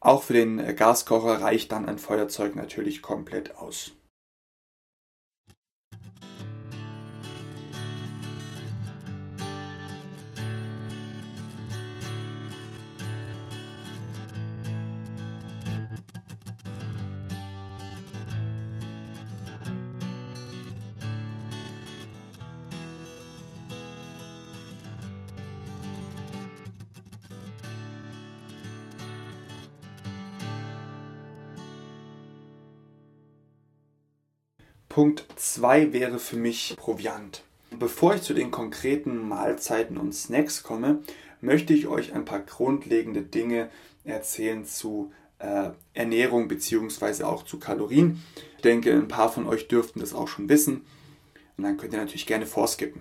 Auch 0.00 0.22
für 0.22 0.32
den 0.32 0.58
äh, 0.58 0.72
Gaskocher 0.72 1.42
reicht 1.42 1.72
dann 1.72 1.86
ein 1.86 1.98
Feuerzeug 1.98 2.56
natürlich 2.56 3.02
komplett 3.02 3.56
aus. 3.56 3.92
Punkt 34.90 35.24
2 35.36 35.92
wäre 35.92 36.18
für 36.18 36.34
mich 36.34 36.74
Proviant. 36.76 37.44
Bevor 37.70 38.16
ich 38.16 38.22
zu 38.22 38.34
den 38.34 38.50
konkreten 38.50 39.28
Mahlzeiten 39.28 39.96
und 39.96 40.12
Snacks 40.12 40.64
komme, 40.64 40.98
möchte 41.40 41.72
ich 41.72 41.86
euch 41.86 42.12
ein 42.12 42.24
paar 42.24 42.40
grundlegende 42.40 43.22
Dinge 43.22 43.70
erzählen 44.02 44.64
zu 44.64 45.12
äh, 45.38 45.70
Ernährung 45.94 46.48
bzw. 46.48 47.22
auch 47.22 47.44
zu 47.44 47.60
Kalorien. 47.60 48.20
Ich 48.56 48.62
denke, 48.62 48.92
ein 48.92 49.06
paar 49.06 49.30
von 49.30 49.46
euch 49.46 49.68
dürften 49.68 50.00
das 50.00 50.12
auch 50.12 50.26
schon 50.26 50.48
wissen. 50.48 50.84
Und 51.56 51.62
dann 51.62 51.76
könnt 51.76 51.92
ihr 51.92 52.00
natürlich 52.00 52.26
gerne 52.26 52.46
vorskippen. 52.46 53.00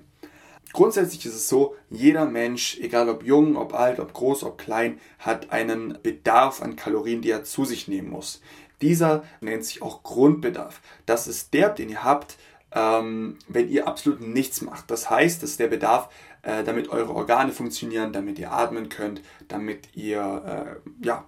Grundsätzlich 0.71 1.25
ist 1.25 1.33
es 1.33 1.49
so, 1.49 1.75
jeder 1.89 2.25
Mensch, 2.25 2.77
egal 2.79 3.09
ob 3.09 3.23
jung, 3.23 3.57
ob 3.57 3.73
alt, 3.73 3.99
ob 3.99 4.13
groß, 4.13 4.43
ob 4.43 4.59
klein, 4.59 4.99
hat 5.17 5.51
einen 5.51 5.97
Bedarf 6.03 6.61
an 6.61 6.75
Kalorien, 6.75 7.23
die 7.23 7.31
er 7.31 7.43
zu 7.43 7.65
sich 7.65 7.87
nehmen 7.87 8.11
muss. 8.11 8.41
Dieser 8.81 9.23
nennt 9.41 9.65
sich 9.65 9.81
auch 9.81 10.03
Grundbedarf. 10.03 10.81
Das 11.05 11.27
ist 11.27 11.53
der, 11.53 11.69
den 11.69 11.89
ihr 11.89 12.03
habt, 12.03 12.37
ähm, 12.71 13.37
wenn 13.47 13.69
ihr 13.69 13.87
absolut 13.87 14.21
nichts 14.21 14.61
macht. 14.61 14.89
Das 14.91 15.09
heißt, 15.09 15.43
das 15.43 15.51
ist 15.51 15.59
der 15.59 15.67
Bedarf, 15.67 16.09
äh, 16.41 16.63
damit 16.63 16.89
eure 16.89 17.13
Organe 17.13 17.51
funktionieren, 17.51 18.13
damit 18.13 18.39
ihr 18.39 18.51
atmen 18.51 18.89
könnt, 18.89 19.21
damit 19.47 19.95
ihr, 19.95 20.79
äh, 20.81 21.05
ja, 21.05 21.27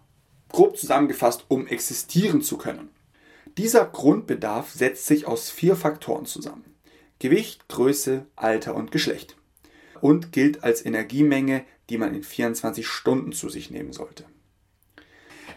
grob 0.50 0.78
zusammengefasst, 0.78 1.46
um 1.48 1.68
existieren 1.68 2.42
zu 2.42 2.58
können. 2.58 2.90
Dieser 3.58 3.86
Grundbedarf 3.86 4.72
setzt 4.72 5.06
sich 5.06 5.26
aus 5.28 5.50
vier 5.50 5.76
Faktoren 5.76 6.26
zusammen. 6.26 6.66
Gewicht, 7.20 7.68
Größe, 7.68 8.26
Alter 8.36 8.76
und 8.76 8.92
Geschlecht. 8.92 9.38
Und 10.00 10.32
gilt 10.32 10.64
als 10.64 10.86
Energiemenge, 10.86 11.64
die 11.90 11.98
man 11.98 12.16
in 12.16 12.24
24 12.24 12.88
Stunden 12.88 13.34
zu 13.34 13.50
sich 13.50 13.70
nehmen 13.70 13.94
sollte. 13.94 14.26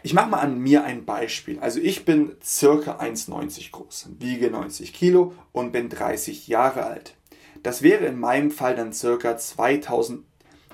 Ich 0.05 0.13
mache 0.13 0.29
mal 0.29 0.41
an 0.41 0.59
mir 0.59 0.85
ein 0.85 1.07
Beispiel. 1.07 1.59
Also 1.61 1.81
ich 1.81 2.05
bin 2.05 2.37
circa 2.43 2.99
1,90 2.99 3.71
groß, 3.71 4.11
wiege 4.19 4.51
90 4.51 4.93
Kilo 4.93 5.33
und 5.51 5.73
bin 5.73 5.89
30 5.89 6.47
Jahre 6.47 6.85
alt. 6.85 7.17
Das 7.63 7.81
wäre 7.81 8.05
in 8.05 8.21
meinem 8.21 8.51
Fall 8.51 8.77
dann 8.77 8.93
circa 8.93 9.39
2000, 9.39 10.23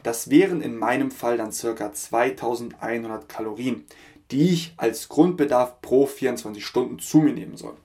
das 0.03 0.31
wären 0.31 0.61
in 0.61 0.76
meinem 0.76 1.12
Fall 1.12 1.37
dann 1.37 1.53
circa 1.53 1.93
2100 1.93 3.28
Kalorien, 3.28 3.85
die 4.33 4.51
ich 4.51 4.74
als 4.78 5.09
Grundbedarf 5.09 5.81
pro 5.81 6.07
24 6.07 6.66
Stunden 6.66 6.99
zu 6.99 7.18
mir 7.18 7.33
nehmen 7.33 7.57
soll. 7.57 7.76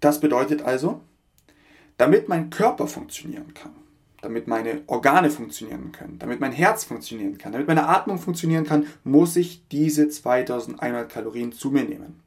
Das 0.00 0.18
bedeutet 0.18 0.62
also, 0.62 1.02
damit 1.96 2.28
mein 2.28 2.50
Körper 2.50 2.88
funktionieren 2.88 3.54
kann, 3.54 3.76
damit 4.26 4.48
meine 4.48 4.82
Organe 4.88 5.30
funktionieren 5.30 5.92
können, 5.92 6.18
damit 6.18 6.40
mein 6.40 6.52
Herz 6.52 6.84
funktionieren 6.84 7.38
kann, 7.38 7.52
damit 7.52 7.68
meine 7.68 7.88
Atmung 7.88 8.18
funktionieren 8.18 8.64
kann, 8.64 8.86
muss 9.04 9.36
ich 9.36 9.68
diese 9.68 10.08
2100 10.08 11.08
Kalorien 11.08 11.52
zu 11.52 11.70
mir 11.70 11.84
nehmen. 11.84 12.26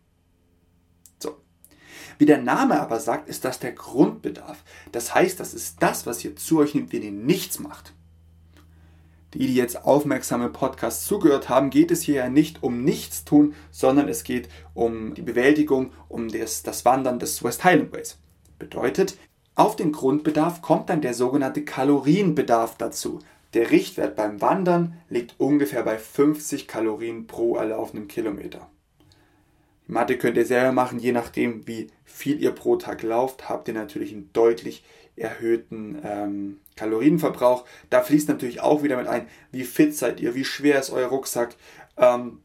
Wie 2.19 2.25
der 2.25 2.41
Name 2.41 2.79
aber 2.79 2.99
sagt, 2.99 3.29
ist 3.29 3.45
das 3.45 3.59
der 3.59 3.71
Grundbedarf. 3.71 4.63
Das 4.91 5.15
heißt, 5.15 5.39
das 5.39 5.53
ist 5.53 5.81
das, 5.81 6.05
was 6.05 6.23
ihr 6.23 6.35
zu 6.35 6.59
euch 6.59 6.75
nimmt, 6.75 6.91
wenn 6.91 7.01
ihr 7.01 7.13
nichts 7.13 7.59
macht. 7.59 7.93
Die, 9.33 9.47
die 9.47 9.55
jetzt 9.55 9.85
aufmerksame 9.85 10.49
Podcasts 10.49 11.05
zugehört 11.05 11.47
haben, 11.47 11.69
geht 11.69 11.91
es 11.91 12.01
hier 12.01 12.15
ja 12.15 12.29
nicht 12.29 12.61
um 12.61 12.83
nichts 12.83 13.23
tun, 13.23 13.55
sondern 13.71 14.09
es 14.09 14.25
geht 14.25 14.49
um 14.73 15.13
die 15.13 15.21
Bewältigung, 15.21 15.93
um 16.09 16.27
das, 16.27 16.61
das 16.61 16.83
Wandern 16.83 17.19
des 17.19 17.41
West 17.41 17.63
Highland 17.63 17.93
Ways. 17.93 18.17
Bedeutet, 18.57 19.17
auf 19.55 19.75
den 19.75 19.91
Grundbedarf 19.91 20.61
kommt 20.61 20.89
dann 20.89 21.01
der 21.01 21.13
sogenannte 21.13 21.65
Kalorienbedarf 21.65 22.77
dazu. 22.77 23.19
Der 23.53 23.71
Richtwert 23.71 24.15
beim 24.15 24.41
Wandern 24.41 24.97
liegt 25.09 25.39
ungefähr 25.39 25.83
bei 25.83 25.97
50 25.97 26.67
Kalorien 26.67 27.27
pro 27.27 27.55
erlaufenen 27.55 28.07
Kilometer. 28.07 28.69
Die 29.87 29.91
Mathe 29.91 30.17
könnt 30.17 30.37
ihr 30.37 30.45
selber 30.45 30.71
machen, 30.71 30.99
je 30.99 31.11
nachdem, 31.11 31.67
wie 31.67 31.87
viel 32.05 32.39
ihr 32.39 32.51
pro 32.51 32.75
Tag 32.75 33.01
lauft, 33.01 33.49
habt 33.49 33.67
ihr 33.67 33.73
natürlich 33.73 34.13
einen 34.13 34.29
deutlich 34.33 34.83
erhöhten 35.15 35.99
ähm, 36.03 36.59
Kalorienverbrauch. 36.75 37.65
Da 37.89 38.01
fließt 38.01 38.29
natürlich 38.29 38.61
auch 38.61 38.83
wieder 38.83 38.97
mit 38.97 39.07
ein, 39.07 39.27
wie 39.51 39.63
fit 39.63 39.95
seid 39.95 40.19
ihr, 40.19 40.35
wie 40.35 40.45
schwer 40.45 40.79
ist 40.79 40.91
euer 40.91 41.09
Rucksack. 41.09 41.55
Ähm, 41.97 42.39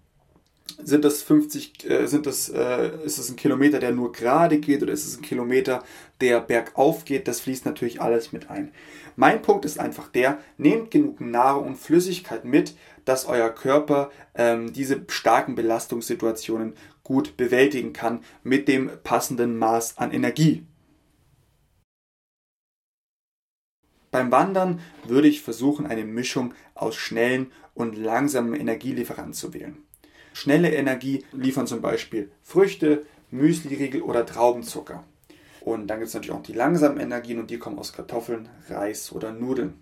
sind 0.82 1.04
das 1.04 1.22
50, 1.22 1.88
äh, 1.88 2.06
sind 2.06 2.26
das, 2.26 2.48
äh, 2.48 2.90
ist 3.04 3.18
es 3.18 3.30
ein 3.30 3.36
Kilometer, 3.36 3.80
der 3.80 3.92
nur 3.92 4.12
gerade 4.12 4.58
geht 4.58 4.82
oder 4.82 4.92
ist 4.92 5.06
es 5.06 5.16
ein 5.18 5.22
Kilometer, 5.22 5.82
der 6.20 6.40
bergauf 6.40 7.04
geht? 7.04 7.28
Das 7.28 7.40
fließt 7.40 7.66
natürlich 7.66 8.00
alles 8.00 8.32
mit 8.32 8.50
ein. 8.50 8.72
Mein 9.16 9.42
Punkt 9.42 9.64
ist 9.64 9.78
einfach 9.78 10.08
der, 10.08 10.38
nehmt 10.56 10.90
genug 10.90 11.20
Nahrung 11.20 11.68
und 11.68 11.78
Flüssigkeit 11.78 12.44
mit, 12.44 12.74
dass 13.04 13.26
euer 13.26 13.50
Körper 13.50 14.10
ähm, 14.34 14.72
diese 14.72 15.04
starken 15.08 15.54
Belastungssituationen 15.54 16.74
gut 17.04 17.36
bewältigen 17.36 17.92
kann 17.92 18.24
mit 18.42 18.66
dem 18.66 18.90
passenden 19.04 19.58
Maß 19.58 19.98
an 19.98 20.10
Energie. 20.10 20.66
Beim 24.10 24.30
Wandern 24.30 24.80
würde 25.06 25.28
ich 25.28 25.42
versuchen, 25.42 25.86
eine 25.86 26.04
Mischung 26.04 26.54
aus 26.74 26.96
schnellen 26.96 27.52
und 27.74 27.96
langsamen 27.96 28.54
Energielieferanten 28.54 29.34
zu 29.34 29.52
wählen. 29.52 29.83
Schnelle 30.34 30.74
Energie 30.74 31.24
liefern 31.32 31.68
zum 31.68 31.80
Beispiel 31.80 32.28
Früchte, 32.42 33.06
Müsliriegel 33.30 34.02
oder 34.02 34.26
Traubenzucker. 34.26 35.04
Und 35.60 35.86
dann 35.86 36.00
gibt 36.00 36.08
es 36.08 36.14
natürlich 36.14 36.36
auch 36.36 36.42
die 36.42 36.52
langsamen 36.52 36.98
Energien 36.98 37.38
und 37.38 37.50
die 37.50 37.58
kommen 37.58 37.78
aus 37.78 37.92
Kartoffeln, 37.92 38.48
Reis 38.68 39.12
oder 39.12 39.32
Nudeln. 39.32 39.74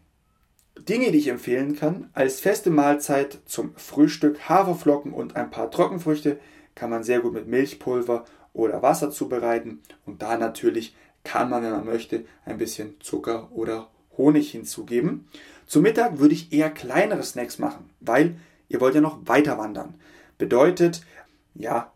Dinge, 0.78 1.10
die 1.10 1.18
ich 1.18 1.28
empfehlen 1.28 1.74
kann, 1.74 2.10
als 2.12 2.40
feste 2.40 2.68
Mahlzeit 2.68 3.38
zum 3.46 3.74
Frühstück 3.76 4.46
Haferflocken 4.46 5.14
und 5.14 5.36
ein 5.36 5.50
paar 5.50 5.70
Trockenfrüchte 5.70 6.38
kann 6.74 6.90
man 6.90 7.02
sehr 7.02 7.20
gut 7.20 7.32
mit 7.32 7.48
Milchpulver 7.48 8.26
oder 8.52 8.82
Wasser 8.82 9.10
zubereiten 9.10 9.80
und 10.04 10.20
da 10.20 10.36
natürlich 10.36 10.94
kann 11.24 11.48
man, 11.48 11.62
wenn 11.62 11.72
man 11.72 11.86
möchte, 11.86 12.26
ein 12.44 12.58
bisschen 12.58 12.96
Zucker 13.00 13.48
oder 13.52 13.88
Honig 14.18 14.50
hinzugeben. 14.50 15.28
Zum 15.66 15.82
Mittag 15.82 16.18
würde 16.18 16.34
ich 16.34 16.52
eher 16.52 16.68
kleinere 16.68 17.22
Snacks 17.22 17.58
machen, 17.58 17.88
weil 18.00 18.36
ihr 18.68 18.82
wollt 18.82 18.94
ja 18.94 19.00
noch 19.00 19.18
weiter 19.24 19.56
wandern. 19.56 19.94
Bedeutet, 20.42 21.06
ja, 21.54 21.92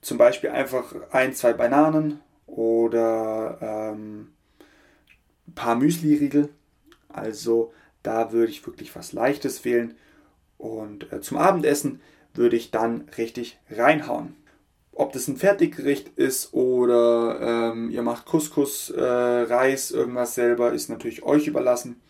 zum 0.00 0.18
Beispiel 0.18 0.50
einfach 0.50 0.92
ein, 1.12 1.34
zwei 1.34 1.52
Bananen 1.52 2.20
oder 2.48 3.58
ähm, 3.60 4.32
ein 5.46 5.54
paar 5.54 5.76
Müsli-Riegel. 5.76 6.48
Also 7.08 7.72
da 8.02 8.32
würde 8.32 8.50
ich 8.50 8.66
wirklich 8.66 8.96
was 8.96 9.12
Leichtes 9.12 9.64
wählen. 9.64 9.96
Und 10.56 11.12
äh, 11.12 11.20
zum 11.20 11.36
Abendessen 11.36 12.00
würde 12.34 12.56
ich 12.56 12.72
dann 12.72 13.08
richtig 13.16 13.60
reinhauen. 13.70 14.34
Ob 14.90 15.12
das 15.12 15.28
ein 15.28 15.36
Fertiggericht 15.36 16.08
ist 16.16 16.52
oder 16.52 17.70
ähm, 17.70 17.90
ihr 17.90 18.02
macht 18.02 18.26
Couscous, 18.26 18.90
äh, 18.90 19.00
Reis, 19.00 19.92
irgendwas 19.92 20.34
selber, 20.34 20.72
ist 20.72 20.90
natürlich 20.90 21.22
euch 21.22 21.46
überlassen. 21.46 22.02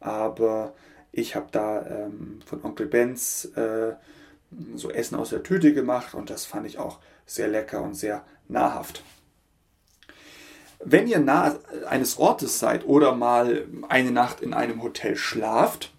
Aber 0.00 0.74
ich 1.12 1.36
habe 1.36 1.46
da 1.52 1.86
ähm, 1.86 2.40
von 2.44 2.64
Onkel 2.64 2.86
Benz 2.88 3.44
äh, 3.54 3.92
so 4.76 4.90
Essen 4.90 5.16
aus 5.16 5.30
der 5.30 5.42
Tüte 5.42 5.74
gemacht 5.74 6.14
und 6.14 6.30
das 6.30 6.44
fand 6.44 6.66
ich 6.66 6.78
auch 6.78 6.98
sehr 7.26 7.48
lecker 7.48 7.82
und 7.82 7.94
sehr 7.94 8.24
nahrhaft. 8.48 9.02
Wenn 10.84 11.06
ihr 11.06 11.18
nahe 11.18 11.58
eines 11.88 12.18
Ortes 12.18 12.58
seid 12.58 12.86
oder 12.86 13.14
mal 13.14 13.66
eine 13.88 14.10
Nacht 14.10 14.40
in 14.40 14.52
einem 14.52 14.82
Hotel 14.82 15.16
schlaft, 15.16 15.92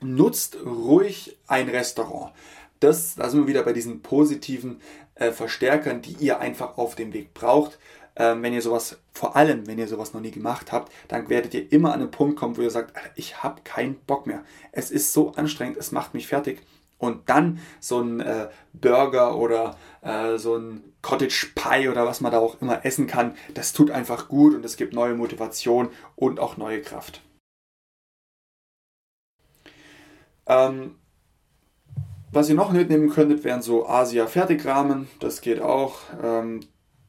nutzt 0.00 0.58
ruhig 0.64 1.36
ein 1.48 1.68
Restaurant. 1.68 2.32
Das, 2.78 3.16
da 3.16 3.28
sind 3.28 3.40
wir 3.40 3.48
wieder 3.48 3.64
bei 3.64 3.72
diesen 3.72 4.00
positiven 4.00 4.80
äh, 5.16 5.32
Verstärkern, 5.32 6.02
die 6.02 6.12
ihr 6.20 6.38
einfach 6.38 6.78
auf 6.78 6.94
dem 6.94 7.12
Weg 7.12 7.34
braucht. 7.34 7.78
Ähm, 8.16 8.42
wenn 8.42 8.54
ihr 8.54 8.62
sowas, 8.62 8.96
vor 9.12 9.36
allem 9.36 9.66
wenn 9.66 9.78
ihr 9.78 9.88
sowas 9.88 10.14
noch 10.14 10.20
nie 10.20 10.30
gemacht 10.30 10.72
habt, 10.72 10.92
dann 11.08 11.28
werdet 11.28 11.52
ihr 11.54 11.70
immer 11.72 11.92
an 11.92 12.00
einen 12.00 12.10
Punkt 12.10 12.38
kommen, 12.38 12.56
wo 12.56 12.62
ihr 12.62 12.70
sagt, 12.70 12.94
ich 13.16 13.42
habe 13.42 13.60
keinen 13.62 13.96
Bock 14.06 14.26
mehr. 14.26 14.44
Es 14.72 14.90
ist 14.90 15.12
so 15.12 15.32
anstrengend, 15.32 15.76
es 15.76 15.92
macht 15.92 16.14
mich 16.14 16.26
fertig 16.26 16.62
und 17.00 17.28
dann 17.28 17.58
so 17.80 18.00
ein 18.00 18.20
äh, 18.20 18.48
Burger 18.72 19.36
oder 19.36 19.76
äh, 20.02 20.36
so 20.38 20.56
ein 20.56 20.84
Cottage 21.02 21.48
Pie 21.54 21.88
oder 21.88 22.06
was 22.06 22.20
man 22.20 22.30
da 22.30 22.38
auch 22.38 22.60
immer 22.60 22.84
essen 22.84 23.06
kann, 23.06 23.34
das 23.54 23.72
tut 23.72 23.90
einfach 23.90 24.28
gut 24.28 24.54
und 24.54 24.64
es 24.64 24.76
gibt 24.76 24.92
neue 24.92 25.14
Motivation 25.14 25.88
und 26.14 26.38
auch 26.38 26.56
neue 26.58 26.82
Kraft. 26.82 27.22
Ähm, 30.46 30.96
was 32.32 32.48
ihr 32.48 32.54
noch 32.54 32.70
mitnehmen 32.70 33.10
könntet, 33.10 33.44
wären 33.44 33.62
so 33.62 33.88
Asia-Fertigrahmen, 33.88 35.08
das 35.20 35.40
geht 35.40 35.60
auch. 35.60 36.00
Ähm, 36.22 36.60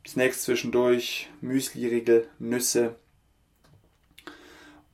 Snacks 0.08 0.44
zwischendurch, 0.44 1.30
Müsli-Riegel, 1.42 2.28
Nüsse, 2.40 2.96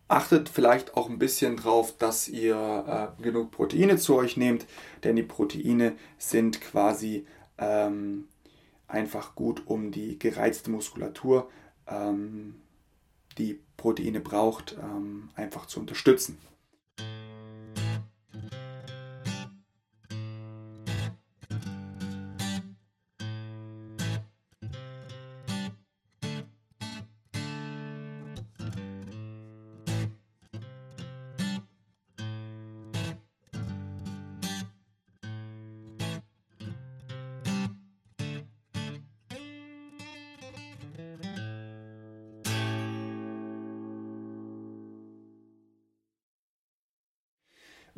Achtet 0.09 0.47
vielleicht 0.47 0.95
auch 0.95 1.09
ein 1.09 1.19
bisschen 1.19 1.57
drauf, 1.57 1.97
dass 1.97 2.29
ihr 2.29 3.15
äh, 3.19 3.21
genug 3.21 3.51
Proteine 3.51 3.97
zu 3.97 4.15
euch 4.15 4.37
nehmt, 4.37 4.65
denn 5.03 5.17
die 5.17 5.23
Proteine 5.23 5.95
sind 6.17 6.61
quasi 6.61 7.25
ähm, 7.57 8.27
einfach 8.87 9.35
gut, 9.35 9.63
um 9.65 9.91
die 9.91 10.17
gereizte 10.17 10.71
Muskulatur, 10.71 11.49
ähm, 11.87 12.55
die 13.37 13.59
Proteine 13.75 14.21
braucht, 14.21 14.77
ähm, 14.81 15.29
einfach 15.35 15.65
zu 15.65 15.79
unterstützen. 15.81 16.37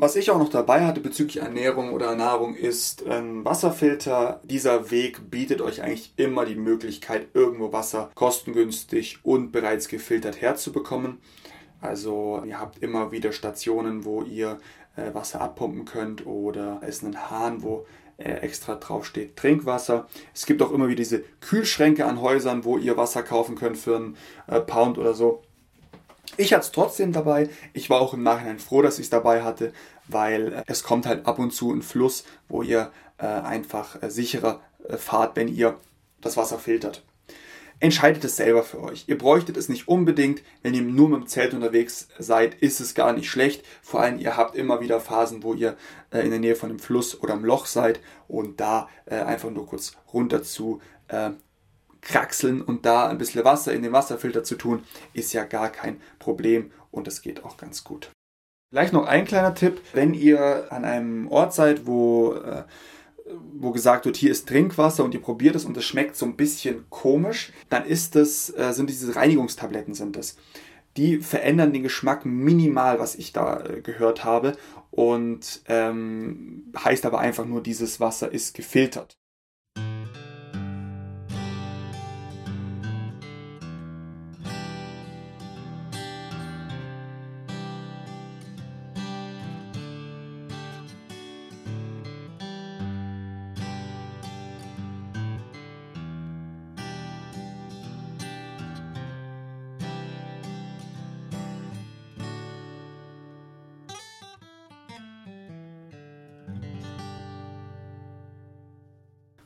Was 0.01 0.15
ich 0.15 0.31
auch 0.31 0.37
noch 0.37 0.47
dabei 0.47 0.85
hatte 0.85 1.01
bezüglich 1.01 1.43
Ernährung 1.43 1.91
oder 1.91 2.15
Nahrung 2.15 2.55
ist 2.55 3.05
ein 3.05 3.43
Wasserfilter. 3.43 4.39
Dieser 4.45 4.91
Weg 4.91 5.29
bietet 5.29 5.59
euch 5.59 5.83
eigentlich 5.83 6.13
immer 6.15 6.45
die 6.45 6.55
Möglichkeit, 6.55 7.27
irgendwo 7.33 7.73
Wasser 7.73 8.09
kostengünstig 8.15 9.19
und 9.23 9.51
bereits 9.51 9.89
gefiltert 9.89 10.39
herzubekommen. 10.39 11.17
Also 11.81 12.41
ihr 12.45 12.61
habt 12.61 12.81
immer 12.81 13.11
wieder 13.11 13.33
Stationen, 13.33 14.05
wo 14.05 14.23
ihr 14.23 14.59
äh, 14.95 15.13
Wasser 15.13 15.41
abpumpen 15.41 15.83
könnt 15.83 16.25
oder 16.25 16.79
es 16.81 17.03
einen 17.03 17.29
Hahn, 17.29 17.61
wo 17.61 17.85
äh, 18.15 18.35
extra 18.35 18.75
drauf 18.75 19.05
steht 19.05 19.35
Trinkwasser. 19.35 20.07
Es 20.33 20.45
gibt 20.45 20.61
auch 20.61 20.71
immer 20.71 20.87
wieder 20.87 20.95
diese 20.95 21.25
Kühlschränke 21.41 22.05
an 22.05 22.21
Häusern, 22.21 22.63
wo 22.63 22.77
ihr 22.77 22.95
Wasser 22.95 23.21
kaufen 23.21 23.55
könnt 23.55 23.75
für 23.75 23.97
einen 23.97 24.17
äh, 24.47 24.61
Pound 24.61 24.97
oder 24.97 25.13
so. 25.13 25.43
Ich 26.39 26.53
hatte 26.53 26.61
es 26.63 26.71
trotzdem 26.71 27.11
dabei. 27.11 27.49
Ich 27.73 27.89
war 27.89 27.99
auch 27.99 28.13
im 28.13 28.23
Nachhinein 28.23 28.59
froh, 28.59 28.81
dass 28.81 28.97
ich 28.97 29.07
es 29.07 29.09
dabei 29.09 29.43
hatte, 29.43 29.73
weil 30.07 30.53
äh, 30.53 30.63
es 30.67 30.83
kommt 30.83 31.05
halt 31.05 31.25
ab 31.25 31.37
und 31.37 31.51
zu 31.51 31.69
ein 31.73 31.81
Fluss, 31.81 32.23
wo 32.47 32.61
ihr 32.61 32.93
äh, 33.17 33.25
einfach 33.25 34.01
äh, 34.01 34.09
sicherer 34.09 34.61
fahrt, 34.97 35.35
wenn 35.35 35.49
ihr 35.49 35.77
das 36.21 36.37
Wasser 36.37 36.57
filtert. 36.57 37.03
Entscheidet 37.81 38.23
es 38.23 38.37
selber 38.37 38.63
für 38.63 38.81
euch. 38.81 39.03
Ihr 39.07 39.17
bräuchtet 39.17 39.57
es 39.57 39.67
nicht 39.67 39.89
unbedingt. 39.89 40.41
Wenn 40.63 40.73
ihr 40.73 40.81
nur 40.81 41.09
mit 41.09 41.19
dem 41.19 41.27
Zelt 41.27 41.53
unterwegs 41.53 42.07
seid, 42.17 42.55
ist 42.55 42.79
es 42.79 42.95
gar 42.95 43.11
nicht 43.11 43.29
schlecht. 43.29 43.65
Vor 43.81 43.99
allem, 43.99 44.17
ihr 44.17 44.37
habt 44.37 44.55
immer 44.55 44.79
wieder 44.79 45.01
Phasen, 45.01 45.43
wo 45.43 45.53
ihr 45.53 45.75
in 46.11 46.29
der 46.29 46.39
Nähe 46.39 46.55
von 46.55 46.69
einem 46.69 46.79
Fluss 46.79 47.21
oder 47.21 47.33
einem 47.33 47.43
Loch 47.43 47.65
seid 47.65 47.99
und 48.27 48.61
da 48.61 48.89
einfach 49.05 49.49
nur 49.49 49.65
kurz 49.65 49.93
runter 50.13 50.43
zu 50.43 50.81
kraxeln 52.01 52.61
und 52.61 52.85
da 52.85 53.07
ein 53.07 53.17
bisschen 53.17 53.43
Wasser 53.43 53.73
in 53.73 53.83
den 53.83 53.91
Wasserfilter 53.91 54.43
zu 54.43 54.55
tun, 54.55 54.83
ist 55.13 55.33
ja 55.33 55.43
gar 55.43 55.69
kein 55.69 55.99
Problem 56.19 56.71
und 56.91 57.07
es 57.07 57.21
geht 57.21 57.43
auch 57.43 57.57
ganz 57.57 57.83
gut. 57.83 58.11
Vielleicht 58.71 58.93
noch 58.93 59.07
ein 59.07 59.25
kleiner 59.25 59.55
Tipp, 59.55 59.81
wenn 59.93 60.13
ihr 60.13 60.71
an 60.71 60.85
einem 60.85 61.27
Ort 61.27 61.53
seid, 61.53 61.87
wo 61.87 62.33
äh, 62.33 62.63
wo 63.53 63.71
gesagt 63.71 64.05
wird, 64.05 64.17
hier 64.17 64.31
ist 64.31 64.47
Trinkwasser 64.47 65.03
und 65.03 65.13
ihr 65.13 65.21
probiert 65.21 65.55
es 65.55 65.65
und 65.65 65.77
es 65.77 65.85
schmeckt 65.85 66.15
so 66.15 66.25
ein 66.25 66.35
bisschen 66.35 66.85
komisch, 66.89 67.51
dann 67.69 67.85
ist 67.85 68.15
das, 68.15 68.53
äh, 68.55 68.73
sind 68.73 68.89
diese 68.89 69.15
Reinigungstabletten 69.15 69.93
sind 69.93 70.15
das. 70.15 70.37
Die 70.97 71.19
verändern 71.19 71.71
den 71.71 71.83
Geschmack 71.83 72.25
minimal, 72.25 72.99
was 72.99 73.15
ich 73.15 73.31
da 73.31 73.63
äh, 73.63 73.81
gehört 73.81 74.23
habe 74.23 74.53
und 74.91 75.61
ähm, 75.67 76.71
heißt 76.77 77.05
aber 77.05 77.19
einfach 77.19 77.45
nur, 77.45 77.61
dieses 77.61 77.99
Wasser 77.99 78.31
ist 78.31 78.55
gefiltert. 78.55 79.18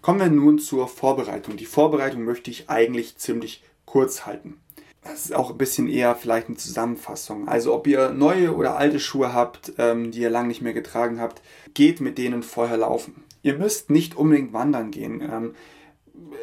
Kommen 0.04 0.20
wir 0.20 0.30
nun 0.30 0.60
zur 0.60 0.90
Vorbereitung. 0.90 1.56
Die 1.56 1.66
Vorbereitung 1.66 2.26
möchte 2.26 2.52
ich 2.52 2.70
eigentlich 2.70 3.18
ziemlich 3.18 3.64
kurz 3.86 4.26
halten. 4.26 4.58
Das 5.02 5.24
ist 5.24 5.34
auch 5.34 5.52
ein 5.52 5.58
bisschen 5.58 5.88
eher 5.88 6.14
vielleicht 6.16 6.48
eine 6.48 6.58
Zusammenfassung. 6.58 7.48
Also 7.48 7.74
ob 7.74 7.88
ihr 7.88 8.10
neue 8.10 8.54
oder 8.54 8.76
alte 8.76 9.00
Schuhe 9.00 9.34
habt, 9.34 9.72
ähm, 9.78 10.12
die 10.12 10.20
ihr 10.20 10.30
lange 10.30 10.50
nicht 10.50 10.62
mehr 10.62 10.74
getragen 10.74 11.22
habt, 11.22 11.42
geht 11.74 12.02
mit 12.02 12.18
denen 12.18 12.44
vorher 12.44 12.76
laufen. 12.76 13.24
Ihr 13.44 13.58
müsst 13.58 13.90
nicht 13.90 14.18
unbedingt 14.18 14.52
wandern 14.52 14.92
gehen. 14.92 15.22
Ähm, 15.22 15.56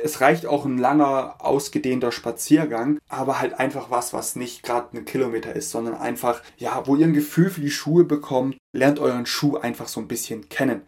es 0.02 0.22
reicht 0.22 0.46
auch 0.46 0.64
ein 0.64 0.78
langer, 0.78 1.36
ausgedehnter 1.40 2.12
Spaziergang, 2.12 2.98
aber 3.11 3.40
halt 3.40 3.61
einfach 3.61 3.90
was, 3.90 4.14
was 4.14 4.36
nicht 4.36 4.62
gerade 4.62 4.96
ein 4.96 5.04
Kilometer 5.04 5.54
ist, 5.54 5.70
sondern 5.70 5.96
einfach, 5.96 6.42
ja, 6.56 6.86
wo 6.86 6.96
ihr 6.96 7.06
ein 7.06 7.12
Gefühl 7.12 7.50
für 7.50 7.61
die 7.61 7.70
Schuhe 7.70 8.04
bekommt, 8.04 8.56
lernt 8.72 8.98
euren 9.00 9.26
Schuh 9.26 9.58
einfach 9.58 9.88
so 9.88 10.00
ein 10.00 10.08
bisschen 10.08 10.48
kennen. 10.48 10.80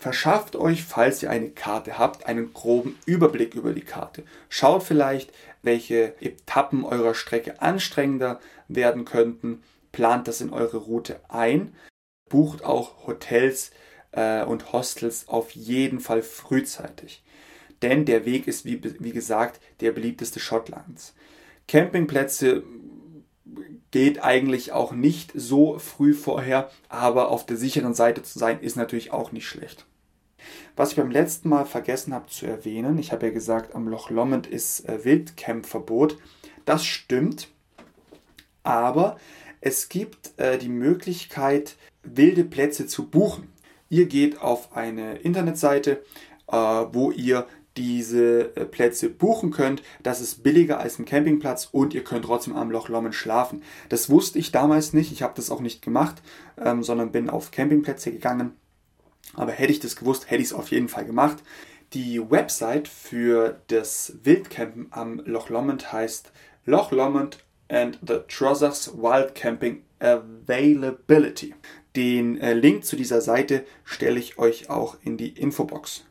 Verschafft 0.00 0.56
euch, 0.56 0.82
falls 0.82 1.22
ihr 1.22 1.28
eine 1.28 1.50
Karte 1.50 1.98
habt, 1.98 2.24
einen 2.24 2.54
groben 2.54 2.98
Überblick 3.04 3.54
über 3.54 3.74
die 3.74 3.82
Karte. 3.82 4.22
Schaut 4.48 4.82
vielleicht, 4.82 5.30
welche 5.60 6.14
Etappen 6.22 6.86
eurer 6.86 7.12
Strecke 7.12 7.60
anstrengender 7.60 8.40
werden 8.66 9.04
könnten. 9.04 9.62
Plant 9.92 10.26
das 10.26 10.40
in 10.40 10.54
eure 10.54 10.78
Route 10.78 11.20
ein. 11.28 11.74
Bucht 12.30 12.64
auch 12.64 13.06
Hotels 13.06 13.72
äh, 14.12 14.42
und 14.42 14.72
Hostels 14.72 15.28
auf 15.28 15.50
jeden 15.50 16.00
Fall 16.00 16.22
frühzeitig. 16.22 17.22
Denn 17.82 18.06
der 18.06 18.24
Weg 18.24 18.48
ist, 18.48 18.64
wie, 18.64 18.80
wie 18.82 19.12
gesagt, 19.12 19.60
der 19.80 19.92
beliebteste 19.92 20.40
Schottlands. 20.40 21.12
Campingplätze 21.68 22.62
geht 23.90 24.24
eigentlich 24.24 24.72
auch 24.72 24.92
nicht 24.92 25.32
so 25.34 25.78
früh 25.78 26.14
vorher, 26.14 26.70
aber 26.88 27.28
auf 27.28 27.44
der 27.44 27.58
sicheren 27.58 27.92
Seite 27.92 28.22
zu 28.22 28.38
sein, 28.38 28.62
ist 28.62 28.76
natürlich 28.76 29.12
auch 29.12 29.30
nicht 29.32 29.46
schlecht. 29.46 29.84
Was 30.76 30.90
ich 30.90 30.96
beim 30.96 31.10
letzten 31.10 31.48
Mal 31.48 31.66
vergessen 31.66 32.14
habe 32.14 32.28
zu 32.28 32.46
erwähnen, 32.46 32.98
ich 32.98 33.12
habe 33.12 33.26
ja 33.26 33.32
gesagt, 33.32 33.74
am 33.74 33.88
Loch 33.88 34.10
Lomond 34.10 34.46
ist 34.46 34.88
äh, 34.88 35.04
Wildcampverbot. 35.04 36.16
Das 36.64 36.84
stimmt, 36.84 37.48
aber 38.62 39.16
es 39.60 39.88
gibt 39.88 40.38
äh, 40.38 40.58
die 40.58 40.68
Möglichkeit, 40.68 41.76
wilde 42.02 42.44
Plätze 42.44 42.86
zu 42.86 43.08
buchen. 43.08 43.52
Ihr 43.88 44.06
geht 44.06 44.40
auf 44.40 44.76
eine 44.76 45.16
Internetseite, 45.16 46.02
äh, 46.46 46.56
wo 46.56 47.10
ihr 47.10 47.46
diese 47.76 48.56
äh, 48.56 48.64
Plätze 48.64 49.08
buchen 49.08 49.50
könnt. 49.50 49.82
Das 50.02 50.20
ist 50.20 50.42
billiger 50.42 50.80
als 50.80 50.98
ein 50.98 51.04
Campingplatz 51.04 51.68
und 51.70 51.94
ihr 51.94 52.04
könnt 52.04 52.24
trotzdem 52.24 52.56
am 52.56 52.70
Loch 52.70 52.88
Lomond 52.88 53.14
schlafen. 53.14 53.62
Das 53.88 54.10
wusste 54.10 54.38
ich 54.38 54.52
damals 54.52 54.92
nicht. 54.92 55.12
Ich 55.12 55.22
habe 55.22 55.34
das 55.36 55.50
auch 55.50 55.60
nicht 55.60 55.82
gemacht, 55.82 56.22
ähm, 56.58 56.82
sondern 56.82 57.12
bin 57.12 57.30
auf 57.30 57.50
Campingplätze 57.50 58.12
gegangen 58.12 58.52
aber 59.40 59.52
hätte 59.52 59.72
ich 59.72 59.80
das 59.80 59.96
gewusst, 59.96 60.30
hätte 60.30 60.42
ich 60.42 60.48
es 60.48 60.52
auf 60.52 60.70
jeden 60.70 60.88
Fall 60.88 61.04
gemacht. 61.04 61.38
Die 61.94 62.20
Website 62.30 62.88
für 62.88 63.60
das 63.68 64.12
Wildcampen 64.22 64.88
am 64.90 65.20
Loch 65.24 65.48
Lomond 65.48 65.92
heißt 65.92 66.30
Loch 66.66 66.92
Lomond 66.92 67.38
and 67.68 67.98
the 68.06 68.18
Trousers 68.28 68.92
Wild 68.94 69.34
Camping 69.34 69.82
Availability. 69.98 71.54
Den 71.96 72.38
äh, 72.40 72.52
Link 72.52 72.84
zu 72.84 72.96
dieser 72.96 73.20
Seite 73.20 73.64
stelle 73.84 74.20
ich 74.20 74.38
euch 74.38 74.70
auch 74.70 74.96
in 75.02 75.16
die 75.16 75.30
Infobox. 75.30 76.04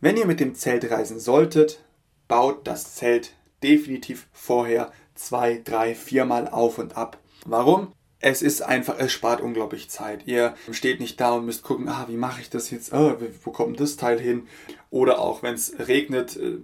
Wenn 0.00 0.16
ihr 0.16 0.26
mit 0.26 0.40
dem 0.40 0.54
Zelt 0.54 0.90
reisen 0.90 1.20
solltet, 1.20 1.82
baut 2.28 2.66
das 2.66 2.96
Zelt 2.96 3.34
definitiv 3.62 4.26
vorher 4.32 4.92
zwei, 5.14 5.60
drei, 5.64 5.94
viermal 5.94 6.48
auf 6.48 6.78
und 6.78 6.96
ab. 6.96 7.18
Warum? 7.46 7.92
Es 8.24 8.40
ist 8.40 8.62
einfach, 8.62 8.98
es 8.98 9.12
spart 9.12 9.42
unglaublich 9.42 9.90
Zeit. 9.90 10.22
Ihr 10.24 10.54
steht 10.70 10.98
nicht 10.98 11.20
da 11.20 11.32
und 11.32 11.44
müsst 11.44 11.62
gucken, 11.62 11.90
ah, 11.90 12.06
wie 12.08 12.16
mache 12.16 12.40
ich 12.40 12.48
das 12.48 12.70
jetzt? 12.70 12.94
Oh, 12.94 13.16
wo 13.42 13.50
kommt 13.50 13.78
das 13.80 13.98
Teil 13.98 14.18
hin? 14.18 14.48
Oder 14.88 15.18
auch 15.18 15.42
wenn 15.42 15.52
es 15.52 15.74
regnet, 15.78 16.34
äh, 16.38 16.56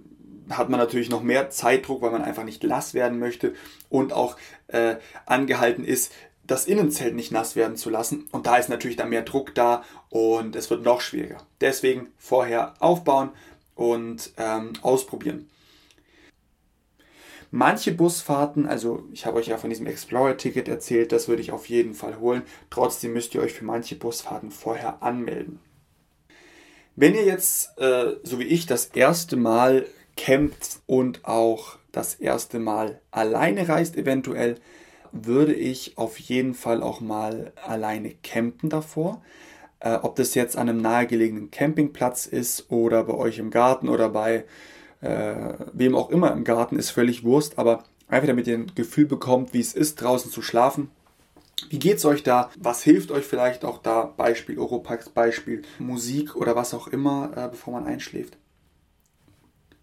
hat 0.49 0.69
man 0.69 0.79
natürlich 0.79 1.11
noch 1.11 1.21
mehr 1.21 1.51
Zeitdruck, 1.51 2.01
weil 2.01 2.09
man 2.09 2.23
einfach 2.23 2.45
nicht 2.45 2.63
nass 2.63 2.95
werden 2.95 3.19
möchte 3.19 3.53
und 3.89 4.11
auch 4.11 4.37
äh, 4.69 4.95
angehalten 5.27 5.85
ist, 5.85 6.11
das 6.47 6.65
Innenzelt 6.65 7.13
nicht 7.13 7.31
nass 7.31 7.55
werden 7.55 7.77
zu 7.77 7.91
lassen. 7.91 8.27
Und 8.31 8.47
da 8.47 8.57
ist 8.57 8.69
natürlich 8.69 8.97
dann 8.97 9.09
mehr 9.09 9.21
Druck 9.21 9.53
da 9.53 9.83
und 10.09 10.55
es 10.55 10.71
wird 10.71 10.83
noch 10.83 10.99
schwieriger. 10.99 11.45
Deswegen 11.61 12.07
vorher 12.17 12.73
aufbauen 12.79 13.29
und 13.75 14.31
ähm, 14.37 14.73
ausprobieren. 14.81 15.47
Manche 17.53 17.91
Busfahrten, 17.91 18.65
also 18.65 19.03
ich 19.11 19.25
habe 19.25 19.37
euch 19.37 19.47
ja 19.47 19.57
von 19.57 19.69
diesem 19.69 19.85
Explorer-Ticket 19.85 20.69
erzählt, 20.69 21.11
das 21.11 21.27
würde 21.27 21.41
ich 21.41 21.51
auf 21.51 21.67
jeden 21.67 21.93
Fall 21.93 22.17
holen. 22.17 22.43
Trotzdem 22.69 23.11
müsst 23.11 23.35
ihr 23.35 23.41
euch 23.41 23.51
für 23.51 23.65
manche 23.65 23.95
Busfahrten 23.95 24.51
vorher 24.51 25.03
anmelden. 25.03 25.59
Wenn 26.95 27.13
ihr 27.13 27.25
jetzt, 27.25 27.77
äh, 27.77 28.15
so 28.23 28.39
wie 28.39 28.45
ich, 28.45 28.67
das 28.67 28.85
erste 28.85 29.35
Mal 29.35 29.85
campt 30.15 30.79
und 30.87 31.25
auch 31.25 31.77
das 31.91 32.15
erste 32.15 32.57
Mal 32.57 33.01
alleine 33.11 33.67
reist, 33.67 33.97
eventuell, 33.97 34.55
würde 35.11 35.53
ich 35.53 35.97
auf 35.97 36.17
jeden 36.19 36.53
Fall 36.53 36.81
auch 36.81 37.01
mal 37.01 37.51
alleine 37.67 38.13
campen 38.23 38.69
davor. 38.69 39.21
Äh, 39.81 39.95
ob 39.95 40.15
das 40.15 40.35
jetzt 40.35 40.55
an 40.55 40.69
einem 40.69 40.81
nahegelegenen 40.81 41.51
Campingplatz 41.51 42.27
ist 42.27 42.71
oder 42.71 43.03
bei 43.03 43.13
euch 43.13 43.39
im 43.39 43.51
Garten 43.51 43.89
oder 43.89 44.07
bei 44.07 44.45
äh, 45.01 45.53
wem 45.73 45.95
auch 45.95 46.09
immer 46.09 46.31
im 46.31 46.43
Garten, 46.43 46.77
ist 46.77 46.91
völlig 46.91 47.23
Wurst, 47.23 47.57
aber 47.57 47.83
einfach 48.07 48.27
damit 48.27 48.47
ihr 48.47 48.57
ein 48.57 48.71
Gefühl 48.75 49.05
bekommt, 49.05 49.53
wie 49.53 49.59
es 49.59 49.73
ist, 49.73 50.01
draußen 50.01 50.31
zu 50.31 50.41
schlafen. 50.41 50.89
Wie 51.69 51.79
geht 51.79 51.97
es 51.97 52.05
euch 52.05 52.23
da? 52.23 52.49
Was 52.57 52.83
hilft 52.83 53.11
euch 53.11 53.25
vielleicht 53.25 53.65
auch 53.65 53.77
da? 53.77 54.03
Beispiel 54.03 54.57
Oropax, 54.57 55.09
Beispiel 55.09 55.61
Musik 55.79 56.35
oder 56.35 56.55
was 56.55 56.73
auch 56.73 56.87
immer, 56.87 57.31
äh, 57.35 57.47
bevor 57.49 57.73
man 57.73 57.85
einschläft. 57.85 58.37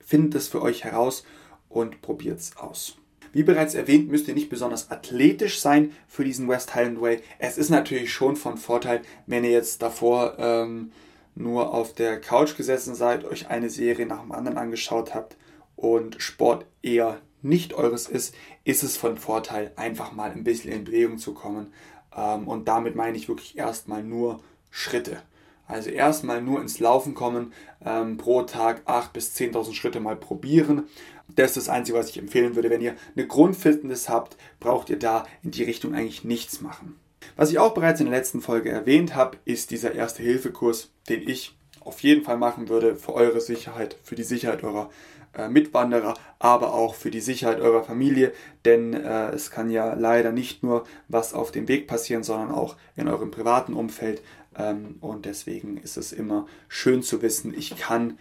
Findet 0.04 0.34
es 0.34 0.48
für 0.48 0.62
euch 0.62 0.84
heraus 0.84 1.24
und 1.68 2.02
probiert 2.02 2.40
es 2.40 2.56
aus. 2.56 2.96
Wie 3.32 3.42
bereits 3.42 3.74
erwähnt, 3.74 4.10
müsst 4.10 4.26
ihr 4.26 4.34
nicht 4.34 4.48
besonders 4.48 4.90
athletisch 4.90 5.60
sein 5.60 5.92
für 6.06 6.24
diesen 6.24 6.48
West 6.48 6.74
Highland 6.74 7.00
Way. 7.00 7.20
Es 7.38 7.58
ist 7.58 7.68
natürlich 7.68 8.12
schon 8.12 8.36
von 8.36 8.56
Vorteil, 8.56 9.02
wenn 9.26 9.44
ihr 9.44 9.50
jetzt 9.50 9.82
davor 9.82 10.36
ähm, 10.38 10.92
nur 11.38 11.72
auf 11.72 11.94
der 11.94 12.20
Couch 12.20 12.56
gesessen 12.56 12.94
seid, 12.94 13.24
euch 13.24 13.48
eine 13.48 13.70
Serie 13.70 14.06
nach 14.06 14.22
dem 14.22 14.32
anderen 14.32 14.58
angeschaut 14.58 15.14
habt 15.14 15.36
und 15.76 16.20
Sport 16.20 16.66
eher 16.82 17.20
nicht 17.40 17.74
eures 17.74 18.08
ist, 18.08 18.34
ist 18.64 18.82
es 18.82 18.96
von 18.96 19.16
Vorteil, 19.16 19.72
einfach 19.76 20.12
mal 20.12 20.30
ein 20.30 20.44
bisschen 20.44 20.72
in 20.72 20.84
Bewegung 20.84 21.18
zu 21.18 21.34
kommen. 21.34 21.72
Ähm, 22.16 22.48
und 22.48 22.66
damit 22.66 22.96
meine 22.96 23.16
ich 23.16 23.28
wirklich 23.28 23.56
erstmal 23.56 24.02
nur 24.02 24.40
Schritte. 24.70 25.22
Also 25.68 25.90
erstmal 25.90 26.42
nur 26.42 26.60
ins 26.60 26.80
Laufen 26.80 27.14
kommen, 27.14 27.52
ähm, 27.84 28.16
pro 28.16 28.42
Tag 28.42 28.88
8.000 28.88 29.12
bis 29.12 29.36
10.000 29.36 29.74
Schritte 29.74 30.00
mal 30.00 30.16
probieren. 30.16 30.88
Das 31.28 31.56
ist 31.56 31.68
das 31.68 31.68
Einzige, 31.68 31.98
was 31.98 32.08
ich 32.08 32.18
empfehlen 32.18 32.56
würde. 32.56 32.70
Wenn 32.70 32.80
ihr 32.80 32.96
eine 33.14 33.26
Grundfitness 33.26 34.08
habt, 34.08 34.36
braucht 34.60 34.88
ihr 34.88 34.98
da 34.98 35.26
in 35.42 35.50
die 35.50 35.64
Richtung 35.64 35.94
eigentlich 35.94 36.24
nichts 36.24 36.60
machen. 36.62 36.98
Was 37.36 37.50
ich 37.50 37.58
auch 37.58 37.74
bereits 37.74 38.00
in 38.00 38.06
der 38.06 38.18
letzten 38.18 38.40
Folge 38.40 38.70
erwähnt 38.70 39.14
habe, 39.14 39.38
ist 39.44 39.70
dieser 39.70 39.94
Erste-Hilfe-Kurs, 39.94 40.90
den 41.08 41.28
ich 41.28 41.56
auf 41.80 42.00
jeden 42.00 42.24
Fall 42.24 42.36
machen 42.36 42.68
würde 42.68 42.96
für 42.96 43.14
eure 43.14 43.40
Sicherheit, 43.40 43.96
für 44.02 44.14
die 44.14 44.22
Sicherheit 44.22 44.62
eurer 44.62 44.90
äh, 45.34 45.48
Mitwanderer, 45.48 46.14
aber 46.38 46.74
auch 46.74 46.94
für 46.94 47.10
die 47.10 47.20
Sicherheit 47.20 47.60
eurer 47.60 47.82
Familie, 47.82 48.32
denn 48.64 48.92
äh, 48.92 49.30
es 49.30 49.50
kann 49.50 49.70
ja 49.70 49.94
leider 49.94 50.32
nicht 50.32 50.62
nur 50.62 50.84
was 51.08 51.34
auf 51.34 51.50
dem 51.50 51.68
Weg 51.68 51.86
passieren, 51.86 52.22
sondern 52.22 52.50
auch 52.50 52.76
in 52.96 53.08
eurem 53.08 53.30
privaten 53.30 53.74
Umfeld. 53.74 54.22
Ähm, 54.56 54.96
und 55.00 55.26
deswegen 55.26 55.76
ist 55.76 55.96
es 55.96 56.12
immer 56.12 56.46
schön 56.68 57.02
zu 57.02 57.22
wissen, 57.22 57.54
ich 57.54 57.76
kann 57.76 58.18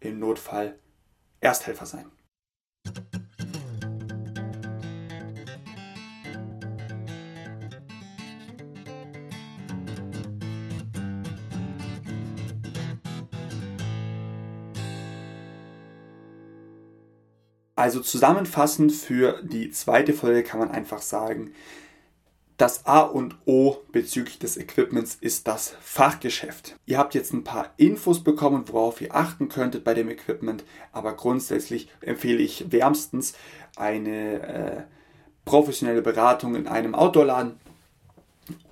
im 0.00 0.18
Notfall 0.18 0.78
Ersthelfer 1.40 1.86
sein. 1.86 2.06
Also 17.78 18.00
zusammenfassend 18.00 18.90
für 18.90 19.40
die 19.40 19.70
zweite 19.70 20.12
Folge 20.12 20.42
kann 20.42 20.58
man 20.58 20.72
einfach 20.72 21.00
sagen, 21.00 21.52
das 22.56 22.86
A 22.86 23.02
und 23.02 23.36
O 23.46 23.76
bezüglich 23.92 24.40
des 24.40 24.56
Equipments 24.56 25.16
ist 25.20 25.46
das 25.46 25.76
Fachgeschäft. 25.80 26.74
Ihr 26.86 26.98
habt 26.98 27.14
jetzt 27.14 27.32
ein 27.32 27.44
paar 27.44 27.72
Infos 27.76 28.24
bekommen, 28.24 28.64
worauf 28.66 29.00
ihr 29.00 29.14
achten 29.14 29.48
könntet 29.48 29.84
bei 29.84 29.94
dem 29.94 30.08
Equipment, 30.08 30.64
aber 30.90 31.14
grundsätzlich 31.14 31.88
empfehle 32.00 32.42
ich 32.42 32.72
wärmstens 32.72 33.34
eine 33.76 34.42
äh, 34.42 34.82
professionelle 35.44 36.02
Beratung 36.02 36.56
in 36.56 36.66
einem 36.66 36.96
Outdoor-Laden 36.96 37.60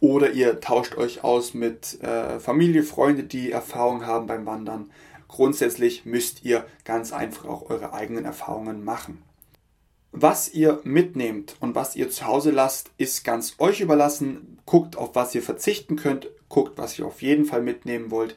oder 0.01 0.33
ihr 0.33 0.59
tauscht 0.59 0.97
euch 0.97 1.23
aus 1.23 1.55
mit 1.55 2.03
äh, 2.03 2.41
Familie, 2.41 2.83
Freunde, 2.83 3.23
die 3.23 3.53
Erfahrung 3.53 4.05
haben 4.05 4.27
beim 4.27 4.47
Wandern. 4.47 4.91
Grundsätzlich 5.29 6.05
müsst 6.05 6.45
ihr 6.45 6.67
ganz 6.85 7.13
einfach 7.13 7.47
auch 7.47 7.71
eure 7.71 7.93
eigenen 7.93 8.25
Erfahrungen 8.25 8.85
machen. 8.85 9.23
Was 10.13 10.55
ihr 10.55 10.81
mitnehmt 10.85 11.57
und 11.61 11.75
was 11.75 11.95
ihr 11.95 12.11
zu 12.11 12.27
Hause 12.27 12.51
lasst, 12.51 12.91
ist 12.97 13.25
ganz 13.25 13.57
euch 13.59 13.81
überlassen. 13.81 14.59
Guckt, 14.65 14.97
auf 14.97 15.15
was 15.15 15.35
ihr 15.35 15.43
verzichten 15.43 15.97
könnt, 15.97 16.29
guckt, 16.49 16.79
was 16.79 16.99
ihr 16.99 17.07
auf 17.07 17.21
jeden 17.23 17.45
Fall 17.45 17.61
mitnehmen 17.61 18.11
wollt. 18.11 18.35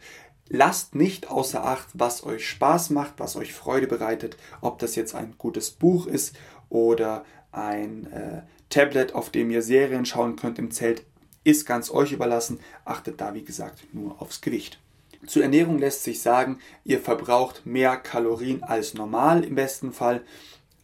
Lasst 0.50 0.96
nicht 0.96 1.30
außer 1.30 1.64
Acht, 1.64 1.88
was 1.94 2.24
euch 2.26 2.50
Spaß 2.50 2.90
macht, 2.90 3.14
was 3.18 3.36
euch 3.36 3.54
Freude 3.54 3.88
bereitet, 3.88 4.36
ob 4.62 4.80
das 4.80 4.96
jetzt 4.96 5.16
ein 5.16 5.36
gutes 5.38 5.72
Buch 5.72 6.08
ist 6.08 6.36
oder 6.70 7.24
ein 7.52 8.12
äh, 8.12 8.42
Tablet, 8.70 9.14
auf 9.16 9.30
dem 9.30 9.50
ihr 9.52 9.62
Serien 9.62 10.06
schauen 10.06 10.36
könnt 10.36 10.60
im 10.60 10.72
Zelt, 10.72 11.06
ist 11.44 11.66
ganz 11.66 11.92
euch 11.92 12.12
überlassen. 12.12 12.60
Achtet 12.84 13.22
da, 13.22 13.34
wie 13.34 13.44
gesagt, 13.44 13.86
nur 13.94 14.22
aufs 14.22 14.42
Gewicht. 14.42 14.80
Zur 15.26 15.44
Ernährung 15.44 15.80
lässt 15.80 16.04
sich 16.04 16.22
sagen, 16.22 16.60
ihr 16.86 17.00
verbraucht 17.00 17.66
mehr 17.66 17.98
Kalorien 17.98 18.64
als 18.64 18.94
normal 18.94 19.44
im 19.44 19.56
besten 19.56 19.92
Fall 19.92 20.24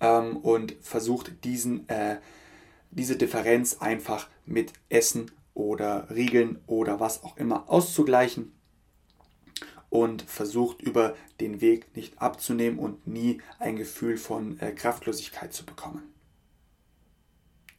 ähm, 0.02 0.38
und 0.38 0.76
versucht 0.82 1.44
diesen, 1.44 1.88
äh, 1.90 2.18
diese 2.92 3.16
Differenz 3.16 3.78
einfach 3.80 4.30
mit 4.46 4.74
Essen 4.90 5.32
oder 5.54 6.10
Riegeln 6.14 6.60
oder 6.68 7.00
was 7.00 7.24
auch 7.24 7.38
immer 7.38 7.70
auszugleichen 7.70 8.52
und 9.90 10.24
versucht 10.24 10.82
über 10.82 11.16
den 11.40 11.62
Weg 11.62 11.96
nicht 11.96 12.22
abzunehmen 12.22 12.80
und 12.80 13.08
nie 13.08 13.42
ein 13.60 13.78
Gefühl 13.78 14.18
von 14.18 14.60
äh, 14.60 14.72
Kraftlosigkeit 14.72 15.54
zu 15.54 15.66
bekommen. 15.66 16.04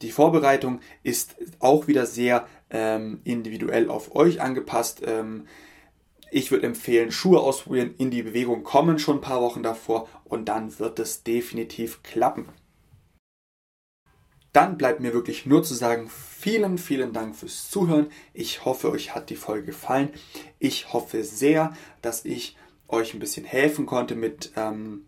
Die 0.01 0.11
Vorbereitung 0.11 0.79
ist 1.03 1.35
auch 1.59 1.87
wieder 1.87 2.05
sehr 2.05 2.47
ähm, 2.69 3.21
individuell 3.23 3.89
auf 3.89 4.15
euch 4.15 4.41
angepasst. 4.41 5.01
Ähm, 5.05 5.47
ich 6.31 6.51
würde 6.51 6.67
empfehlen, 6.67 7.11
Schuhe 7.11 7.39
ausprobieren, 7.39 7.95
in 7.97 8.11
die 8.11 8.23
Bewegung 8.23 8.63
kommen 8.63 8.99
schon 8.99 9.17
ein 9.17 9.21
paar 9.21 9.41
Wochen 9.41 9.63
davor 9.63 10.07
und 10.25 10.45
dann 10.45 10.77
wird 10.79 10.99
es 10.99 11.23
definitiv 11.23 12.03
klappen. 12.03 12.49
Dann 14.53 14.77
bleibt 14.77 15.01
mir 15.01 15.13
wirklich 15.13 15.45
nur 15.45 15.63
zu 15.63 15.75
sagen, 15.75 16.09
vielen, 16.09 16.77
vielen 16.77 17.13
Dank 17.13 17.35
fürs 17.35 17.69
Zuhören. 17.69 18.07
Ich 18.33 18.65
hoffe, 18.65 18.89
euch 18.89 19.13
hat 19.13 19.29
die 19.29 19.35
Folge 19.35 19.67
gefallen. 19.67 20.09
Ich 20.57 20.93
hoffe 20.93 21.23
sehr, 21.23 21.73
dass 22.01 22.25
ich 22.25 22.57
euch 22.87 23.13
ein 23.13 23.19
bisschen 23.19 23.45
helfen 23.45 23.85
konnte 23.85 24.15
mit 24.15 24.53
ähm, 24.55 25.05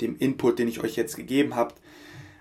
dem 0.00 0.16
Input, 0.16 0.58
den 0.58 0.68
ich 0.68 0.82
euch 0.82 0.96
jetzt 0.96 1.16
gegeben 1.16 1.54
habe. 1.54 1.74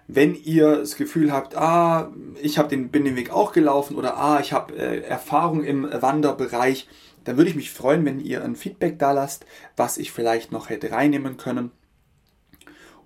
Wenn 0.08 0.34
ihr 0.34 0.78
das 0.78 0.96
Gefühl 0.96 1.32
habt, 1.32 1.56
ah, 1.56 2.12
ich 2.42 2.58
hab 2.58 2.70
den, 2.70 2.90
bin 2.90 3.06
den 3.06 3.16
Weg 3.16 3.30
auch 3.30 3.52
gelaufen 3.52 3.96
oder 3.96 4.18
ah, 4.18 4.40
ich 4.40 4.54
habe 4.54 4.76
äh, 4.76 5.02
Erfahrung 5.02 5.64
im 5.64 5.84
Wanderbereich, 5.84 6.88
dann 7.24 7.38
würde 7.38 7.50
ich 7.50 7.56
mich 7.56 7.72
freuen, 7.72 8.06
wenn 8.06 8.20
ihr 8.20 8.44
ein 8.44 8.56
Feedback 8.56 9.00
da 9.00 9.12
lasst, 9.12 9.46
was 9.76 9.98
ich 9.98 10.12
vielleicht 10.12 10.52
noch 10.52 10.70
hätte 10.70 10.92
reinnehmen 10.92 11.38
können. 11.38 11.72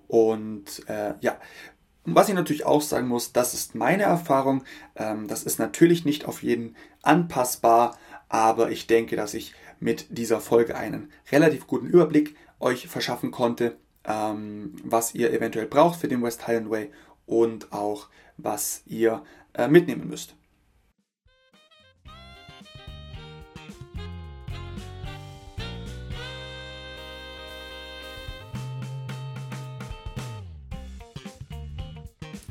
Und 0.07 0.88
äh, 0.88 1.14
ja, 1.22 1.38
was 2.05 2.30
ich 2.30 2.36
natürlich 2.36 2.66
auch 2.66 2.82
sagen 2.82 3.07
muss, 3.07 3.32
das 3.32 3.53
ist 3.53 3.76
meine 3.76 4.03
Erfahrung. 4.03 4.64
Ähm, 4.95 5.28
das 5.28 5.43
ist 5.43 5.59
natürlich 5.59 6.05
nicht 6.05 6.26
auf 6.26 6.43
jeden 6.43 6.76
anpassbar, 7.01 7.97
aber 8.30 8.72
ich 8.72 8.88
denke, 8.88 9.16
dass 9.16 9.34
ich 9.34 9.53
mit 9.80 10.18
dieser 10.18 10.41
Folge 10.41 10.76
einen 10.76 11.11
relativ 11.32 11.68
guten 11.68 11.88
Überblick 11.88 12.36
euch 12.59 12.88
verschaffen 12.88 13.32
konnte, 13.32 13.78
ähm, 14.05 14.76
was 14.84 15.16
ihr 15.16 15.32
eventuell 15.32 15.68
braucht 15.68 15.99
für 15.99 16.07
den 16.07 16.22
West 16.24 16.47
Highland 16.47 16.70
Way 16.70 16.91
und 17.26 17.72
auch 17.72 18.09
was 18.38 18.84
ihr 18.86 19.24
äh, 19.53 19.68
mitnehmen 19.68 20.07
müsst. 20.07 20.36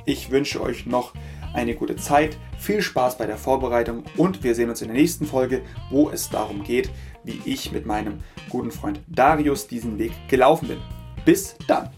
Ich 0.05 0.30
wünsche 0.30 0.61
euch 0.61 0.86
noch 0.86 1.12
eine 1.55 1.74
gute 1.74 1.96
Zeit, 1.96 2.36
viel 2.59 2.82
Spaß 2.82 3.18
bei 3.18 3.26
der 3.26 3.36
Vorbereitung 3.36 4.05
und 4.16 4.42
wir 4.42 4.55
sehen 4.55 4.70
uns 4.70 4.82
in 4.82 4.88
der 4.88 4.96
nächsten 4.96 5.26
Folge, 5.26 5.62
wo 5.90 6.11
es 6.11 6.30
darum 6.30 6.64
geht, 6.64 6.90
wie 7.24 7.40
ich 7.44 7.72
mit 7.72 7.86
meinem 7.86 8.20
guten 8.48 8.70
Freund 8.70 9.00
Darius 9.07 9.66
diesen 9.66 9.98
Weg 9.98 10.12
gelaufen 10.28 10.68
bin. 10.68 10.78
Bis 11.24 11.57
dann! 11.66 11.90